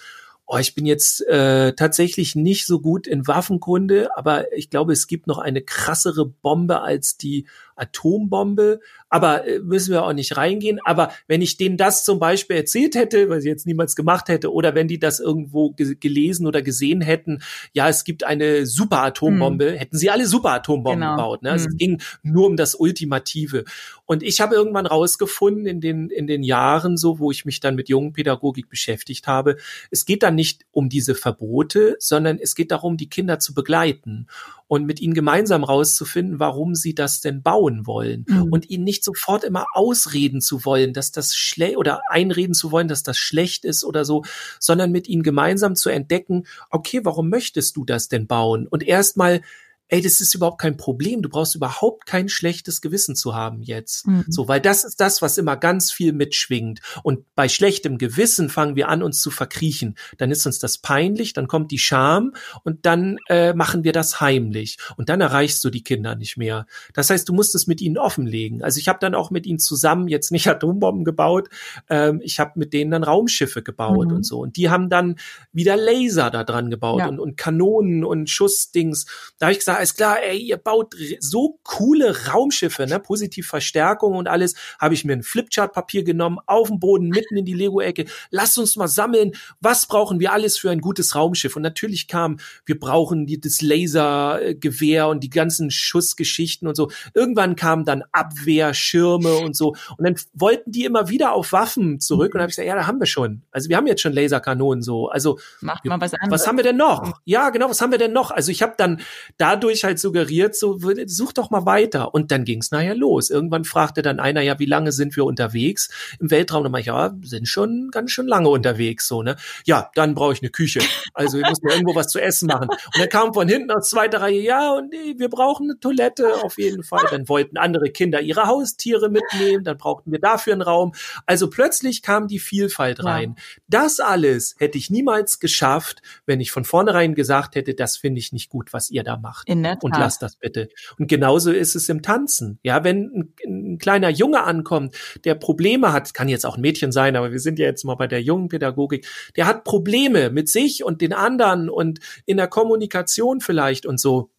Oh, 0.51 0.57
ich 0.57 0.73
bin 0.73 0.87
jetzt 0.87 1.21
äh, 1.27 1.73
tatsächlich 1.73 2.35
nicht 2.35 2.65
so 2.65 2.79
gut 2.79 3.05
in 3.05 3.27
Waffenkunde, 3.27 4.09
aber 4.17 4.51
ich 4.51 4.71
glaube, 4.71 4.93
es 4.93 5.05
gibt 5.05 5.27
noch 5.27 5.37
eine 5.37 5.61
krassere 5.61 6.25
Bombe 6.25 6.81
als 6.81 7.17
die 7.17 7.45
Atombombe. 7.79 8.79
Aber 9.09 9.47
äh, 9.47 9.59
müssen 9.59 9.91
wir 9.91 10.03
auch 10.03 10.13
nicht 10.13 10.37
reingehen. 10.37 10.79
Aber 10.85 11.11
wenn 11.27 11.41
ich 11.41 11.57
denen 11.57 11.77
das 11.77 12.05
zum 12.05 12.19
Beispiel 12.19 12.57
erzählt 12.57 12.95
hätte, 12.95 13.29
weil 13.29 13.41
sie 13.41 13.49
jetzt 13.49 13.65
niemals 13.65 13.95
gemacht 13.95 14.29
hätte, 14.29 14.53
oder 14.53 14.75
wenn 14.75 14.87
die 14.87 14.99
das 14.99 15.19
irgendwo 15.19 15.71
ge 15.71 15.95
gelesen 15.99 16.45
oder 16.45 16.61
gesehen 16.61 17.01
hätten, 17.01 17.41
ja, 17.73 17.89
es 17.89 18.03
gibt 18.03 18.23
eine 18.23 18.65
Superatombombe, 18.65 19.71
hm. 19.71 19.77
hätten 19.77 19.97
sie 19.97 20.09
alle 20.09 20.27
Superatombomben 20.27 21.01
genau. 21.01 21.15
gebaut. 21.15 21.41
Ne? 21.41 21.51
Also 21.51 21.65
hm. 21.65 21.71
Es 21.71 21.77
ging 21.77 22.01
nur 22.23 22.47
um 22.47 22.57
das 22.57 22.75
Ultimative. 22.75 23.65
Und 24.05 24.23
ich 24.23 24.41
habe 24.41 24.55
irgendwann 24.55 24.85
rausgefunden 24.85 25.65
in 25.65 25.81
den, 25.81 26.09
in 26.09 26.27
den 26.27 26.43
Jahren 26.43 26.97
so, 26.97 27.19
wo 27.19 27.31
ich 27.31 27.45
mich 27.45 27.59
dann 27.59 27.75
mit 27.75 27.89
jungen 27.89 28.13
Pädagogik 28.13 28.67
beschäftigt 28.67 29.27
habe, 29.27 29.57
es 29.91 30.05
geht 30.05 30.23
dann 30.23 30.35
nicht 30.35 30.65
um 30.71 30.89
diese 30.89 31.15
Verbote, 31.15 31.95
sondern 31.99 32.39
es 32.39 32.55
geht 32.55 32.71
darum, 32.71 32.97
die 32.97 33.09
Kinder 33.09 33.39
zu 33.39 33.53
begleiten 33.53 34.27
und 34.67 34.85
mit 34.85 34.99
ihnen 34.99 35.13
gemeinsam 35.13 35.63
rauszufinden, 35.63 36.39
warum 36.39 36.75
sie 36.75 36.95
das 36.95 37.21
denn 37.21 37.41
bauen 37.41 37.68
wollen 37.85 38.25
mhm. 38.27 38.43
und 38.51 38.69
ihnen 38.69 38.83
nicht 38.83 39.03
sofort 39.03 39.43
immer 39.43 39.65
ausreden 39.73 40.41
zu 40.41 40.65
wollen, 40.65 40.93
dass 40.93 41.11
das 41.11 41.35
schlecht 41.35 41.77
oder 41.77 42.01
einreden 42.09 42.53
zu 42.53 42.71
wollen, 42.71 42.87
dass 42.87 43.03
das 43.03 43.17
schlecht 43.17 43.65
ist 43.65 43.83
oder 43.83 44.05
so, 44.05 44.23
sondern 44.59 44.91
mit 44.91 45.07
ihnen 45.07 45.23
gemeinsam 45.23 45.75
zu 45.75 45.89
entdecken, 45.89 46.45
okay, 46.69 47.01
warum 47.03 47.29
möchtest 47.29 47.75
du 47.75 47.85
das 47.85 48.07
denn 48.07 48.27
bauen? 48.27 48.67
Und 48.67 48.83
erstmal 48.83 49.41
ey, 49.89 50.01
das 50.01 50.21
ist 50.21 50.33
überhaupt 50.35 50.61
kein 50.61 50.77
Problem. 50.77 51.21
Du 51.21 51.29
brauchst 51.29 51.55
überhaupt 51.55 52.05
kein 52.05 52.29
schlechtes 52.29 52.81
Gewissen 52.81 53.15
zu 53.15 53.35
haben 53.35 53.61
jetzt. 53.61 54.07
Mhm. 54.07 54.25
So, 54.27 54.47
weil 54.47 54.61
das 54.61 54.83
ist 54.83 55.01
das, 55.01 55.21
was 55.21 55.37
immer 55.37 55.57
ganz 55.57 55.91
viel 55.91 56.13
mitschwingt. 56.13 56.79
Und 57.03 57.25
bei 57.35 57.49
schlechtem 57.49 57.97
Gewissen 57.97 58.49
fangen 58.49 58.75
wir 58.75 58.87
an, 58.87 59.03
uns 59.03 59.19
zu 59.19 59.31
verkriechen. 59.31 59.95
Dann 60.17 60.31
ist 60.31 60.45
uns 60.45 60.59
das 60.59 60.77
peinlich, 60.77 61.33
dann 61.33 61.47
kommt 61.47 61.71
die 61.71 61.79
Scham 61.79 62.33
und 62.63 62.85
dann 62.85 63.17
äh, 63.27 63.53
machen 63.53 63.83
wir 63.83 63.91
das 63.91 64.21
heimlich. 64.21 64.77
Und 64.95 65.09
dann 65.09 65.21
erreichst 65.21 65.63
du 65.63 65.69
die 65.69 65.83
Kinder 65.83 66.15
nicht 66.15 66.37
mehr. 66.37 66.67
Das 66.93 67.09
heißt, 67.09 67.27
du 67.27 67.33
musst 67.33 67.55
es 67.55 67.65
mit 67.65 67.81
ihnen 67.81 67.97
offenlegen. 67.97 68.63
Also 68.63 68.79
ich 68.79 68.87
habe 68.87 68.99
dann 69.01 69.15
auch 69.15 69.31
mit 69.31 69.47
ihnen 69.47 69.59
zusammen 69.59 70.07
jetzt 70.07 70.31
nicht 70.31 70.47
Atombomben 70.59 71.03
gebaut, 71.03 71.49
ähm, 71.89 72.21
ich 72.23 72.39
habe 72.39 72.51
mit 72.55 72.73
denen 72.73 72.91
dann 72.91 73.03
Raumschiffe 73.03 73.63
gebaut 73.63 74.09
mhm. 74.09 74.17
und 74.17 74.23
so. 74.23 74.39
Und 74.39 74.55
die 74.55 74.69
haben 74.69 74.89
dann 74.89 75.15
wieder 75.51 75.75
Laser 75.75 76.29
da 76.29 76.43
dran 76.43 76.69
gebaut 76.69 76.99
ja. 76.99 77.07
und, 77.07 77.19
und 77.19 77.37
Kanonen 77.37 78.03
und 78.03 78.29
Schussdings. 78.29 79.05
Da 79.39 79.47
habe 79.47 79.53
ich 79.53 79.59
gesagt, 79.59 79.78
ist 79.81 79.95
klar, 79.95 80.21
ey, 80.21 80.37
ihr 80.37 80.57
baut 80.57 80.95
so 81.19 81.59
coole 81.63 82.27
Raumschiffe, 82.27 82.85
ne, 82.85 82.99
positiv 82.99 83.47
Verstärkung 83.47 84.15
und 84.15 84.27
alles, 84.27 84.55
habe 84.79 84.93
ich 84.93 85.05
mir 85.05 85.13
ein 85.13 85.23
Flipchart-Papier 85.23 86.03
genommen, 86.03 86.37
auf 86.45 86.67
dem 86.67 86.79
Boden, 86.79 87.09
mitten 87.09 87.37
in 87.37 87.45
die 87.45 87.53
Lego-Ecke, 87.53 88.05
lasst 88.29 88.57
uns 88.57 88.75
mal 88.75 88.87
sammeln, 88.87 89.33
was 89.59 89.85
brauchen 89.85 90.19
wir 90.19 90.33
alles 90.33 90.57
für 90.57 90.69
ein 90.69 90.81
gutes 90.81 91.15
Raumschiff? 91.15 91.55
Und 91.55 91.61
natürlich 91.61 92.07
kam, 92.07 92.37
wir 92.65 92.79
brauchen 92.79 93.25
die, 93.25 93.39
das 93.39 93.61
Lasergewehr 93.61 95.07
und 95.07 95.23
die 95.23 95.29
ganzen 95.29 95.71
Schussgeschichten 95.71 96.67
und 96.67 96.75
so. 96.75 96.89
Irgendwann 97.13 97.55
kam 97.55 97.85
dann 97.85 98.03
Abwehr, 98.11 98.73
Schirme 98.73 99.35
und 99.37 99.55
so. 99.55 99.75
Und 99.97 100.03
dann 100.05 100.15
wollten 100.33 100.71
die 100.71 100.85
immer 100.85 101.09
wieder 101.09 101.33
auf 101.33 101.51
Waffen 101.51 101.99
zurück. 101.99 102.33
Und 102.33 102.41
habe 102.41 102.49
ich 102.49 102.55
gesagt, 102.55 102.67
ja, 102.67 102.75
da 102.75 102.87
haben 102.87 102.99
wir 102.99 103.05
schon. 103.05 103.43
Also 103.51 103.69
wir 103.69 103.77
haben 103.77 103.87
jetzt 103.87 104.01
schon 104.01 104.13
Laserkanonen 104.13 104.81
so. 104.81 105.09
Also 105.09 105.39
Macht 105.61 105.85
mal 105.85 105.99
was 105.99 106.13
anderes. 106.13 106.41
Was 106.41 106.47
haben 106.47 106.57
wir 106.57 106.63
denn 106.63 106.77
noch? 106.77 107.19
Ja, 107.25 107.49
genau, 107.49 107.69
was 107.69 107.81
haben 107.81 107.91
wir 107.91 107.99
denn 107.99 108.13
noch? 108.13 108.31
Also 108.31 108.51
ich 108.51 108.61
habe 108.61 108.73
dann 108.77 109.01
dadurch 109.37 109.68
dadurch 109.69 109.83
halt 109.83 109.99
suggeriert, 109.99 110.55
so 110.55 110.79
such 111.05 111.33
doch 111.33 111.51
mal 111.51 111.65
weiter. 111.65 112.13
Und 112.13 112.31
dann 112.31 112.43
ging 112.43 112.59
es 112.59 112.71
nachher 112.71 112.95
los. 112.95 113.29
Irgendwann 113.29 113.65
fragte 113.65 114.01
dann 114.01 114.19
einer, 114.19 114.41
ja, 114.41 114.57
wie 114.57 114.65
lange 114.65 114.91
sind 114.91 115.15
wir 115.15 115.25
unterwegs 115.25 115.89
im 116.19 116.31
Weltraum? 116.31 116.65
Und 116.65 116.73
dann 116.73 116.81
ich, 116.81 116.87
ja, 116.87 117.15
sind 117.21 117.47
schon 117.47 117.89
ganz 117.91 118.11
schön 118.11 118.27
lange 118.27 118.49
unterwegs, 118.49 119.07
so, 119.07 119.21
ne? 119.21 119.35
Ja, 119.65 119.91
dann 119.93 120.15
brauche 120.15 120.33
ich 120.33 120.41
eine 120.41 120.49
Küche. 120.49 120.79
Also 121.13 121.37
ich 121.37 121.47
muss 121.47 121.61
mir 121.61 121.73
irgendwo 121.73 121.95
was 121.95 122.07
zu 122.07 122.19
essen 122.19 122.47
machen. 122.47 122.69
Und 122.69 122.97
dann 122.97 123.09
kam 123.09 123.33
von 123.33 123.47
hinten 123.47 123.71
aus 123.71 123.89
zweiter 123.89 124.21
Reihe, 124.21 124.41
ja, 124.41 124.73
und 124.73 124.89
nee, 124.89 125.15
wir 125.17 125.29
brauchen 125.29 125.69
eine 125.69 125.79
Toilette 125.79 126.43
auf 126.43 126.57
jeden 126.57 126.83
Fall. 126.83 127.05
Dann 127.11 127.29
wollten 127.29 127.57
andere 127.57 127.91
Kinder 127.91 128.21
ihre 128.21 128.47
Haustiere 128.47 129.09
mitnehmen, 129.09 129.63
dann 129.63 129.77
brauchten 129.77 130.11
wir 130.11 130.19
dafür 130.19 130.53
einen 130.53 130.61
Raum. 130.63 130.93
Also 131.25 131.49
plötzlich 131.49 132.01
kam 132.01 132.27
die 132.27 132.39
Vielfalt 132.39 133.03
rein. 133.03 133.35
Ja. 133.37 133.43
Das 133.67 133.99
alles 133.99 134.55
hätte 134.57 134.77
ich 134.77 134.89
niemals 134.89 135.39
geschafft, 135.39 136.01
wenn 136.25 136.41
ich 136.41 136.51
von 136.51 136.65
vornherein 136.65 137.13
gesagt 137.13 137.55
hätte, 137.55 137.75
das 137.75 137.97
finde 137.97 138.19
ich 138.19 138.33
nicht 138.33 138.49
gut, 138.49 138.73
was 138.73 138.89
ihr 138.89 139.03
da 139.03 139.17
macht. 139.17 139.47
In. 139.47 139.58
Und 139.83 139.95
lass 139.97 140.19
das 140.19 140.35
bitte. 140.37 140.69
Und 140.97 141.07
genauso 141.07 141.51
ist 141.51 141.75
es 141.75 141.89
im 141.89 142.01
Tanzen. 142.01 142.59
Ja, 142.63 142.83
wenn 142.83 143.11
ein, 143.13 143.33
ein, 143.45 143.77
kleiner 143.77 144.09
Junge 144.09 144.43
ankommt, 144.43 144.95
der 145.25 145.35
Probleme 145.35 145.93
hat, 145.93 146.13
kann 146.13 146.29
jetzt 146.29 146.45
auch 146.45 146.55
ein 146.55 146.61
Mädchen 146.61 146.91
sein, 146.91 147.15
aber 147.15 147.31
wir 147.31 147.39
sind 147.39 147.59
ja 147.59 147.65
jetzt 147.65 147.83
mal 147.85 147.95
bei 147.95 148.07
der 148.07 148.21
jungen 148.21 148.49
Pädagogik, 148.49 149.07
der 149.35 149.47
hat 149.47 149.63
Probleme 149.63 150.29
mit 150.29 150.49
sich 150.49 150.83
und 150.83 151.01
den 151.01 151.13
anderen 151.13 151.69
und 151.69 151.99
in 152.25 152.37
der 152.37 152.47
Kommunikation 152.47 153.41
vielleicht 153.41 153.85
und 153.85 153.99
so 153.99 154.31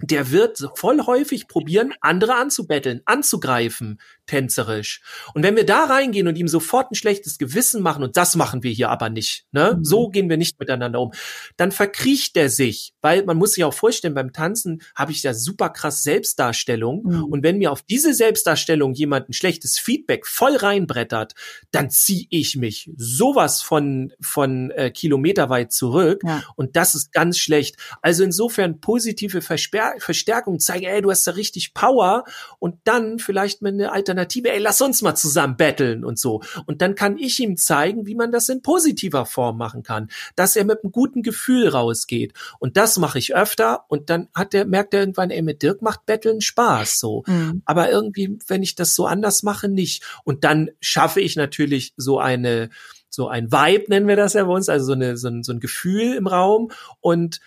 der 0.00 0.30
wird 0.32 0.68
voll 0.74 1.00
häufig 1.06 1.48
probieren, 1.48 1.94
andere 2.00 2.34
anzubetteln, 2.34 3.00
anzugreifen, 3.04 4.00
tänzerisch. 4.26 5.02
Und 5.34 5.42
wenn 5.42 5.56
wir 5.56 5.66
da 5.66 5.84
reingehen 5.84 6.28
und 6.28 6.36
ihm 6.36 6.48
sofort 6.48 6.90
ein 6.90 6.94
schlechtes 6.94 7.38
Gewissen 7.38 7.82
machen, 7.82 8.02
und 8.02 8.16
das 8.16 8.36
machen 8.36 8.62
wir 8.62 8.70
hier 8.70 8.90
aber 8.90 9.10
nicht, 9.10 9.46
ne? 9.52 9.76
Mhm. 9.76 9.84
So 9.84 10.08
gehen 10.08 10.28
wir 10.28 10.36
nicht 10.36 10.58
miteinander 10.58 11.00
um, 11.00 11.12
dann 11.56 11.72
verkriecht 11.72 12.36
er 12.36 12.48
sich, 12.48 12.94
weil 13.00 13.24
man 13.24 13.36
muss 13.36 13.52
sich 13.52 13.64
auch 13.64 13.74
vorstellen, 13.74 14.14
beim 14.14 14.32
Tanzen 14.32 14.82
habe 14.94 15.12
ich 15.12 15.22
ja 15.22 15.34
super 15.34 15.68
krass 15.70 16.02
Selbstdarstellung. 16.02 17.02
Mhm. 17.04 17.24
Und 17.24 17.42
wenn 17.42 17.58
mir 17.58 17.70
auf 17.70 17.82
diese 17.82 18.14
Selbstdarstellung 18.14 18.94
jemand 18.94 19.28
ein 19.28 19.32
schlechtes 19.32 19.78
Feedback 19.78 20.26
voll 20.26 20.56
reinbrettert, 20.56 21.34
dann 21.70 21.90
ziehe 21.90 22.26
ich 22.30 22.56
mich 22.56 22.90
sowas 22.96 23.62
von, 23.62 24.12
von 24.20 24.70
äh, 24.70 24.90
kilometerweit 24.90 25.72
zurück. 25.72 26.22
Ja. 26.24 26.42
Und 26.56 26.76
das 26.76 26.94
ist 26.94 27.12
ganz 27.12 27.38
schlecht. 27.38 27.76
Also 28.02 28.24
insofern 28.24 28.80
positive 28.80 29.42
Versper 29.42 29.94
Verstärkung 29.98 30.58
zeigen, 30.60 30.86
ey, 30.86 31.02
du 31.02 31.10
hast 31.10 31.26
da 31.26 31.32
richtig 31.32 31.74
Power 31.74 32.24
und 32.58 32.76
dann 32.84 33.18
vielleicht 33.18 33.62
mit 33.62 33.74
einer 33.74 33.92
Alternative 33.92 34.13
Alternative, 34.14 34.52
ey, 34.52 34.58
lass 34.58 34.80
uns 34.80 35.02
mal 35.02 35.14
zusammen 35.14 35.56
betteln 35.56 36.04
und 36.04 36.18
so. 36.18 36.42
Und 36.66 36.82
dann 36.82 36.94
kann 36.94 37.18
ich 37.18 37.40
ihm 37.40 37.56
zeigen, 37.56 38.06
wie 38.06 38.14
man 38.14 38.32
das 38.32 38.48
in 38.48 38.62
positiver 38.62 39.26
Form 39.26 39.58
machen 39.58 39.82
kann, 39.82 40.08
dass 40.36 40.56
er 40.56 40.64
mit 40.64 40.82
einem 40.82 40.92
guten 40.92 41.22
Gefühl 41.22 41.68
rausgeht. 41.68 42.32
Und 42.58 42.76
das 42.76 42.98
mache 42.98 43.18
ich 43.18 43.34
öfter 43.34 43.84
und 43.88 44.10
dann 44.10 44.28
hat 44.34 44.54
er, 44.54 44.64
merkt 44.64 44.94
er 44.94 45.00
irgendwann, 45.00 45.30
ey, 45.30 45.42
mit 45.42 45.62
Dirk 45.62 45.82
macht 45.82 46.06
Betteln 46.06 46.40
Spaß, 46.40 46.98
so. 46.98 47.24
Mhm. 47.26 47.62
Aber 47.64 47.90
irgendwie, 47.90 48.38
wenn 48.46 48.62
ich 48.62 48.74
das 48.74 48.94
so 48.94 49.06
anders 49.06 49.42
mache, 49.42 49.68
nicht. 49.68 50.04
Und 50.24 50.44
dann 50.44 50.70
schaffe 50.80 51.20
ich 51.20 51.36
natürlich 51.36 51.92
so 51.96 52.18
eine, 52.18 52.70
so 53.08 53.28
ein 53.28 53.52
Vibe 53.52 53.84
nennen 53.88 54.08
wir 54.08 54.16
das 54.16 54.34
ja 54.34 54.44
bei 54.44 54.52
uns, 54.52 54.68
also 54.68 54.86
so, 54.86 54.92
eine, 54.92 55.16
so, 55.16 55.28
ein, 55.28 55.42
so 55.42 55.52
ein 55.52 55.60
Gefühl 55.60 56.14
im 56.14 56.26
Raum 56.26 56.72
und 57.00 57.40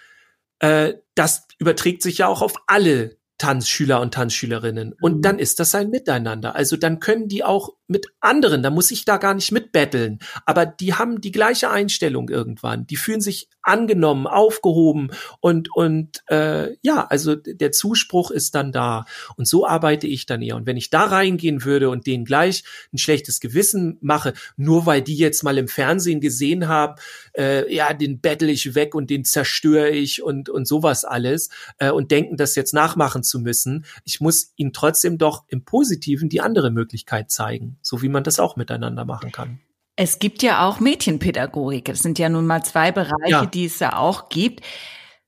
äh, 0.60 0.94
das 1.14 1.48
überträgt 1.60 2.02
sich 2.02 2.20
ja 2.20 2.28
auch 2.28 2.42
auf 2.42 2.56
alle 2.68 3.17
Tanzschüler 3.38 4.02
und 4.02 4.14
Tanzschülerinnen. 4.14 4.94
Und 5.00 5.18
mhm. 5.18 5.22
dann 5.22 5.40
ist 5.40 5.60
das 5.60 5.76
ein 5.76 5.90
Miteinander. 5.90 6.56
Also 6.56 6.78
dann 6.78 7.00
können 7.00 7.28
die 7.28 7.44
auch 7.44 7.77
mit 7.88 8.08
anderen, 8.20 8.64
da 8.64 8.70
muss 8.70 8.92
ich 8.92 9.06
da 9.06 9.18
gar 9.18 9.34
nicht 9.34 9.52
mitbetteln. 9.52 10.20
Aber 10.46 10.66
die 10.66 10.94
haben 10.94 11.22
die 11.22 11.32
gleiche 11.32 11.70
Einstellung 11.70 12.30
irgendwann. 12.30 12.86
Die 12.88 12.96
fühlen 12.96 13.22
sich 13.22 13.50
angenommen, 13.62 14.28
aufgehoben 14.28 15.12
und 15.42 15.74
und 15.76 16.24
äh, 16.30 16.76
ja, 16.82 17.06
also 17.08 17.36
der 17.36 17.72
Zuspruch 17.72 18.32
ist 18.32 18.56
dann 18.56 18.72
da. 18.72 19.06
Und 19.36 19.48
so 19.48 19.68
arbeite 19.68 20.08
ich 20.08 20.26
dann 20.26 20.42
eher. 20.42 20.56
Und 20.56 20.66
wenn 20.66 20.78
ich 20.78 20.90
da 20.90 21.04
reingehen 21.06 21.64
würde 21.66 21.90
und 21.90 22.08
denen 22.08 22.26
gleich 22.26 22.64
ein 22.94 22.98
schlechtes 22.98 23.40
Gewissen 23.40 23.98
mache, 24.02 24.34
nur 24.56 24.86
weil 24.86 25.02
die 25.02 25.18
jetzt 25.18 25.44
mal 25.44 25.58
im 25.58 25.68
Fernsehen 25.68 26.22
gesehen 26.22 26.68
haben, 26.68 26.96
äh, 27.38 27.74
ja, 27.74 27.94
den 27.94 28.22
bettel 28.22 28.50
ich 28.50 28.76
weg 28.76 28.96
und 28.96 29.10
den 29.10 29.26
zerstöre 29.26 29.90
ich 29.90 30.24
und 30.24 30.50
und 30.50 30.68
sowas 30.68 31.06
alles 31.06 31.50
äh, 31.80 31.92
und 31.92 32.12
denken, 32.12 32.38
das 32.38 32.56
jetzt 32.56 32.74
nachmachen 32.74 33.24
zu 33.24 33.40
müssen. 33.40 33.86
Ich 34.04 34.22
muss 34.22 34.54
ihnen 34.56 34.74
trotzdem 34.74 35.18
doch 35.18 35.44
im 35.48 35.66
Positiven 35.66 36.30
die 36.30 36.42
andere 36.42 36.72
Möglichkeit 36.72 37.32
zeigen, 37.32 37.77
so 37.88 38.02
wie 38.02 38.10
man 38.10 38.24
das 38.26 38.40
auch 38.40 38.58
miteinander 38.58 39.06
machen 39.06 39.32
kann. 39.32 39.62
Es 39.96 40.20
gibt 40.20 40.44
ja 40.44 40.68
auch 40.68 40.80
Mädchenpädagogik. 40.82 41.88
Es 41.88 42.00
sind 42.00 42.20
ja 42.20 42.28
nun 42.28 42.46
mal 42.46 42.64
zwei 42.64 42.92
Bereiche, 42.92 43.32
ja. 43.32 43.46
die 43.46 43.66
es 43.66 43.80
ja 43.80 43.98
auch 43.98 44.30
gibt. 44.30 44.64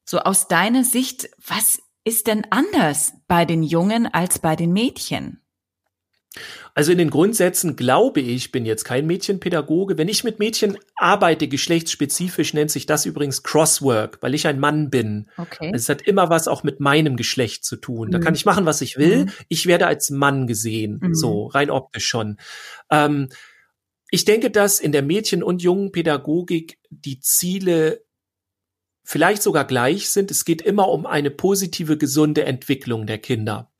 So 0.05 0.19
aus 0.19 0.47
deiner 0.47 0.83
Sicht, 0.83 1.29
was 1.47 1.81
ist 2.03 2.27
denn 2.27 2.45
anders 2.49 3.13
bei 3.27 3.45
den 3.45 3.63
Jungen 3.63 4.13
als 4.13 4.39
bei 4.39 4.55
den 4.57 4.73
Mädchen? 4.73 5.41
Also 6.75 6.91
in 6.91 6.97
den 6.99 7.09
Grundsätzen 7.09 7.75
glaube 7.75 8.21
ich, 8.21 8.51
bin 8.51 8.65
jetzt 8.65 8.83
kein 8.83 9.07
Mädchenpädagoge. 9.07 9.97
Wenn 9.97 10.07
ich 10.07 10.23
mit 10.23 10.39
Mädchen 10.39 10.77
arbeite, 10.95 11.47
geschlechtsspezifisch 11.47 12.53
nennt 12.53 12.71
sich 12.71 12.85
das 12.85 13.05
übrigens 13.05 13.43
Crosswork, 13.43 14.19
weil 14.21 14.35
ich 14.35 14.47
ein 14.47 14.59
Mann 14.59 14.89
bin. 14.89 15.27
Okay. 15.37 15.71
Also 15.71 15.75
es 15.75 15.89
hat 15.89 16.03
immer 16.03 16.29
was 16.29 16.47
auch 16.47 16.63
mit 16.63 16.79
meinem 16.79 17.15
Geschlecht 17.15 17.65
zu 17.65 17.75
tun. 17.75 18.11
Da 18.11 18.19
kann 18.19 18.33
mhm. 18.33 18.37
ich 18.37 18.45
machen, 18.45 18.65
was 18.65 18.81
ich 18.81 18.97
will. 18.97 19.25
Mhm. 19.25 19.31
Ich 19.47 19.65
werde 19.65 19.87
als 19.87 20.11
Mann 20.11 20.45
gesehen, 20.45 20.99
mhm. 21.01 21.15
so 21.15 21.47
rein 21.47 21.71
optisch 21.71 22.05
schon. 22.05 22.37
Ähm, 22.91 23.29
ich 24.11 24.25
denke, 24.25 24.51
dass 24.51 24.79
in 24.79 24.91
der 24.91 25.03
Mädchen- 25.03 25.43
und 25.43 25.61
Jungenpädagogik 25.61 26.79
die 26.89 27.19
Ziele 27.19 28.03
vielleicht 29.03 29.41
sogar 29.41 29.65
gleich 29.65 30.09
sind. 30.09 30.29
Es 30.29 30.45
geht 30.45 30.61
immer 30.61 30.89
um 30.89 31.05
eine 31.05 31.31
positive, 31.31 31.97
gesunde 31.97 32.45
Entwicklung 32.45 33.07
der 33.07 33.17
Kinder. 33.17 33.71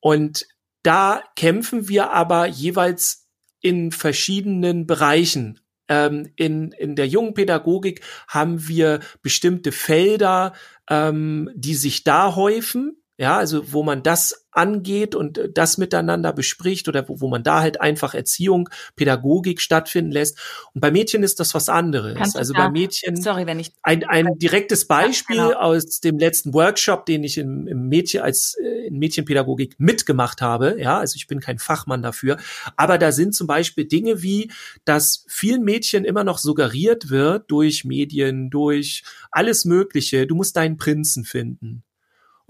Und 0.00 0.46
da 0.82 1.22
kämpfen 1.36 1.88
wir 1.88 2.10
aber 2.10 2.46
jeweils 2.46 3.28
in 3.60 3.92
verschiedenen 3.92 4.86
Bereichen. 4.86 5.60
Ähm, 5.88 6.32
in, 6.36 6.72
in 6.72 6.96
der 6.96 7.06
jungen 7.08 7.34
Pädagogik 7.34 8.02
haben 8.28 8.68
wir 8.68 9.00
bestimmte 9.22 9.72
Felder, 9.72 10.52
ähm, 10.88 11.50
die 11.54 11.74
sich 11.74 12.04
da 12.04 12.34
häufen. 12.34 13.02
Ja, 13.18 13.36
also 13.38 13.72
wo 13.72 13.82
man 13.82 14.02
das 14.02 14.41
angeht 14.52 15.14
und 15.14 15.38
äh, 15.38 15.50
das 15.52 15.78
miteinander 15.78 16.32
bespricht 16.32 16.88
oder 16.88 17.08
wo, 17.08 17.20
wo 17.20 17.28
man 17.28 17.42
da 17.42 17.60
halt 17.60 17.80
einfach 17.80 18.14
Erziehung, 18.14 18.68
Pädagogik 18.96 19.60
stattfinden 19.60 20.12
lässt. 20.12 20.38
Und 20.74 20.80
bei 20.80 20.90
Mädchen 20.90 21.22
ist 21.22 21.40
das 21.40 21.54
was 21.54 21.68
anderes. 21.68 22.16
Kannst 22.16 22.36
also 22.36 22.52
bei 22.54 22.70
Mädchen 22.70 23.20
sorry, 23.20 23.46
wenn 23.46 23.58
ich 23.58 23.72
ein, 23.82 24.04
ein 24.04 24.38
direktes 24.38 24.86
Beispiel 24.86 25.36
ja, 25.36 25.48
genau. 25.48 25.58
aus 25.58 26.00
dem 26.00 26.18
letzten 26.18 26.54
Workshop, 26.54 27.06
den 27.06 27.24
ich 27.24 27.38
im, 27.38 27.66
im 27.66 27.88
Mädchen 27.88 28.22
als 28.22 28.56
äh, 28.62 28.86
in 28.86 28.98
Mädchenpädagogik 28.98 29.76
mitgemacht 29.78 30.42
habe. 30.42 30.76
Ja, 30.78 30.98
also 30.98 31.16
ich 31.16 31.26
bin 31.26 31.40
kein 31.40 31.58
Fachmann 31.58 32.02
dafür, 32.02 32.36
aber 32.76 32.98
da 32.98 33.12
sind 33.12 33.34
zum 33.34 33.46
Beispiel 33.46 33.86
Dinge 33.86 34.22
wie, 34.22 34.50
dass 34.84 35.24
vielen 35.28 35.62
Mädchen 35.62 36.04
immer 36.04 36.24
noch 36.24 36.38
suggeriert 36.38 37.10
wird 37.10 37.50
durch 37.50 37.84
Medien, 37.84 38.50
durch 38.50 39.02
alles 39.30 39.64
Mögliche. 39.64 40.26
Du 40.26 40.34
musst 40.34 40.56
deinen 40.56 40.76
Prinzen 40.76 41.24
finden. 41.24 41.82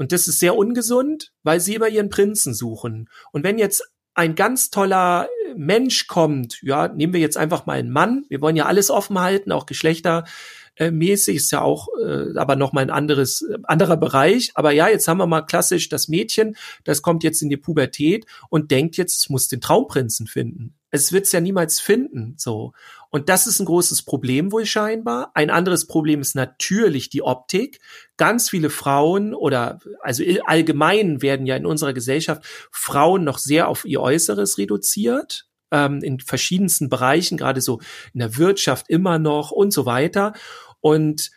Und 0.02 0.10
das 0.10 0.26
ist 0.26 0.40
sehr 0.40 0.56
ungesund, 0.56 1.30
weil 1.44 1.60
sie 1.60 1.76
immer 1.76 1.86
ihren 1.86 2.08
Prinzen 2.08 2.54
suchen. 2.54 3.08
Und 3.30 3.44
wenn 3.44 3.56
jetzt 3.56 3.88
ein 4.14 4.34
ganz 4.34 4.70
toller 4.70 5.28
Mensch 5.54 6.08
kommt, 6.08 6.60
ja, 6.60 6.88
nehmen 6.88 7.12
wir 7.12 7.20
jetzt 7.20 7.36
einfach 7.36 7.66
mal 7.66 7.78
einen 7.78 7.92
Mann, 7.92 8.24
wir 8.28 8.40
wollen 8.40 8.56
ja 8.56 8.66
alles 8.66 8.90
offen 8.90 9.20
halten, 9.20 9.52
auch 9.52 9.64
geschlechtermäßig 9.64 11.36
ist 11.36 11.52
ja 11.52 11.60
auch, 11.60 11.86
äh, 12.04 12.36
aber 12.36 12.56
noch 12.56 12.72
mal 12.72 12.80
ein 12.80 12.90
anderes, 12.90 13.42
äh, 13.42 13.58
anderer 13.62 13.96
Bereich. 13.96 14.50
Aber 14.56 14.72
ja, 14.72 14.88
jetzt 14.88 15.06
haben 15.06 15.18
wir 15.18 15.28
mal 15.28 15.42
klassisch 15.42 15.88
das 15.88 16.08
Mädchen, 16.08 16.56
das 16.82 17.00
kommt 17.02 17.22
jetzt 17.22 17.40
in 17.40 17.48
die 17.48 17.56
Pubertät 17.56 18.26
und 18.48 18.72
denkt 18.72 18.96
jetzt, 18.96 19.18
es 19.18 19.28
muss 19.28 19.46
den 19.46 19.60
Traumprinzen 19.60 20.26
finden. 20.26 20.74
Es 20.90 21.12
wird 21.12 21.26
es 21.26 21.32
ja 21.32 21.40
niemals 21.40 21.78
finden, 21.78 22.34
so. 22.38 22.72
Und 23.12 23.28
das 23.28 23.46
ist 23.46 23.60
ein 23.60 23.66
großes 23.66 24.04
Problem 24.04 24.52
wohl 24.52 24.64
scheinbar. 24.64 25.32
Ein 25.34 25.50
anderes 25.50 25.86
Problem 25.86 26.22
ist 26.22 26.34
natürlich 26.34 27.10
die 27.10 27.22
Optik. 27.22 27.78
Ganz 28.16 28.48
viele 28.48 28.70
Frauen 28.70 29.34
oder 29.34 29.80
also 30.00 30.24
allgemein 30.46 31.20
werden 31.20 31.44
ja 31.44 31.54
in 31.54 31.66
unserer 31.66 31.92
Gesellschaft 31.92 32.42
Frauen 32.72 33.22
noch 33.22 33.36
sehr 33.36 33.68
auf 33.68 33.84
ihr 33.84 34.00
Äußeres 34.00 34.56
reduziert 34.56 35.46
ähm, 35.70 36.00
in 36.02 36.20
verschiedensten 36.20 36.88
Bereichen, 36.88 37.36
gerade 37.36 37.60
so 37.60 37.80
in 38.14 38.20
der 38.20 38.38
Wirtschaft 38.38 38.88
immer 38.88 39.18
noch 39.18 39.50
und 39.50 39.74
so 39.74 39.84
weiter. 39.84 40.32
Und 40.80 41.30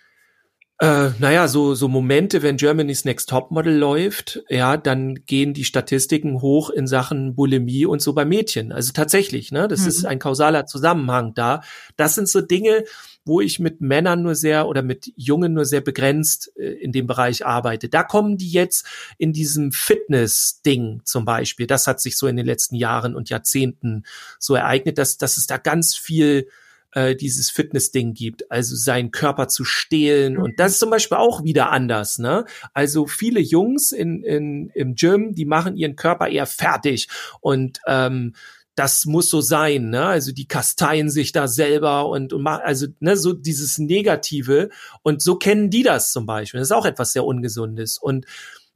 äh, 0.79 1.11
naja, 1.19 1.47
so, 1.47 1.73
so 1.73 1.87
Momente, 1.87 2.43
wenn 2.43 2.57
Germany's 2.57 3.05
Next 3.05 3.29
Topmodel 3.29 3.77
läuft, 3.77 4.43
ja, 4.49 4.75
dann 4.75 5.15
gehen 5.25 5.53
die 5.53 5.63
Statistiken 5.63 6.41
hoch 6.41 6.69
in 6.69 6.85
Sachen 6.85 7.33
Bulimie 7.33 7.85
und 7.85 8.01
so 8.01 8.11
bei 8.11 8.25
Mädchen. 8.25 8.73
Also 8.73 8.91
tatsächlich, 8.91 9.53
ne, 9.53 9.69
das 9.69 9.81
mhm. 9.81 9.87
ist 9.87 10.05
ein 10.05 10.19
kausaler 10.19 10.65
Zusammenhang 10.65 11.33
da. 11.33 11.61
Das 11.95 12.15
sind 12.15 12.27
so 12.27 12.41
Dinge, 12.41 12.83
wo 13.23 13.39
ich 13.39 13.59
mit 13.59 13.79
Männern 13.79 14.21
nur 14.21 14.35
sehr 14.35 14.67
oder 14.67 14.81
mit 14.81 15.13
Jungen 15.15 15.53
nur 15.53 15.63
sehr 15.63 15.79
begrenzt 15.79 16.51
äh, 16.57 16.71
in 16.73 16.91
dem 16.91 17.07
Bereich 17.07 17.45
arbeite. 17.45 17.87
Da 17.87 18.03
kommen 18.03 18.35
die 18.37 18.49
jetzt 18.49 18.85
in 19.17 19.31
diesem 19.31 19.71
Fitness-Ding 19.71 21.01
zum 21.05 21.23
Beispiel. 21.23 21.67
Das 21.67 21.87
hat 21.87 22.01
sich 22.01 22.17
so 22.17 22.27
in 22.27 22.35
den 22.35 22.45
letzten 22.45 22.75
Jahren 22.75 23.15
und 23.15 23.29
Jahrzehnten 23.29 24.03
so 24.39 24.55
ereignet, 24.55 24.97
dass, 24.97 25.17
dass 25.17 25.37
es 25.37 25.47
da 25.47 25.57
ganz 25.57 25.95
viel 25.95 26.49
äh, 26.95 27.15
dieses 27.15 27.51
Fitness-Ding 27.51 28.13
gibt, 28.13 28.49
also 28.49 28.75
seinen 28.75 29.11
Körper 29.11 29.47
zu 29.47 29.63
stehlen. 29.63 30.37
Und 30.37 30.59
das 30.59 30.73
ist 30.73 30.79
zum 30.79 30.89
Beispiel 30.89 31.17
auch 31.17 31.43
wieder 31.43 31.71
anders. 31.71 32.17
Ne? 32.17 32.45
Also 32.73 33.05
viele 33.05 33.41
Jungs 33.41 33.91
in, 33.91 34.23
in, 34.23 34.71
im 34.73 34.95
Gym, 34.95 35.35
die 35.35 35.45
machen 35.45 35.75
ihren 35.75 35.95
Körper 35.95 36.29
eher 36.29 36.47
fertig 36.47 37.07
und 37.41 37.79
ähm, 37.85 38.33
das 38.75 39.05
muss 39.05 39.29
so 39.29 39.39
sein, 39.39 39.89
ne? 39.89 40.05
Also 40.05 40.33
die 40.33 40.49
kasteien 40.49 41.09
sich 41.09 41.31
da 41.31 41.47
selber 41.47 42.09
und, 42.09 42.33
und 42.33 42.41
machen, 42.41 42.63
also 42.65 42.87
ne, 42.99 43.15
so 43.15 43.31
dieses 43.31 43.77
Negative 43.77 44.69
und 45.01 45.21
so 45.21 45.37
kennen 45.37 45.69
die 45.69 45.81
das 45.81 46.11
zum 46.11 46.25
Beispiel. 46.25 46.59
Das 46.59 46.67
ist 46.67 46.75
auch 46.75 46.85
etwas 46.85 47.13
sehr 47.13 47.23
Ungesundes. 47.23 47.97
Und 47.97 48.25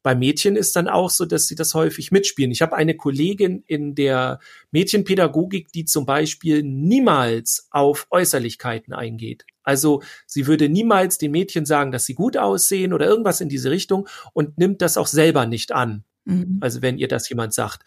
bei 0.02 0.16
Mädchen 0.16 0.56
ist 0.56 0.76
dann 0.76 0.88
auch 0.88 1.10
so, 1.10 1.26
dass 1.26 1.47
sie 1.47 1.56
das 1.56 1.74
häufig 1.74 2.12
mitspielen. 2.12 2.52
Ich 2.52 2.62
habe 2.62 2.76
eine 2.76 2.95
Kollegin 2.95 3.64
in 3.68 3.95
der 3.95 4.39
Mädchenpädagogik, 4.72 5.72
die 5.72 5.86
zum 5.86 6.06
Beispiel 6.06 6.64
niemals 6.64 7.68
auf 7.72 8.08
Äußerlichkeiten 8.10 8.93
eingeht. 8.93 9.45
Also 9.64 10.02
sie 10.26 10.47
würde 10.47 10.70
niemals 10.70 11.18
den 11.18 11.32
Mädchen 11.32 11.66
sagen, 11.66 11.91
dass 11.91 12.06
sie 12.06 12.16
gut 12.16 12.38
aussehen 12.38 12.93
oder 12.93 13.08
irgendwas 13.08 13.41
in 13.41 13.50
diese 13.50 13.72
Richtung 13.72 14.08
und 14.34 14.58
nimmt 14.58 14.82
das 14.82 14.97
auch 14.97 15.08
selber 15.08 15.45
nicht 15.45 15.72
an. 15.72 16.06
Mhm. 16.26 16.58
Also 16.62 16.82
wenn 16.82 16.97
ihr 16.97 17.08
das 17.08 17.28
jemand 17.30 17.54
sagt 17.54 17.84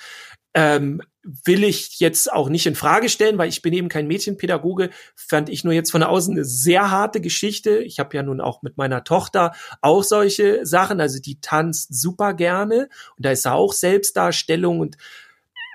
ähm, 0.55 1.01
will 1.23 1.63
ich 1.63 2.01
jetzt 2.01 2.33
auch 2.33 2.49
nicht 2.49 2.67
in 2.67 2.75
Frage 2.75 3.09
stellen, 3.09 3.39
weil 3.39 3.49
ich 3.49 3.63
bin 3.63 3.73
eben 3.73 3.89
kein 3.89 4.09
Mädchenpädagoge, 4.09 4.91
fand 5.15 5.49
ich 5.49 5.63
nur 5.63 5.73
jetzt 5.73 5.93
von 5.93 6.03
außen 6.03 6.35
eine 6.35 6.45
sehr 6.45 6.91
harte 6.91 7.21
Geschichte. 7.21 7.79
Ich 7.79 8.01
habe 8.01 8.17
ja 8.17 8.23
nun 8.23 8.41
auch 8.41 8.63
mit 8.63 8.77
meiner 8.77 9.05
Tochter 9.05 9.53
auch 9.81 10.03
solche 10.03 10.67
Sachen, 10.67 11.01
also 11.01 11.21
die 11.21 11.41
tanzt 11.41 11.95
super 11.95 12.35
gerne. 12.35 12.89
Und 13.17 13.25
da 13.25 13.31
ist 13.31 13.47
auch 13.47 13.73
Selbstdarstellung 13.73 14.81
und 14.81 14.97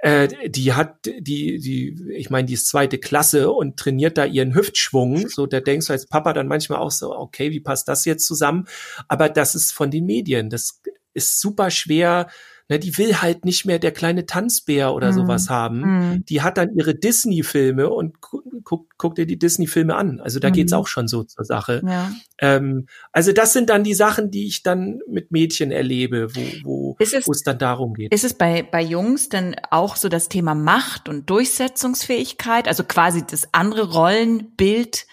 äh, 0.02 0.50
die 0.50 0.74
hat 0.74 1.06
die 1.06 1.60
die 1.60 2.14
ich 2.14 2.30
meine 2.30 2.46
die 2.46 2.54
ist 2.54 2.68
zweite 2.68 3.00
Klasse 3.00 3.50
und 3.50 3.78
trainiert 3.78 4.18
da 4.18 4.26
ihren 4.26 4.54
Hüftschwung. 4.54 5.28
So 5.30 5.48
da 5.48 5.62
denkst 5.62 5.88
du 5.88 5.94
als 5.94 6.08
Papa 6.08 6.34
dann 6.34 6.48
manchmal 6.48 6.80
auch 6.80 6.92
so 6.92 7.16
okay 7.16 7.52
wie 7.52 7.62
passt 7.62 7.88
das 7.88 8.06
jetzt 8.06 8.26
zusammen? 8.28 8.68
Aber 9.08 9.30
das 9.30 9.56
ist 9.56 9.72
von 9.72 9.90
den 9.90 10.06
Medien. 10.06 10.50
Das 10.50 10.82
ist 11.14 11.40
super 11.40 11.72
schwer 11.72 12.28
ne, 12.70 12.80
die 12.80 12.98
will 12.98 13.16
halt 13.22 13.46
nicht 13.46 13.66
mehr 13.66 13.80
der 13.80 13.92
kleine 13.92 14.26
Tanzbär 14.26 14.94
oder 14.94 15.12
mm. 15.12 15.14
sowas 15.14 15.50
haben. 15.50 15.80
Mm. 15.82 16.26
Die 16.26 16.42
hat 16.42 16.58
dann 16.58 16.76
ihre 16.76 16.96
Disney-Filme 16.96 17.90
und 17.90 18.22
guckt 18.22 18.94
guck 18.98 19.16
dir 19.16 19.26
die 19.26 19.40
Disney-Filme 19.40 19.96
an. 19.96 20.20
Also 20.20 20.40
da 20.40 20.50
mm. 20.50 20.54
geht's 20.54 20.74
auch 20.74 20.88
schon 20.88 21.08
so 21.08 21.24
zur 21.24 21.46
Sache. 21.46 21.82
Ja. 21.86 22.12
Ähm, 22.40 22.88
also 23.12 23.32
das 23.32 23.54
sind 23.54 23.70
dann 23.70 23.84
die 23.84 23.94
Sachen, 23.94 24.32
die 24.32 24.48
ich 24.48 24.64
dann 24.64 25.00
mit 25.08 25.32
Mädchen 25.32 25.72
erlebe, 25.72 26.36
wo, 26.36 26.42
wo 26.64 26.96
es, 27.00 27.14
es 27.14 27.44
dann 27.44 27.60
darum 27.60 27.94
geht. 27.94 28.14
Ist 28.14 28.24
es 28.24 28.34
bei, 28.34 28.64
bei 28.64 28.82
Jungs 28.82 29.30
dann 29.30 29.56
auch 29.72 29.96
so 29.96 30.10
das 30.10 30.30
Thema 30.30 30.56
Macht 30.56 31.10
und 31.10 31.30
Durchsetzungsfähigkeit, 31.30 32.68
also 32.68 32.84
quasi 32.84 33.24
das 33.26 33.54
andere 33.54 33.92
Rollenbild 33.94 35.06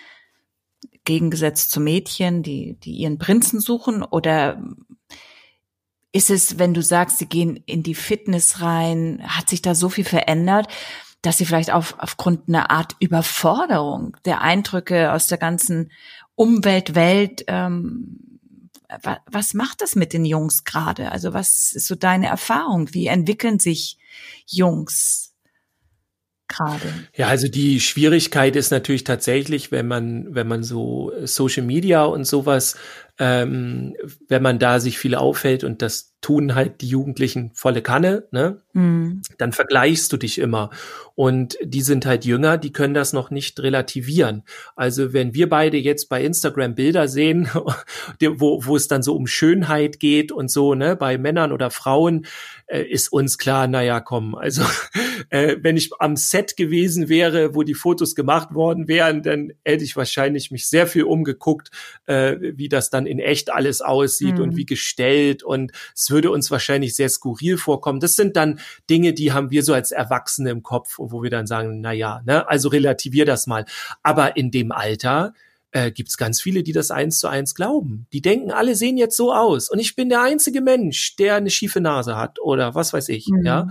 gegengesetzt 1.04 1.70
zu 1.70 1.80
Mädchen, 1.80 2.42
die, 2.42 2.78
die 2.82 2.92
ihren 2.92 3.18
Prinzen 3.18 3.60
suchen? 3.60 4.02
Oder 4.02 4.62
ist 6.14 6.30
es, 6.30 6.60
wenn 6.60 6.74
du 6.74 6.80
sagst, 6.80 7.18
sie 7.18 7.26
gehen 7.26 7.56
in 7.66 7.82
die 7.82 7.96
Fitness 7.96 8.60
rein, 8.60 9.20
hat 9.26 9.48
sich 9.48 9.62
da 9.62 9.74
so 9.74 9.88
viel 9.88 10.04
verändert, 10.04 10.68
dass 11.22 11.38
sie 11.38 11.44
vielleicht 11.44 11.72
auf, 11.72 11.96
aufgrund 11.98 12.48
einer 12.48 12.70
Art 12.70 12.94
Überforderung 13.00 14.16
der 14.24 14.40
Eindrücke 14.40 15.12
aus 15.12 15.26
der 15.26 15.38
ganzen 15.38 15.90
Umweltwelt, 16.36 17.44
ähm, 17.48 18.38
was 19.26 19.54
macht 19.54 19.80
das 19.80 19.96
mit 19.96 20.12
den 20.12 20.24
Jungs 20.24 20.62
gerade? 20.62 21.10
Also 21.10 21.32
was 21.32 21.72
ist 21.72 21.88
so 21.88 21.96
deine 21.96 22.28
Erfahrung? 22.28 22.94
Wie 22.94 23.08
entwickeln 23.08 23.58
sich 23.58 23.98
Jungs 24.46 25.34
gerade? 26.46 26.92
Ja, 27.16 27.26
also 27.26 27.48
die 27.48 27.80
Schwierigkeit 27.80 28.54
ist 28.54 28.70
natürlich 28.70 29.02
tatsächlich, 29.02 29.72
wenn 29.72 29.88
man, 29.88 30.32
wenn 30.32 30.46
man 30.46 30.62
so 30.62 31.10
Social 31.24 31.64
Media 31.64 32.04
und 32.04 32.24
sowas, 32.24 32.76
ähm, 33.18 33.94
wenn 34.28 34.42
man 34.42 34.58
da 34.58 34.80
sich 34.80 34.98
viel 34.98 35.14
auffällt 35.14 35.64
und 35.64 35.82
das 35.82 36.14
tun 36.24 36.54
halt 36.54 36.80
die 36.80 36.88
Jugendlichen 36.88 37.50
volle 37.52 37.82
Kanne, 37.82 38.26
ne? 38.30 38.62
Mhm. 38.72 39.20
Dann 39.36 39.52
vergleichst 39.52 40.10
du 40.10 40.16
dich 40.16 40.38
immer. 40.38 40.70
Und 41.14 41.56
die 41.62 41.82
sind 41.82 42.06
halt 42.06 42.24
jünger, 42.24 42.56
die 42.56 42.72
können 42.72 42.94
das 42.94 43.12
noch 43.12 43.30
nicht 43.30 43.60
relativieren. 43.60 44.42
Also 44.74 45.12
wenn 45.12 45.34
wir 45.34 45.48
beide 45.48 45.76
jetzt 45.76 46.08
bei 46.08 46.24
Instagram 46.24 46.74
Bilder 46.74 47.08
sehen, 47.08 47.48
wo, 48.20 48.64
wo 48.64 48.74
es 48.74 48.88
dann 48.88 49.02
so 49.02 49.14
um 49.14 49.26
Schönheit 49.26 50.00
geht 50.00 50.32
und 50.32 50.50
so, 50.50 50.74
ne, 50.74 50.96
bei 50.96 51.18
Männern 51.18 51.52
oder 51.52 51.70
Frauen, 51.70 52.26
äh, 52.66 52.82
ist 52.82 53.12
uns 53.12 53.36
klar, 53.36 53.68
naja, 53.68 54.00
komm, 54.00 54.34
also 54.34 54.62
äh, 55.28 55.56
wenn 55.60 55.76
ich 55.76 55.90
am 55.98 56.16
Set 56.16 56.56
gewesen 56.56 57.08
wäre, 57.10 57.54
wo 57.54 57.62
die 57.62 57.74
Fotos 57.74 58.14
gemacht 58.14 58.54
worden 58.54 58.88
wären, 58.88 59.22
dann 59.22 59.52
hätte 59.62 59.84
ich 59.84 59.94
wahrscheinlich 59.94 60.50
mich 60.50 60.68
sehr 60.68 60.86
viel 60.86 61.04
umgeguckt, 61.04 61.70
äh, 62.06 62.36
wie 62.40 62.70
das 62.70 62.88
dann 62.88 63.03
in 63.06 63.18
echt 63.18 63.52
alles 63.52 63.80
aussieht 63.80 64.36
mhm. 64.36 64.42
und 64.42 64.56
wie 64.56 64.66
gestellt 64.66 65.42
und 65.42 65.72
es 65.94 66.10
würde 66.10 66.30
uns 66.30 66.50
wahrscheinlich 66.50 66.94
sehr 66.94 67.08
skurril 67.08 67.58
vorkommen. 67.58 68.00
Das 68.00 68.16
sind 68.16 68.36
dann 68.36 68.60
Dinge, 68.88 69.12
die 69.12 69.32
haben 69.32 69.50
wir 69.50 69.62
so 69.62 69.74
als 69.74 69.92
Erwachsene 69.92 70.50
im 70.50 70.62
Kopf, 70.62 70.94
wo 70.98 71.22
wir 71.22 71.30
dann 71.30 71.46
sagen, 71.46 71.80
na 71.80 71.92
ja, 71.92 72.22
ne, 72.24 72.48
also 72.48 72.68
relativier 72.68 73.24
das 73.24 73.46
mal. 73.46 73.64
Aber 74.02 74.36
in 74.36 74.50
dem 74.50 74.72
Alter, 74.72 75.34
äh, 75.74 75.90
gibt 75.90 76.08
es 76.08 76.16
ganz 76.16 76.40
viele, 76.40 76.62
die 76.62 76.72
das 76.72 76.90
eins 76.90 77.18
zu 77.18 77.26
eins 77.26 77.54
glauben. 77.54 78.06
Die 78.12 78.22
denken, 78.22 78.52
alle 78.52 78.76
sehen 78.76 78.96
jetzt 78.96 79.16
so 79.16 79.34
aus 79.34 79.68
und 79.68 79.80
ich 79.80 79.96
bin 79.96 80.08
der 80.08 80.22
einzige 80.22 80.60
Mensch, 80.60 81.16
der 81.16 81.34
eine 81.34 81.50
schiefe 81.50 81.80
Nase 81.80 82.16
hat 82.16 82.40
oder 82.40 82.74
was 82.74 82.92
weiß 82.92 83.08
ich, 83.08 83.28
mhm. 83.28 83.44
ja. 83.44 83.68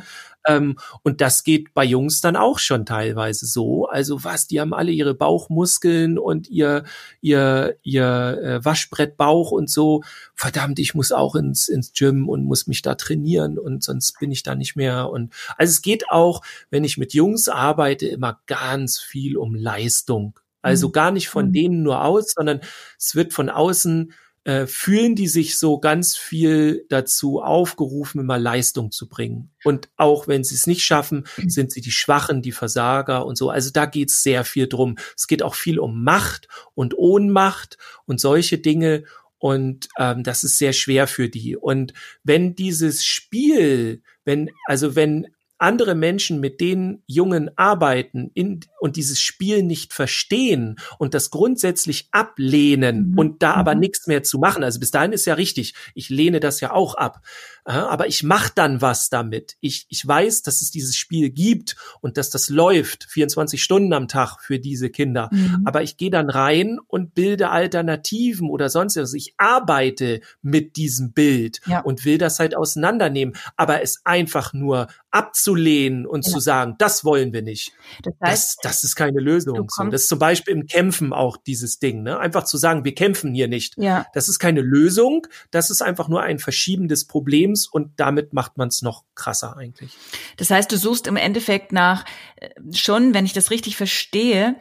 Ähm, 0.48 0.78
und 1.04 1.22
das 1.22 1.44
geht 1.44 1.74
bei 1.74 1.84
Jungs 1.84 2.22
dann 2.22 2.36
auch 2.36 2.60
schon 2.60 2.86
teilweise 2.86 3.46
so. 3.46 3.86
Also 3.88 4.24
was, 4.24 4.48
die 4.48 4.60
haben 4.60 4.74
alle 4.74 4.92
ihre 4.92 5.14
Bauchmuskeln 5.14 6.18
und 6.18 6.50
ihr 6.50 6.84
ihr 7.22 7.78
ihr 7.84 8.40
äh, 8.42 8.66
Waschbrettbauch 8.66 9.52
und 9.52 9.70
so. 9.70 10.04
Verdammt, 10.36 10.80
ich 10.80 10.94
muss 10.94 11.12
auch 11.12 11.36
ins 11.36 11.68
ins 11.68 11.94
Gym 11.94 12.30
und 12.30 12.44
muss 12.44 12.68
mich 12.68 12.82
da 12.82 12.96
trainieren 12.96 13.58
und 13.58 13.84
sonst 13.84 14.20
bin 14.20 14.32
ich 14.32 14.44
da 14.44 14.56
nicht 14.56 14.76
mehr. 14.76 15.10
Und 15.10 15.34
also 15.58 15.72
es 15.72 15.82
geht 15.82 16.10
auch, 16.10 16.42
wenn 16.70 16.84
ich 16.84 16.98
mit 16.98 17.14
Jungs 17.14 17.50
arbeite, 17.50 18.08
immer 18.08 18.40
ganz 18.48 19.00
viel 19.00 19.38
um 19.38 19.56
Leistung. 19.56 20.40
Also 20.64 20.88
mhm. 20.88 20.92
gar 20.94 21.12
nicht 21.12 21.30
von 21.30 21.50
mhm. 21.50 21.54
denen 21.54 21.84
nur 21.84 22.04
aus, 22.04 22.34
sondern 22.36 22.62
es 22.98 23.16
wird 23.16 23.34
von 23.34 23.50
außen 23.50 24.14
äh, 24.46 24.68
fühlen 24.68 25.16
die 25.16 25.28
sich 25.28 25.58
so 25.58 25.80
ganz 25.80 26.18
viel 26.18 26.86
dazu 26.90 27.42
aufgerufen, 27.42 28.20
immer 28.20 28.38
Leistung 28.38 28.92
zu 28.92 29.08
bringen. 29.08 29.52
Und 29.64 29.90
auch 29.96 30.28
wenn 30.28 30.44
sie 30.44 30.56
es 30.56 30.68
nicht 30.68 30.84
schaffen, 30.84 31.26
sind 31.48 31.72
sie 31.72 31.82
die 31.82 31.92
Schwachen, 31.92 32.42
die 32.42 32.52
Versager 32.52 33.26
und 33.26 33.38
so. 33.38 33.50
Also 33.50 33.72
da 33.72 33.86
geht 33.86 34.10
es 34.10 34.22
sehr 34.22 34.44
viel 34.44 34.68
drum. 34.68 34.98
Es 35.16 35.28
geht 35.28 35.44
auch 35.44 35.56
viel 35.56 35.80
um 35.80 36.04
Macht 36.04 36.48
und 36.76 36.98
Ohnmacht 36.98 37.78
und 38.06 38.20
solche 38.20 38.58
Dinge. 38.58 39.06
Und 39.38 39.90
ähm, 39.98 40.24
das 40.24 40.44
ist 40.44 40.58
sehr 40.58 40.74
schwer 40.74 41.08
für 41.08 41.30
die. 41.30 41.56
Und 41.56 41.94
wenn 42.24 42.56
dieses 42.56 43.06
Spiel, 43.06 44.02
wenn, 44.26 44.50
also 44.68 44.96
wenn 44.96 45.28
andere 45.58 45.96
Menschen, 45.96 46.40
mit 46.40 46.60
denen 46.60 47.04
Jungen 47.08 47.52
arbeiten 47.56 48.32
in, 48.34 48.62
und 48.80 48.96
dieses 48.96 49.22
Spiel 49.22 49.64
nicht 49.64 49.94
verstehen 49.94 50.78
und 50.98 51.14
das 51.14 51.30
grundsätzlich 51.30 52.10
ablehnen 52.12 53.12
mhm. 53.12 53.18
und 53.18 53.44
da 53.44 53.54
aber 53.54 53.74
mhm. 53.74 53.82
nichts 53.82 54.08
mehr 54.08 54.24
zu 54.24 54.40
machen. 54.40 54.64
Also 54.64 54.80
bis 54.80 54.92
dahin 54.92 55.14
ist 55.14 55.26
ja 55.26 55.36
richtig. 55.36 55.74
Ich 55.94 56.10
lehne 56.10 56.40
das 56.40 56.60
ja 56.60 56.72
auch 56.72 56.96
ab. 56.96 57.22
Aber 57.66 58.08
ich 58.08 58.24
mache 58.24 58.52
dann 58.54 58.82
was 58.82 59.10
damit. 59.10 59.56
Ich, 59.62 59.86
ich 59.90 60.06
weiß, 60.06 60.42
dass 60.42 60.62
es 60.62 60.72
dieses 60.72 60.98
Spiel 60.98 61.30
gibt 61.30 61.76
und 62.02 62.18
dass 62.18 62.30
das 62.30 62.50
läuft 62.50 63.06
24 63.06 63.64
Stunden 63.64 63.94
am 63.94 64.08
Tag 64.08 64.40
für 64.42 64.60
diese 64.60 64.90
Kinder. 64.90 65.30
Mhm. 65.32 65.62
Aber 65.66 65.82
ich 65.82 65.98
gehe 65.98 66.10
dann 66.10 66.30
rein 66.30 66.80
und 66.88 67.16
bilde 67.16 67.50
Alternativen 67.50 68.50
oder 68.50 68.70
sonst 68.70 68.98
was. 68.98 69.14
Ich 69.14 69.34
arbeite 69.38 70.22
mit 70.42 70.76
diesem 70.76 71.14
Bild 71.14 71.62
ja. 71.66 71.80
und 71.80 72.06
will 72.06 72.18
das 72.18 72.40
halt 72.40 72.56
auseinandernehmen. 72.56 73.36
Aber 73.56 73.82
es 73.82 74.02
einfach 74.04 74.54
nur 74.54 74.88
abzulehnen 75.14 76.08
und 76.08 76.26
ja. 76.26 76.34
zu 76.34 76.40
sagen, 76.40 76.76
das 76.80 77.06
wollen 77.06 77.34
wir 77.34 77.44
nicht. 77.44 77.72
Das, 78.02 78.14
heißt, 78.24 78.58
das, 78.64 78.74
das 78.74 78.84
ist 78.84 78.96
keine 78.96 79.20
Lösung. 79.20 79.70
So. 79.70 79.84
Das 79.86 80.04
ist 80.04 80.10
zum 80.10 80.18
Beispiel 80.18 80.56
im 80.56 80.66
Kämpfen 80.66 81.14
auch 81.14 81.38
dieses 81.38 81.78
Ding. 81.78 82.02
Ne? 82.02 82.20
Einfach 82.20 82.46
zu 82.46 82.58
sagen, 82.58 82.84
wir 82.84 82.96
kämpfen 82.96 83.34
hier 83.34 83.48
nicht. 83.48 83.78
Ja. 83.78 84.08
Das 84.14 84.28
ist 84.28 84.40
keine 84.40 84.62
Lösung. 84.62 85.28
Das 85.52 85.70
ist 85.70 85.84
einfach 85.84 86.10
nur 86.10 86.24
ein 86.24 86.40
Verschieben 86.40 86.88
des 86.88 87.06
Problems 87.54 87.68
und 87.68 88.00
damit 88.00 88.34
macht 88.34 88.58
man 88.58 88.68
es 88.70 88.82
noch 88.82 89.04
krasser 89.16 89.56
eigentlich. 89.58 89.92
Das 90.38 90.50
heißt, 90.50 90.72
du 90.72 90.78
suchst 90.78 91.08
im 91.08 91.16
Endeffekt 91.16 91.72
nach 91.72 92.06
äh, 92.38 92.50
schon, 92.74 93.14
wenn 93.14 93.26
ich 93.26 93.34
das 93.34 93.52
richtig 93.52 93.78
verstehe, 93.78 94.56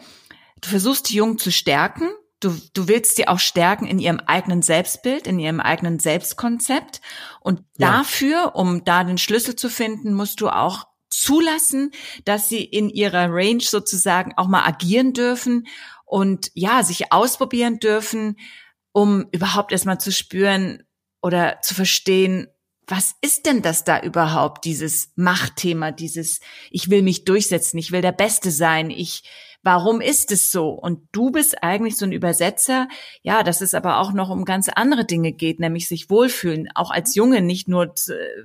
du 0.60 0.68
versuchst 0.68 1.10
die 1.10 1.16
Jungen 1.16 1.38
zu 1.38 1.50
stärken, 1.50 2.10
Du, 2.40 2.60
du 2.74 2.88
willst 2.88 3.14
sie 3.14 3.28
auch 3.28 3.38
stärken 3.38 3.86
in 3.86 4.00
ihrem 4.00 4.18
eigenen 4.18 4.62
Selbstbild, 4.62 5.28
in 5.28 5.38
ihrem 5.38 5.60
eigenen 5.60 6.00
Selbstkonzept. 6.00 7.00
Und 7.38 7.60
ja. 7.78 7.98
dafür, 7.98 8.56
um 8.56 8.84
da 8.84 9.04
den 9.04 9.16
Schlüssel 9.16 9.54
zu 9.54 9.68
finden, 9.68 10.12
musst 10.12 10.40
du 10.40 10.48
auch 10.48 10.88
zulassen, 11.08 11.92
dass 12.24 12.48
sie 12.48 12.64
in 12.64 12.90
ihrer 12.90 13.28
Range 13.30 13.60
sozusagen 13.60 14.32
auch 14.36 14.48
mal 14.48 14.64
agieren 14.64 15.12
dürfen 15.12 15.68
und 16.04 16.50
ja, 16.54 16.82
sich 16.82 17.12
ausprobieren 17.12 17.78
dürfen, 17.78 18.36
um 18.90 19.28
überhaupt 19.30 19.70
erstmal 19.70 20.00
zu 20.00 20.10
spüren 20.10 20.82
oder 21.22 21.60
zu 21.62 21.74
verstehen, 21.74 22.48
was 22.94 23.14
ist 23.22 23.46
denn 23.46 23.62
das 23.62 23.84
da 23.84 24.00
überhaupt, 24.02 24.66
dieses 24.66 25.12
Machtthema, 25.16 25.92
dieses, 25.92 26.40
ich 26.70 26.90
will 26.90 27.00
mich 27.00 27.24
durchsetzen, 27.24 27.78
ich 27.78 27.90
will 27.90 28.02
der 28.02 28.12
Beste 28.12 28.50
sein, 28.50 28.90
ich, 28.90 29.22
warum 29.62 30.02
ist 30.02 30.30
es 30.30 30.52
so? 30.52 30.68
Und 30.68 31.08
du 31.10 31.30
bist 31.30 31.62
eigentlich 31.62 31.96
so 31.96 32.04
ein 32.04 32.12
Übersetzer, 32.12 32.88
ja, 33.22 33.44
dass 33.44 33.62
es 33.62 33.72
aber 33.72 33.98
auch 33.98 34.12
noch 34.12 34.28
um 34.28 34.44
ganz 34.44 34.68
andere 34.68 35.06
Dinge 35.06 35.32
geht, 35.32 35.58
nämlich 35.58 35.88
sich 35.88 36.10
wohlfühlen, 36.10 36.68
auch 36.74 36.90
als 36.90 37.14
Junge, 37.14 37.40
nicht 37.40 37.66
nur 37.66 37.84
äh, 37.84 38.42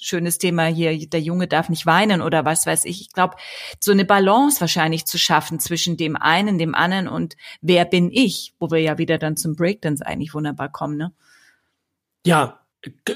schönes 0.00 0.38
Thema 0.38 0.64
hier, 0.64 1.06
der 1.06 1.20
Junge 1.20 1.46
darf 1.46 1.68
nicht 1.68 1.84
weinen 1.84 2.22
oder 2.22 2.46
was 2.46 2.64
weiß 2.64 2.86
ich. 2.86 3.02
Ich 3.02 3.12
glaube, 3.12 3.36
so 3.80 3.92
eine 3.92 4.06
Balance 4.06 4.62
wahrscheinlich 4.62 5.04
zu 5.04 5.18
schaffen 5.18 5.60
zwischen 5.60 5.98
dem 5.98 6.16
einen, 6.16 6.56
dem 6.56 6.74
anderen 6.74 7.06
und 7.06 7.36
wer 7.60 7.84
bin 7.84 8.10
ich, 8.10 8.54
wo 8.58 8.70
wir 8.70 8.80
ja 8.80 8.96
wieder 8.96 9.18
dann 9.18 9.36
zum 9.36 9.56
Breakdance 9.56 10.06
eigentlich 10.06 10.32
wunderbar 10.32 10.72
kommen, 10.72 10.96
ne? 10.96 11.12
Ja, 12.24 12.60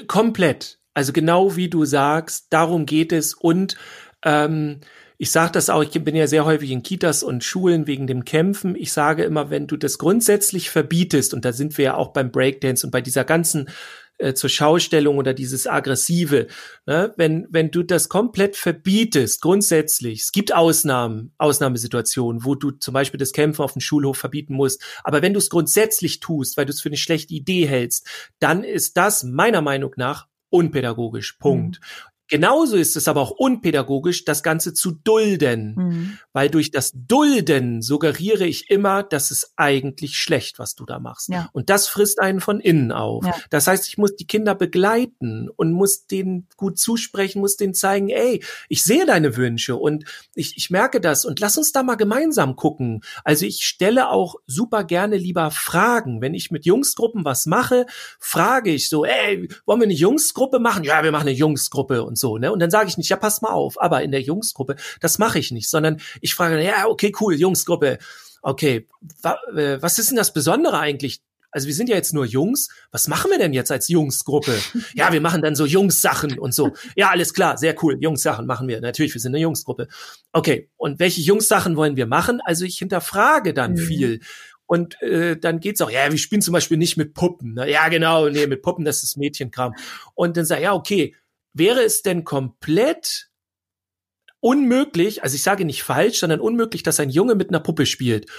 komplett. 0.07 0.79
Also 0.93 1.11
genau 1.11 1.55
wie 1.55 1.69
du 1.69 1.85
sagst, 1.85 2.47
darum 2.51 2.85
geht 2.85 3.11
es 3.11 3.33
und 3.33 3.75
ähm, 4.23 4.79
ich 5.17 5.31
sage 5.31 5.53
das 5.53 5.69
auch, 5.69 5.81
ich 5.81 5.91
bin 6.03 6.15
ja 6.15 6.27
sehr 6.27 6.45
häufig 6.45 6.71
in 6.71 6.83
Kitas 6.83 7.23
und 7.23 7.43
Schulen 7.43 7.87
wegen 7.87 8.05
dem 8.05 8.25
Kämpfen. 8.25 8.75
Ich 8.75 8.91
sage 8.91 9.23
immer, 9.23 9.49
wenn 9.49 9.67
du 9.67 9.77
das 9.77 9.97
grundsätzlich 9.97 10.69
verbietest, 10.69 11.33
und 11.33 11.45
da 11.45 11.53
sind 11.53 11.77
wir 11.77 11.85
ja 11.85 11.95
auch 11.95 12.09
beim 12.09 12.31
Breakdance 12.31 12.85
und 12.85 12.91
bei 12.91 13.01
dieser 13.01 13.23
ganzen 13.23 13.69
äh, 14.17 14.33
zur 14.33 14.49
Schaustellung 14.49 15.17
oder 15.17 15.33
dieses 15.33 15.67
Aggressive, 15.67 16.47
ne? 16.85 17.13
wenn, 17.17 17.47
wenn 17.49 17.71
du 17.71 17.83
das 17.83 18.09
komplett 18.09 18.55
verbietest, 18.55 19.41
grundsätzlich, 19.41 20.21
es 20.21 20.31
gibt 20.31 20.53
Ausnahmen, 20.53 21.33
Ausnahmesituationen, 21.37 22.45
wo 22.45 22.55
du 22.55 22.71
zum 22.71 22.93
Beispiel 22.93 23.17
das 23.17 23.33
Kämpfen 23.33 23.61
auf 23.61 23.73
dem 23.73 23.81
Schulhof 23.81 24.17
verbieten 24.17 24.53
musst, 24.53 24.81
aber 25.03 25.21
wenn 25.21 25.33
du 25.33 25.39
es 25.39 25.49
grundsätzlich 25.49 26.19
tust, 26.19 26.57
weil 26.57 26.65
du 26.65 26.71
es 26.71 26.81
für 26.81 26.89
eine 26.89 26.97
schlechte 26.97 27.33
Idee 27.33 27.67
hältst, 27.67 28.07
dann 28.39 28.63
ist 28.63 28.97
das 28.97 29.23
meiner 29.23 29.61
Meinung 29.61 29.91
nach 29.97 30.27
unpädagogisch. 30.49 31.33
Punkt. 31.33 31.79
Mhm. 31.81 32.14
Genauso 32.27 32.75
ist 32.75 32.95
es 32.95 33.07
aber 33.07 33.21
auch 33.21 33.31
unpädagogisch, 33.31 34.25
das 34.25 34.41
Ganze 34.41 34.73
zu 34.73 34.91
dulden, 34.91 35.75
mhm. 35.77 36.19
weil 36.33 36.49
durch 36.49 36.71
das 36.71 36.91
Dulden 36.95 37.83
suggeriere 37.83 38.45
ich 38.45 38.69
immer, 38.71 39.03
dass 39.03 39.29
es 39.29 39.53
eigentlich 39.57 40.17
schlecht, 40.17 40.57
was 40.57 40.73
du 40.73 40.85
da 40.85 40.97
machst. 40.99 41.29
Ja. 41.29 41.49
Und 41.53 41.69
das 41.69 41.87
frisst 41.87 42.19
einen 42.19 42.41
von 42.41 42.59
innen 42.59 42.91
auf. 42.91 43.25
Ja. 43.25 43.35
Das 43.51 43.67
heißt, 43.67 43.87
ich 43.87 43.97
muss 43.97 44.15
die 44.15 44.25
Kinder 44.25 44.55
begleiten 44.55 45.49
und 45.55 45.71
muss 45.71 46.07
denen 46.07 46.47
gut 46.57 46.79
zusprechen, 46.79 47.41
muss 47.41 47.57
denen 47.57 47.75
zeigen, 47.75 48.09
ey, 48.09 48.43
ich 48.69 48.83
sehe 48.83 49.05
deine 49.05 49.37
Wünsche 49.37 49.75
und 49.75 50.05
ich, 50.33 50.57
ich 50.57 50.71
merke 50.71 50.99
das 50.99 51.25
und 51.25 51.39
lass 51.39 51.57
uns 51.57 51.71
da 51.71 51.83
mal 51.83 51.95
gemeinsam 51.95 52.55
gucken. 52.55 53.01
Also 53.23 53.45
ich 53.45 53.63
stelle 53.63 54.09
auch 54.09 54.35
super 54.47 54.83
gerne 54.83 55.17
lieber 55.17 55.51
Fragen. 55.51 56.21
Wenn 56.21 56.33
ich 56.33 56.49
mit 56.49 56.65
Jungsgruppen 56.65 57.23
was 57.23 57.45
mache, 57.45 57.85
frage 58.19 58.71
ich 58.71 58.89
so, 58.89 59.05
ey, 59.05 59.47
wollen 59.65 59.79
wir 59.79 59.85
eine 59.85 59.93
Jungsgruppe 59.93 60.59
machen? 60.59 60.83
Ja, 60.83 61.03
wir 61.03 61.11
machen 61.11 61.27
eine 61.27 61.37
Jungsgruppe 61.37 62.03
und 62.03 62.14
so, 62.17 62.37
ne? 62.37 62.51
Und 62.51 62.59
dann 62.59 62.71
sage 62.71 62.89
ich 62.89 62.97
nicht, 62.97 63.09
ja, 63.09 63.17
pass 63.17 63.41
mal 63.41 63.51
auf, 63.51 63.81
aber 63.81 64.03
in 64.03 64.11
der 64.11 64.21
Jungsgruppe, 64.21 64.75
das 65.01 65.17
mache 65.17 65.39
ich 65.39 65.51
nicht, 65.51 65.69
sondern 65.69 65.99
ich 66.21 66.35
frage, 66.35 66.61
ja, 66.63 66.87
okay, 66.87 67.11
cool, 67.19 67.35
Jungsgruppe. 67.35 67.99
Okay, 68.41 68.87
wa, 69.21 69.37
äh, 69.55 69.81
was 69.81 69.97
ist 69.97 70.09
denn 70.09 70.17
das 70.17 70.33
Besondere 70.33 70.79
eigentlich? 70.79 71.21
Also 71.55 71.67
wir 71.67 71.73
sind 71.73 71.87
ja 71.87 71.95
jetzt 71.95 72.13
nur 72.13 72.25
Jungs. 72.25 72.67
Was 72.91 73.07
machen 73.07 73.31
wir 73.31 73.37
denn 73.37 73.53
jetzt 73.53 73.71
als 73.71 73.87
Jungsgruppe? 73.87 74.59
Ja, 74.93 75.13
wir 75.13 75.21
machen 75.21 75.41
dann 75.41 75.55
so 75.55 75.65
Jungs-Sachen 75.65 76.37
und 76.37 76.53
so. 76.53 76.73
Ja, 76.97 77.09
alles 77.11 77.33
klar, 77.33 77.57
sehr 77.57 77.81
cool. 77.81 77.97
Jungs-Sachen 77.99 78.45
machen 78.45 78.67
wir. 78.67 78.81
Natürlich, 78.81 79.13
wir 79.13 79.21
sind 79.21 79.33
eine 79.33 79.41
Jungsgruppe. 79.41 79.87
Okay, 80.33 80.69
und 80.75 80.99
welche 80.99 81.21
Jungs-Sachen 81.21 81.77
wollen 81.77 81.95
wir 81.95 82.07
machen? 82.07 82.41
Also 82.43 82.65
ich 82.65 82.77
hinterfrage 82.77 83.53
dann 83.53 83.73
mhm. 83.73 83.77
viel. 83.77 84.19
Und 84.65 85.01
äh, 85.01 85.37
dann 85.37 85.61
geht's 85.61 85.81
auch, 85.81 85.89
ja, 85.89 86.11
wir 86.11 86.17
spielen 86.17 86.41
zum 86.41 86.51
Beispiel 86.51 86.77
nicht 86.77 86.97
mit 86.97 87.13
Puppen. 87.13 87.53
Ne? 87.53 87.71
Ja, 87.71 87.87
genau, 87.87 88.27
nee, 88.27 88.47
mit 88.47 88.61
Puppen, 88.61 88.83
das 88.83 89.03
ist 89.03 89.15
Mädchenkram. 89.15 89.75
Und 90.13 90.35
dann 90.35 90.45
sag 90.45 90.59
ja, 90.59 90.73
okay, 90.73 91.15
wäre 91.55 91.83
es 91.83 92.03
denn 92.03 92.23
komplett 92.23 93.29
unmöglich, 94.41 95.23
also 95.23 95.35
ich 95.35 95.41
sage 95.41 95.65
nicht 95.65 95.81
falsch, 95.81 96.19
sondern 96.19 96.39
unmöglich, 96.39 96.83
dass 96.83 96.99
ein 96.99 97.09
Junge 97.09 97.33
mit 97.33 97.49
einer 97.49 97.61
Puppe 97.61 97.87
spielt. 97.87 98.29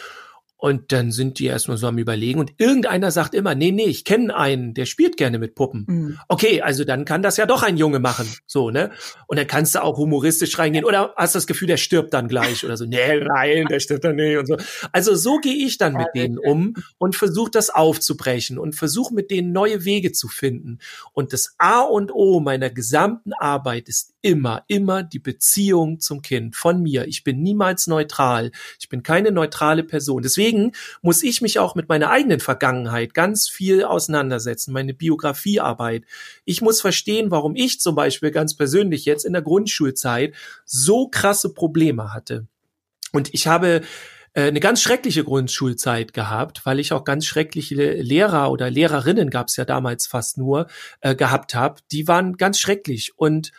Und 0.59 0.90
dann 0.90 1.12
sind 1.12 1.38
die 1.38 1.46
erstmal 1.46 1.76
so 1.76 1.86
am 1.86 1.98
Überlegen 1.98 2.40
und 2.40 2.54
irgendeiner 2.57 3.11
sagt 3.11 3.34
immer, 3.34 3.54
nee, 3.54 3.72
nee, 3.72 3.84
ich 3.84 4.04
kenne 4.04 4.34
einen, 4.34 4.72
der 4.72 4.86
spielt 4.86 5.18
gerne 5.18 5.38
mit 5.38 5.54
Puppen. 5.54 5.84
Mhm. 5.86 6.18
Okay, 6.28 6.62
also 6.62 6.84
dann 6.84 7.04
kann 7.04 7.22
das 7.22 7.36
ja 7.36 7.44
doch 7.44 7.62
ein 7.62 7.76
Junge 7.76 7.98
machen, 7.98 8.26
so, 8.46 8.70
ne? 8.70 8.90
Und 9.26 9.38
dann 9.38 9.46
kannst 9.46 9.74
du 9.74 9.82
auch 9.82 9.98
humoristisch 9.98 10.59
reingehen 10.59 10.86
oder 10.86 11.12
hast 11.16 11.34
das 11.34 11.46
Gefühl, 11.46 11.68
der 11.68 11.76
stirbt 11.76 12.14
dann 12.14 12.26
gleich 12.26 12.64
oder 12.64 12.78
so, 12.78 12.86
nee, 12.86 13.20
nein, 13.20 13.66
der 13.68 13.80
stirbt 13.80 14.04
dann 14.04 14.16
nicht 14.16 14.38
und 14.38 14.46
so. 14.46 14.57
Also 14.92 15.14
so 15.14 15.38
gehe 15.38 15.66
ich 15.66 15.76
dann 15.76 15.92
mit 15.92 16.09
denen 16.14 16.38
um 16.38 16.72
und 16.96 17.16
versuche 17.16 17.50
das 17.50 17.68
aufzubrechen 17.68 18.59
und 18.59 18.74
versuche 18.74 19.12
mit 19.12 19.30
denen 19.30 19.52
neue 19.52 19.84
Wege 19.84 20.12
zu 20.12 20.26
finden. 20.26 20.78
Und 21.12 21.34
das 21.34 21.54
A 21.59 21.80
und 21.80 22.11
O 22.14 22.40
meiner 22.40 22.70
gesamten 22.70 23.34
Arbeit 23.34 23.90
ist 23.90 24.14
immer, 24.26 24.64
immer 24.66 25.04
die 25.04 25.20
Beziehung 25.20 26.00
zum 26.00 26.20
Kind 26.20 26.56
von 26.56 26.82
mir. 26.82 27.06
Ich 27.06 27.22
bin 27.22 27.44
niemals 27.44 27.86
neutral. 27.86 28.50
Ich 28.80 28.88
bin 28.88 29.04
keine 29.04 29.30
neutrale 29.30 29.84
Person. 29.84 30.20
Deswegen 30.20 30.72
muss 31.00 31.22
ich 31.22 31.42
mich 31.42 31.60
auch 31.60 31.76
mit 31.76 31.88
meiner 31.88 32.10
eigenen 32.10 32.40
Vergangenheit 32.40 33.14
ganz 33.14 33.48
viel 33.48 33.84
auseinandersetzen, 33.84 34.72
meine 34.72 34.94
Biografiearbeit. 34.94 36.06
Ich 36.44 36.60
muss 36.60 36.80
verstehen, 36.80 37.30
warum 37.30 37.54
ich 37.54 37.78
zum 37.80 37.94
Beispiel 37.94 38.32
ganz 38.32 38.56
persönlich 38.56 39.04
jetzt 39.04 39.24
in 39.24 39.32
der 39.32 39.42
Grundschulzeit 39.42 40.34
so 40.64 41.06
krasse 41.06 41.54
Probleme 41.54 42.12
hatte. 42.12 42.48
Und 43.12 43.32
ich 43.32 43.46
habe 43.46 43.82
äh, 44.32 44.48
eine 44.48 44.58
ganz 44.58 44.82
schreckliche 44.82 45.22
Grundschulzeit 45.22 46.12
gehabt, 46.14 46.66
weil 46.66 46.80
ich 46.80 46.92
auch 46.92 47.04
ganz 47.04 47.26
schreckliche 47.26 47.74
Lehrer 47.74 48.50
oder 48.50 48.70
Lehrerinnen 48.70 49.30
gab 49.30 49.46
es 49.46 49.56
ja 49.56 49.64
damals 49.64 50.08
fast 50.08 50.36
nur 50.36 50.66
äh, 51.00 51.14
gehabt 51.14 51.54
habe. 51.54 51.80
Die 51.92 52.08
waren 52.08 52.36
ganz 52.36 52.58
schrecklich 52.58 53.12
und 53.14 53.52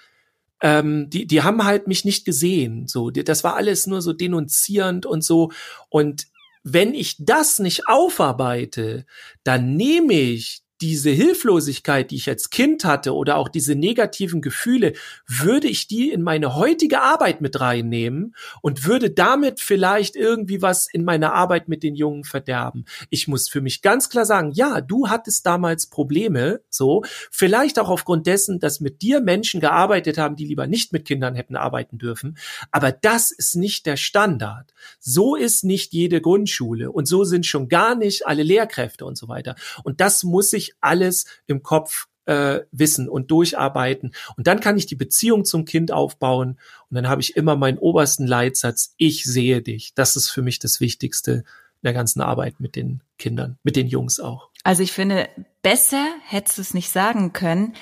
ähm, 0.61 1.09
die, 1.09 1.27
die 1.27 1.43
haben 1.43 1.63
halt 1.63 1.87
mich 1.87 2.05
nicht 2.05 2.25
gesehen. 2.25 2.87
So, 2.87 3.09
das 3.09 3.43
war 3.43 3.55
alles 3.55 3.87
nur 3.87 4.01
so 4.01 4.13
denunzierend 4.13 5.05
und 5.05 5.23
so. 5.23 5.51
Und 5.89 6.27
wenn 6.63 6.93
ich 6.93 7.15
das 7.19 7.59
nicht 7.59 7.87
aufarbeite, 7.87 9.05
dann 9.43 9.75
nehme 9.75 10.13
ich 10.13 10.63
diese 10.81 11.09
Hilflosigkeit, 11.09 12.11
die 12.11 12.15
ich 12.17 12.29
als 12.29 12.49
Kind 12.49 12.85
hatte 12.85 13.13
oder 13.13 13.37
auch 13.37 13.49
diese 13.49 13.75
negativen 13.75 14.41
Gefühle, 14.41 14.93
würde 15.25 15.67
ich 15.67 15.87
die 15.87 16.11
in 16.11 16.21
meine 16.21 16.55
heutige 16.55 17.01
Arbeit 17.01 17.41
mit 17.41 17.59
reinnehmen 17.59 18.35
und 18.61 18.85
würde 18.85 19.09
damit 19.09 19.59
vielleicht 19.59 20.15
irgendwie 20.15 20.61
was 20.61 20.87
in 20.87 21.03
meiner 21.03 21.33
Arbeit 21.33 21.67
mit 21.67 21.83
den 21.83 21.95
Jungen 21.95 22.23
verderben. 22.23 22.85
Ich 23.09 23.27
muss 23.27 23.49
für 23.49 23.61
mich 23.61 23.81
ganz 23.81 24.09
klar 24.09 24.25
sagen, 24.25 24.51
ja, 24.51 24.81
du 24.81 25.09
hattest 25.09 25.45
damals 25.45 25.87
Probleme, 25.87 26.61
so, 26.69 27.03
vielleicht 27.31 27.79
auch 27.79 27.89
aufgrund 27.89 28.27
dessen, 28.27 28.59
dass 28.59 28.79
mit 28.79 29.01
dir 29.01 29.21
Menschen 29.21 29.61
gearbeitet 29.61 30.17
haben, 30.17 30.35
die 30.35 30.45
lieber 30.45 30.67
nicht 30.67 30.93
mit 30.93 31.05
Kindern 31.05 31.35
hätten 31.35 31.55
arbeiten 31.55 31.97
dürfen, 31.97 32.37
aber 32.71 32.91
das 32.91 33.31
ist 33.31 33.55
nicht 33.55 33.85
der 33.85 33.97
Standard. 33.97 34.73
So 34.99 35.35
ist 35.35 35.63
nicht 35.63 35.93
jede 35.93 36.21
Grundschule 36.21 36.91
und 36.91 37.07
so 37.07 37.23
sind 37.23 37.45
schon 37.45 37.67
gar 37.67 37.95
nicht 37.95 38.27
alle 38.27 38.43
Lehrkräfte 38.43 39.05
und 39.05 39.17
so 39.17 39.27
weiter. 39.27 39.55
Und 39.83 40.01
das 40.01 40.23
muss 40.23 40.53
ich 40.67 40.75
alles 40.81 41.25
im 41.45 41.63
Kopf 41.63 42.07
äh, 42.25 42.61
wissen 42.71 43.09
und 43.09 43.31
durcharbeiten. 43.31 44.13
Und 44.35 44.47
dann 44.47 44.59
kann 44.59 44.77
ich 44.77 44.85
die 44.85 44.95
Beziehung 44.95 45.45
zum 45.45 45.65
Kind 45.65 45.91
aufbauen. 45.91 46.59
Und 46.89 46.95
dann 46.95 47.07
habe 47.07 47.21
ich 47.21 47.35
immer 47.35 47.55
meinen 47.55 47.77
obersten 47.77 48.27
Leitsatz, 48.27 48.93
ich 48.97 49.23
sehe 49.23 49.61
dich. 49.61 49.93
Das 49.95 50.15
ist 50.15 50.29
für 50.29 50.41
mich 50.41 50.59
das 50.59 50.79
Wichtigste 50.79 51.43
der 51.83 51.93
ganzen 51.93 52.21
Arbeit 52.21 52.59
mit 52.59 52.75
den 52.75 53.01
Kindern, 53.17 53.57
mit 53.63 53.75
den 53.75 53.87
Jungs 53.87 54.19
auch. 54.19 54.49
Also 54.63 54.83
ich 54.83 54.91
finde, 54.91 55.29
besser 55.61 56.05
hättest 56.25 56.57
du 56.57 56.61
es 56.61 56.73
nicht 56.73 56.89
sagen 56.89 57.33
können 57.33 57.73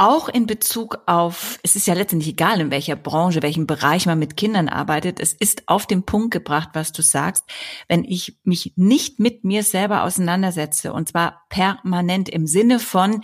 auch 0.00 0.30
in 0.30 0.46
Bezug 0.46 1.02
auf, 1.04 1.58
es 1.62 1.76
ist 1.76 1.86
ja 1.86 1.92
letztendlich 1.92 2.32
egal, 2.32 2.58
in 2.58 2.70
welcher 2.70 2.96
Branche, 2.96 3.42
welchem 3.42 3.66
Bereich 3.66 4.06
man 4.06 4.18
mit 4.18 4.34
Kindern 4.34 4.70
arbeitet, 4.70 5.20
es 5.20 5.34
ist 5.34 5.64
auf 5.68 5.86
den 5.86 6.06
Punkt 6.06 6.30
gebracht, 6.30 6.70
was 6.72 6.92
du 6.92 7.02
sagst, 7.02 7.44
wenn 7.86 8.04
ich 8.04 8.38
mich 8.42 8.72
nicht 8.76 9.20
mit 9.20 9.44
mir 9.44 9.62
selber 9.62 10.04
auseinandersetze, 10.04 10.94
und 10.94 11.10
zwar 11.10 11.42
permanent 11.50 12.30
im 12.30 12.46
Sinne 12.46 12.78
von 12.78 13.22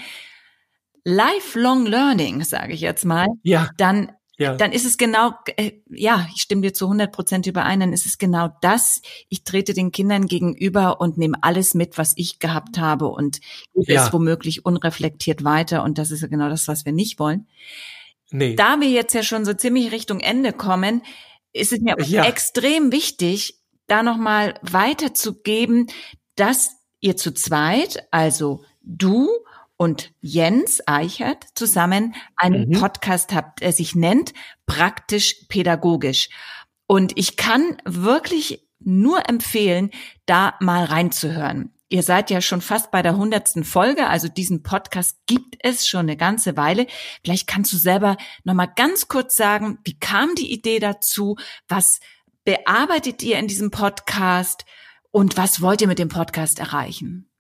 lifelong 1.03 1.87
learning, 1.87 2.45
sage 2.45 2.75
ich 2.75 2.83
jetzt 2.83 3.07
mal, 3.07 3.27
ja. 3.43 3.71
dann 3.79 4.13
ja. 4.39 4.55
dann 4.55 4.73
ist 4.73 4.85
es 4.85 4.99
genau, 4.99 5.33
äh, 5.57 5.73
ja, 5.89 6.29
ich 6.35 6.43
stimme 6.43 6.63
dir 6.63 6.75
zu 6.75 6.87
100 6.87 7.13
Prozent 7.13 7.47
überein, 7.47 7.81
dann 7.81 7.93
ist 7.93 8.07
es 8.07 8.19
genau 8.19 8.51
das. 8.61 9.01
Ich 9.29 9.45
trete 9.45 9.73
den 9.73 9.93
Kindern 9.93 10.27
gegenüber 10.27 11.01
und 11.01 11.19
nehme 11.19 11.39
alles 11.43 11.75
mit, 11.75 11.99
was 11.99 12.13
ich 12.17 12.39
gehabt 12.39 12.79
habe 12.79 13.09
und 13.09 13.41
gebe 13.75 13.95
ja. 13.95 14.05
es 14.05 14.13
womöglich 14.13 14.67
unreflektiert 14.67 15.45
weiter. 15.45 15.83
Und 15.83 15.99
das 15.99 16.11
ist 16.11 16.23
ja 16.23 16.29
genau 16.29 16.49
das, 16.49 16.69
was 16.69 16.85
wir 16.85 16.93
nicht 16.93 17.19
wollen. 17.19 17.47
Nee. 18.31 18.57
Da 18.57 18.81
wir 18.81 18.89
jetzt 18.89 19.15
ja 19.15 19.23
schon 19.23 19.45
so 19.45 19.55
ziemlich 19.55 19.93
Richtung 19.93 20.21
Ende 20.21 20.53
kommen, 20.53 21.03
ist 21.53 21.73
es 21.73 21.81
mir 21.81 21.97
ja. 22.01 22.25
extrem 22.25 22.93
wichtig, 22.93 23.61
da 23.87 24.03
nochmal 24.03 24.55
weiterzugeben, 24.63 25.87
dass 26.35 26.77
ihr 27.01 27.17
zu 27.17 27.33
zweit, 27.33 28.07
also 28.11 28.65
du 28.83 29.29
und 29.77 30.13
Jens 30.21 30.81
Eichert 30.87 31.45
zusammen 31.55 32.15
einen 32.37 32.69
mhm. 32.69 32.81
Podcast 32.81 33.35
habt, 33.35 33.61
der 33.61 33.73
sich 33.73 33.95
nennt 33.95 34.33
Praktisch 34.67 35.47
Pädagogisch. 35.49 36.29
Und 36.87 37.13
ich 37.17 37.37
kann 37.37 37.77
wirklich 37.85 38.67
nur 38.79 39.29
empfehlen, 39.29 39.91
da 40.27 40.55
mal 40.61 40.85
reinzuhören. 40.85 41.73
Ihr 41.89 42.03
seid 42.03 42.31
ja 42.31 42.41
schon 42.41 42.61
fast 42.61 42.91
bei 42.91 43.01
der 43.01 43.17
hundertsten 43.17 43.63
Folge, 43.63 44.09
also 44.09 44.29
diesen 44.29 44.65
Podcast 44.65 45.19
gibt 45.27 45.57
es 45.61 45.87
schon 45.87 46.01
eine 46.01 46.17
ganze 46.17 46.57
Weile. 46.57 46.87
Vielleicht 47.23 47.47
kannst 47.47 47.73
du 47.73 47.77
selber 47.77 48.17
noch 48.43 48.55
mal 48.55 48.67
ganz 48.67 49.07
kurz 49.07 49.37
sagen, 49.37 49.79
wie 49.85 49.99
kam 49.99 50.35
die 50.35 50.53
Idee 50.53 50.81
dazu? 50.81 51.37
Was 51.69 52.01
bearbeitet 52.45 53.23
ihr 53.23 53.39
in 53.39 53.47
diesem 53.47 53.71
Podcast? 53.71 54.65
Und 55.13 55.37
was 55.37 55.63
wollt 55.63 55.81
ihr 55.81 55.87
mit 55.87 55.99
dem 55.99 56.09
Podcast 56.09 56.59
erreichen? 56.59 57.31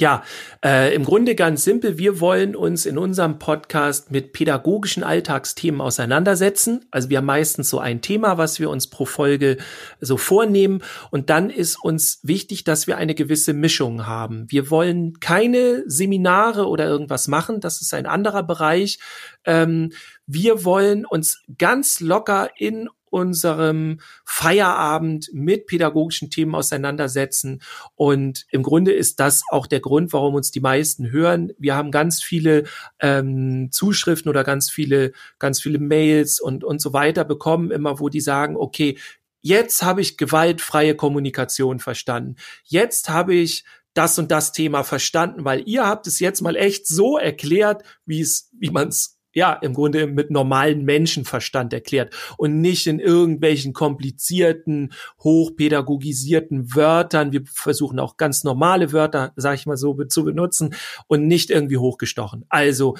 Ja, 0.00 0.22
äh, 0.64 0.94
im 0.94 1.04
Grunde 1.04 1.34
ganz 1.34 1.64
simpel. 1.64 1.98
Wir 1.98 2.20
wollen 2.20 2.54
uns 2.54 2.86
in 2.86 2.98
unserem 2.98 3.40
Podcast 3.40 4.12
mit 4.12 4.32
pädagogischen 4.32 5.02
Alltagsthemen 5.02 5.80
auseinandersetzen. 5.80 6.86
Also 6.92 7.10
wir 7.10 7.18
haben 7.18 7.24
meistens 7.24 7.68
so 7.68 7.80
ein 7.80 8.00
Thema, 8.00 8.38
was 8.38 8.60
wir 8.60 8.70
uns 8.70 8.86
pro 8.90 9.06
Folge 9.06 9.56
so 10.00 10.16
vornehmen. 10.16 10.84
Und 11.10 11.30
dann 11.30 11.50
ist 11.50 11.82
uns 11.82 12.20
wichtig, 12.22 12.62
dass 12.62 12.86
wir 12.86 12.96
eine 12.96 13.16
gewisse 13.16 13.54
Mischung 13.54 14.06
haben. 14.06 14.46
Wir 14.48 14.70
wollen 14.70 15.18
keine 15.18 15.82
Seminare 15.86 16.68
oder 16.68 16.86
irgendwas 16.86 17.26
machen. 17.26 17.58
Das 17.58 17.80
ist 17.80 17.92
ein 17.92 18.06
anderer 18.06 18.44
Bereich. 18.44 19.00
Ähm, 19.44 19.90
wir 20.28 20.64
wollen 20.64 21.06
uns 21.06 21.42
ganz 21.58 21.98
locker 21.98 22.50
in 22.56 22.88
unserem 23.10 24.00
Feierabend 24.24 25.30
mit 25.32 25.66
pädagogischen 25.66 26.30
Themen 26.30 26.54
auseinandersetzen. 26.54 27.62
Und 27.94 28.46
im 28.50 28.62
Grunde 28.62 28.92
ist 28.92 29.20
das 29.20 29.42
auch 29.50 29.66
der 29.66 29.80
Grund, 29.80 30.12
warum 30.12 30.34
uns 30.34 30.50
die 30.50 30.60
meisten 30.60 31.10
hören. 31.10 31.52
Wir 31.58 31.74
haben 31.74 31.90
ganz 31.90 32.22
viele 32.22 32.64
ähm, 33.00 33.70
Zuschriften 33.70 34.28
oder 34.28 34.44
ganz 34.44 34.70
viele, 34.70 35.12
ganz 35.38 35.60
viele 35.60 35.78
Mails 35.78 36.40
und, 36.40 36.64
und 36.64 36.80
so 36.80 36.92
weiter 36.92 37.24
bekommen, 37.24 37.70
immer 37.70 38.00
wo 38.00 38.08
die 38.08 38.20
sagen, 38.20 38.56
okay, 38.56 38.98
jetzt 39.40 39.82
habe 39.82 40.00
ich 40.00 40.16
gewaltfreie 40.16 40.94
Kommunikation 40.94 41.78
verstanden. 41.78 42.36
Jetzt 42.64 43.08
habe 43.08 43.34
ich 43.34 43.64
das 43.94 44.18
und 44.18 44.30
das 44.30 44.52
Thema 44.52 44.84
verstanden, 44.84 45.44
weil 45.44 45.62
ihr 45.66 45.86
habt 45.86 46.06
es 46.06 46.20
jetzt 46.20 46.40
mal 46.40 46.56
echt 46.56 46.86
so 46.86 47.18
erklärt, 47.18 47.82
wie 48.06 48.20
es, 48.20 48.50
wie 48.58 48.70
man 48.70 48.88
es 48.88 49.17
ja, 49.38 49.52
im 49.54 49.72
Grunde 49.72 50.08
mit 50.08 50.30
normalen 50.30 50.84
Menschenverstand 50.84 51.72
erklärt 51.72 52.14
und 52.36 52.60
nicht 52.60 52.88
in 52.88 52.98
irgendwelchen 52.98 53.72
komplizierten, 53.72 54.92
hochpädagogisierten 55.22 56.74
Wörtern. 56.74 57.32
Wir 57.32 57.42
versuchen 57.46 58.00
auch 58.00 58.16
ganz 58.16 58.42
normale 58.42 58.92
Wörter, 58.92 59.32
sag 59.36 59.54
ich 59.54 59.66
mal 59.66 59.76
so, 59.76 59.94
zu 60.04 60.24
benutzen 60.24 60.74
und 61.06 61.26
nicht 61.26 61.50
irgendwie 61.50 61.78
hochgestochen. 61.78 62.44
Also 62.48 62.96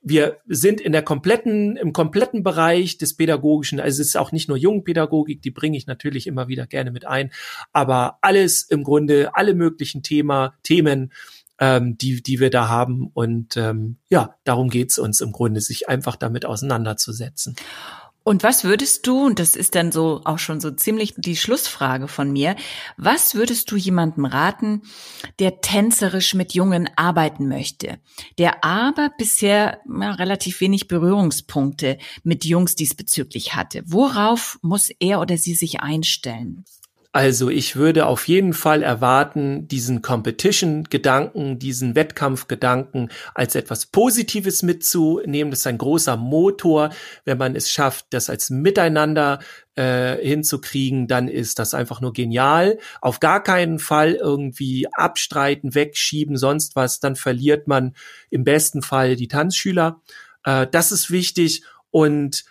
wir 0.00 0.36
sind 0.46 0.80
in 0.80 0.92
der 0.92 1.02
kompletten, 1.02 1.76
im 1.76 1.92
kompletten 1.92 2.42
Bereich 2.42 2.98
des 2.98 3.16
Pädagogischen, 3.16 3.80
also 3.80 4.00
es 4.00 4.08
ist 4.08 4.16
auch 4.16 4.32
nicht 4.32 4.48
nur 4.48 4.58
Jungpädagogik, 4.58 5.40
die 5.42 5.50
bringe 5.50 5.78
ich 5.78 5.86
natürlich 5.86 6.26
immer 6.26 6.46
wieder 6.46 6.66
gerne 6.66 6.92
mit 6.92 7.06
ein, 7.06 7.32
aber 7.72 8.18
alles 8.20 8.62
im 8.62 8.84
Grunde, 8.84 9.34
alle 9.34 9.54
möglichen 9.54 10.02
Thema, 10.02 10.54
Themen, 10.62 11.10
ähm, 11.64 11.96
die, 11.96 12.22
die 12.22 12.40
wir 12.40 12.50
da 12.50 12.68
haben. 12.68 13.10
Und 13.14 13.56
ähm, 13.56 13.96
ja, 14.10 14.34
darum 14.44 14.68
geht's 14.68 14.98
uns 14.98 15.20
im 15.22 15.32
Grunde, 15.32 15.62
sich 15.62 15.88
einfach 15.88 16.16
damit 16.16 16.44
auseinanderzusetzen. 16.44 17.56
Und 18.26 18.42
was 18.42 18.64
würdest 18.64 19.06
du, 19.06 19.26
und 19.26 19.38
das 19.38 19.54
ist 19.54 19.74
dann 19.74 19.92
so 19.92 20.22
auch 20.24 20.38
schon 20.38 20.58
so 20.58 20.70
ziemlich 20.70 21.12
die 21.18 21.36
Schlussfrage 21.36 22.08
von 22.08 22.32
mir, 22.32 22.56
was 22.96 23.34
würdest 23.34 23.70
du 23.70 23.76
jemandem 23.76 24.24
raten, 24.24 24.80
der 25.38 25.60
tänzerisch 25.60 26.34
mit 26.34 26.54
Jungen 26.54 26.88
arbeiten 26.96 27.48
möchte, 27.48 27.98
der 28.38 28.64
aber 28.64 29.10
bisher 29.18 29.80
ja, 29.86 30.12
relativ 30.12 30.62
wenig 30.62 30.88
Berührungspunkte 30.88 31.98
mit 32.22 32.46
Jungs 32.46 32.76
diesbezüglich 32.76 33.54
hatte? 33.54 33.82
Worauf 33.86 34.58
muss 34.62 34.88
er 35.00 35.20
oder 35.20 35.36
sie 35.36 35.54
sich 35.54 35.80
einstellen? 35.80 36.64
Also 37.16 37.48
ich 37.48 37.76
würde 37.76 38.06
auf 38.06 38.26
jeden 38.26 38.52
Fall 38.54 38.82
erwarten, 38.82 39.68
diesen 39.68 40.02
Competition-Gedanken, 40.02 41.60
diesen 41.60 41.94
Wettkampf-Gedanken 41.94 43.08
als 43.36 43.54
etwas 43.54 43.86
Positives 43.86 44.64
mitzunehmen. 44.64 45.52
Das 45.52 45.60
ist 45.60 45.68
ein 45.68 45.78
großer 45.78 46.16
Motor. 46.16 46.90
Wenn 47.24 47.38
man 47.38 47.54
es 47.54 47.70
schafft, 47.70 48.06
das 48.10 48.28
als 48.30 48.50
Miteinander 48.50 49.38
äh, 49.76 50.16
hinzukriegen, 50.26 51.06
dann 51.06 51.28
ist 51.28 51.60
das 51.60 51.72
einfach 51.72 52.00
nur 52.00 52.12
genial. 52.12 52.78
Auf 53.00 53.20
gar 53.20 53.44
keinen 53.44 53.78
Fall 53.78 54.14
irgendwie 54.14 54.88
abstreiten, 54.92 55.76
wegschieben, 55.76 56.36
sonst 56.36 56.74
was. 56.74 56.98
Dann 56.98 57.14
verliert 57.14 57.68
man 57.68 57.94
im 58.28 58.42
besten 58.42 58.82
Fall 58.82 59.14
die 59.14 59.28
Tanzschüler. 59.28 60.02
Äh, 60.42 60.66
das 60.68 60.90
ist 60.90 61.12
wichtig. 61.12 61.62
Und 61.92 62.44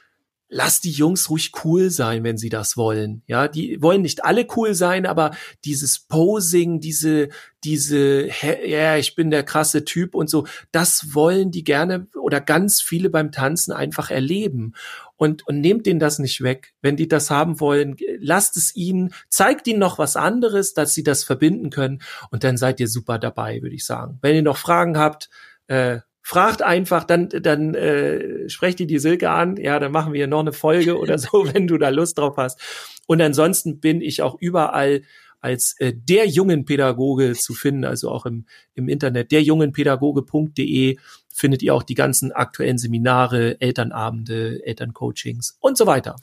lass 0.53 0.81
die 0.81 0.91
Jungs 0.91 1.29
ruhig 1.29 1.51
cool 1.63 1.89
sein, 1.89 2.23
wenn 2.23 2.37
sie 2.37 2.49
das 2.49 2.77
wollen. 2.77 3.23
Ja, 3.27 3.47
die 3.47 3.81
wollen 3.81 4.03
nicht 4.03 4.23
alle 4.23 4.47
cool 4.55 4.75
sein, 4.75 5.05
aber 5.05 5.31
dieses 5.65 5.99
Posing, 5.99 6.79
diese, 6.79 7.29
diese, 7.63 8.29
ja, 8.65 8.95
ich 8.97 9.15
bin 9.15 9.31
der 9.31 9.43
krasse 9.43 9.83
Typ 9.83 10.13
und 10.13 10.29
so, 10.29 10.45
das 10.71 11.13
wollen 11.13 11.49
die 11.51 11.63
gerne 11.63 12.07
oder 12.21 12.39
ganz 12.39 12.81
viele 12.81 13.09
beim 13.09 13.31
Tanzen 13.31 13.73
einfach 13.73 14.11
erleben. 14.11 14.73
Und, 15.15 15.47
und 15.47 15.61
nehmt 15.61 15.85
denen 15.85 15.99
das 15.99 16.19
nicht 16.19 16.41
weg. 16.41 16.73
Wenn 16.81 16.97
die 16.97 17.07
das 17.07 17.29
haben 17.29 17.59
wollen, 17.59 17.95
lasst 18.19 18.57
es 18.57 18.75
ihnen, 18.75 19.13
zeigt 19.29 19.67
ihnen 19.67 19.79
noch 19.79 19.97
was 19.97 20.15
anderes, 20.17 20.73
dass 20.73 20.93
sie 20.93 21.03
das 21.03 21.23
verbinden 21.23 21.69
können. 21.69 22.01
Und 22.29 22.43
dann 22.43 22.57
seid 22.57 22.79
ihr 22.79 22.87
super 22.87 23.19
dabei, 23.19 23.61
würde 23.61 23.75
ich 23.75 23.85
sagen. 23.85 24.17
Wenn 24.21 24.35
ihr 24.35 24.41
noch 24.41 24.57
Fragen 24.57 24.97
habt, 24.97 25.29
äh, 25.67 25.99
fragt 26.23 26.61
einfach, 26.61 27.03
dann, 27.03 27.29
dann 27.29 27.75
äh, 27.75 28.49
sprecht 28.49 28.79
die 28.79 28.87
die 28.87 28.97
Silke 28.97 29.29
an, 29.29 29.57
ja, 29.57 29.77
dann 29.79 29.91
machen 29.91 30.13
wir 30.13 30.25
noch 30.25 30.39
eine 30.39 30.53
Folge 30.53 30.97
oder 30.99 31.19
so, 31.19 31.53
wenn 31.53 31.67
du 31.67 31.77
da 31.77 31.89
Lust 31.89 32.17
drauf 32.17 32.37
hast. 32.37 32.59
Und 33.05 33.21
ansonsten 33.21 33.79
bin 33.79 34.01
ich 34.01 34.21
auch 34.21 34.37
überall 34.39 35.01
als 35.41 35.75
äh, 35.79 35.93
der 35.93 36.25
jungen 36.25 36.63
Pädagoge 36.63 37.33
zu 37.33 37.53
finden, 37.53 37.83
also 37.83 38.09
auch 38.09 38.25
im, 38.25 38.45
im 38.75 38.87
Internet, 38.87 39.33
derjungenpädagoge.de 39.33 40.97
findet 41.29 41.61
ihr 41.61 41.75
auch 41.75 41.83
die 41.83 41.95
ganzen 41.95 42.31
aktuellen 42.31 42.77
Seminare, 42.77 43.59
Elternabende, 43.59 44.65
Elterncoachings 44.65 45.57
und 45.59 45.77
so 45.77 45.85
weiter. 45.85 46.15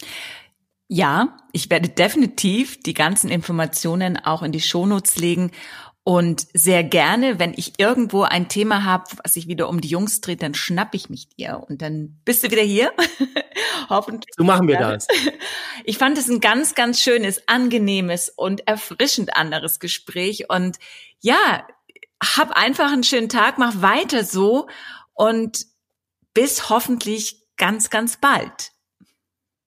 Ja, 0.88 1.36
ich 1.52 1.68
werde 1.68 1.88
definitiv 1.88 2.80
die 2.80 2.94
ganzen 2.94 3.30
Informationen 3.30 4.16
auch 4.16 4.42
in 4.42 4.52
die 4.52 4.60
Shownotes 4.60 5.16
legen 5.16 5.50
und 6.10 6.48
sehr 6.54 6.82
gerne, 6.82 7.38
wenn 7.38 7.54
ich 7.54 7.78
irgendwo 7.78 8.22
ein 8.22 8.48
Thema 8.48 8.82
habe, 8.82 9.04
was 9.22 9.34
sich 9.34 9.46
wieder 9.46 9.68
um 9.68 9.80
die 9.80 9.86
Jungs 9.86 10.20
dreht, 10.20 10.42
dann 10.42 10.54
schnapp 10.54 10.92
ich 10.96 11.08
mich 11.08 11.28
dir 11.28 11.62
und 11.68 11.82
dann 11.82 12.18
bist 12.24 12.42
du 12.42 12.50
wieder 12.50 12.64
hier. 12.64 12.92
Hoffentlich. 13.88 14.34
So 14.36 14.42
machen 14.42 14.66
wir 14.66 14.76
das. 14.76 15.06
Ich 15.84 15.98
fand 15.98 16.18
es 16.18 16.28
ein 16.28 16.40
ganz, 16.40 16.74
ganz 16.74 17.00
schönes, 17.00 17.48
angenehmes 17.48 18.28
und 18.28 18.66
erfrischend 18.66 19.36
anderes 19.36 19.78
Gespräch 19.78 20.50
und 20.50 20.78
ja, 21.20 21.66
hab 22.22 22.50
einfach 22.50 22.92
einen 22.92 23.04
schönen 23.04 23.28
Tag, 23.28 23.56
mach 23.56 23.80
weiter 23.80 24.24
so 24.24 24.68
und 25.14 25.64
bis 26.34 26.68
hoffentlich 26.70 27.46
ganz, 27.56 27.88
ganz 27.88 28.16
bald. 28.16 28.72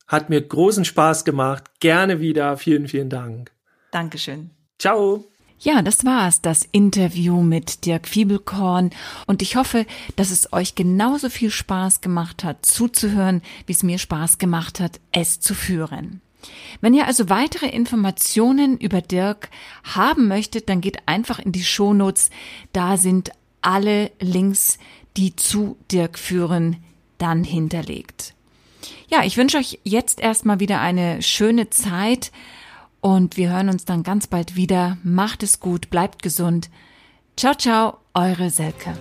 Hat 0.08 0.30
mir 0.30 0.42
großen 0.42 0.84
Spaß 0.84 1.24
gemacht. 1.24 1.64
Gerne 1.80 2.20
wieder. 2.20 2.58
Vielen, 2.58 2.90
vielen 2.90 3.10
Dank. 3.10 3.52
Dankeschön. 3.92 4.52
Ciao. 4.78 5.33
Ja, 5.64 5.82
das 5.82 6.04
war's, 6.04 6.42
das 6.42 6.68
Interview 6.74 7.42
mit 7.42 7.86
Dirk 7.86 8.10
Fiebelkorn. 8.10 8.90
Und 9.28 9.42
ich 9.42 9.56
hoffe, 9.56 9.86
dass 10.18 10.30
es 10.30 10.52
euch 10.52 10.76
genauso 10.76 11.30
viel 11.30 11.50
Spaß 11.50 12.02
gemacht 12.02 12.44
hat, 12.44 12.66
zuzuhören, 12.66 13.42
wie 13.66 13.72
es 13.72 13.82
mir 13.82 13.98
Spaß 13.98 14.40
gemacht 14.40 14.82
hat, 14.82 15.00
es 15.14 15.40
zu 15.40 15.56
führen. 15.56 16.20
Wenn 16.82 16.94
ihr 16.94 17.08
also 17.08 17.30
weitere 17.30 17.68
Informationen 17.68 18.78
über 18.78 19.00
Dirk 19.00 19.50
haben 19.86 20.28
möchtet, 20.28 20.68
dann 20.68 20.82
geht 20.82 21.08
einfach 21.08 21.40
in 21.40 21.54
die 21.54 21.64
Shownotes. 21.64 22.30
Da 22.74 22.98
sind 22.98 23.32
alle 23.62 24.12
Links, 24.20 24.80
die 25.16 25.34
zu 25.38 25.78
Dirk 25.90 26.20
führen, 26.20 26.84
dann 27.18 27.46
hinterlegt. 27.46 28.34
Ja, 29.08 29.24
ich 29.24 29.38
wünsche 29.38 29.60
euch 29.60 29.80
jetzt 29.86 30.20
erstmal 30.20 30.60
wieder 30.60 30.82
eine 30.82 31.22
schöne 31.22 31.70
Zeit. 31.70 32.34
Und 33.04 33.36
wir 33.36 33.50
hören 33.50 33.68
uns 33.68 33.84
dann 33.84 34.02
ganz 34.02 34.28
bald 34.28 34.56
wieder. 34.56 34.98
Macht 35.04 35.44
es 35.44 35.60
gut, 35.60 35.90
bleibt 35.90 36.24
gesund. 36.24 36.70
Ciao, 37.36 37.54
ciao, 37.54 37.98
eure 38.14 38.50
Selke. 38.50 38.94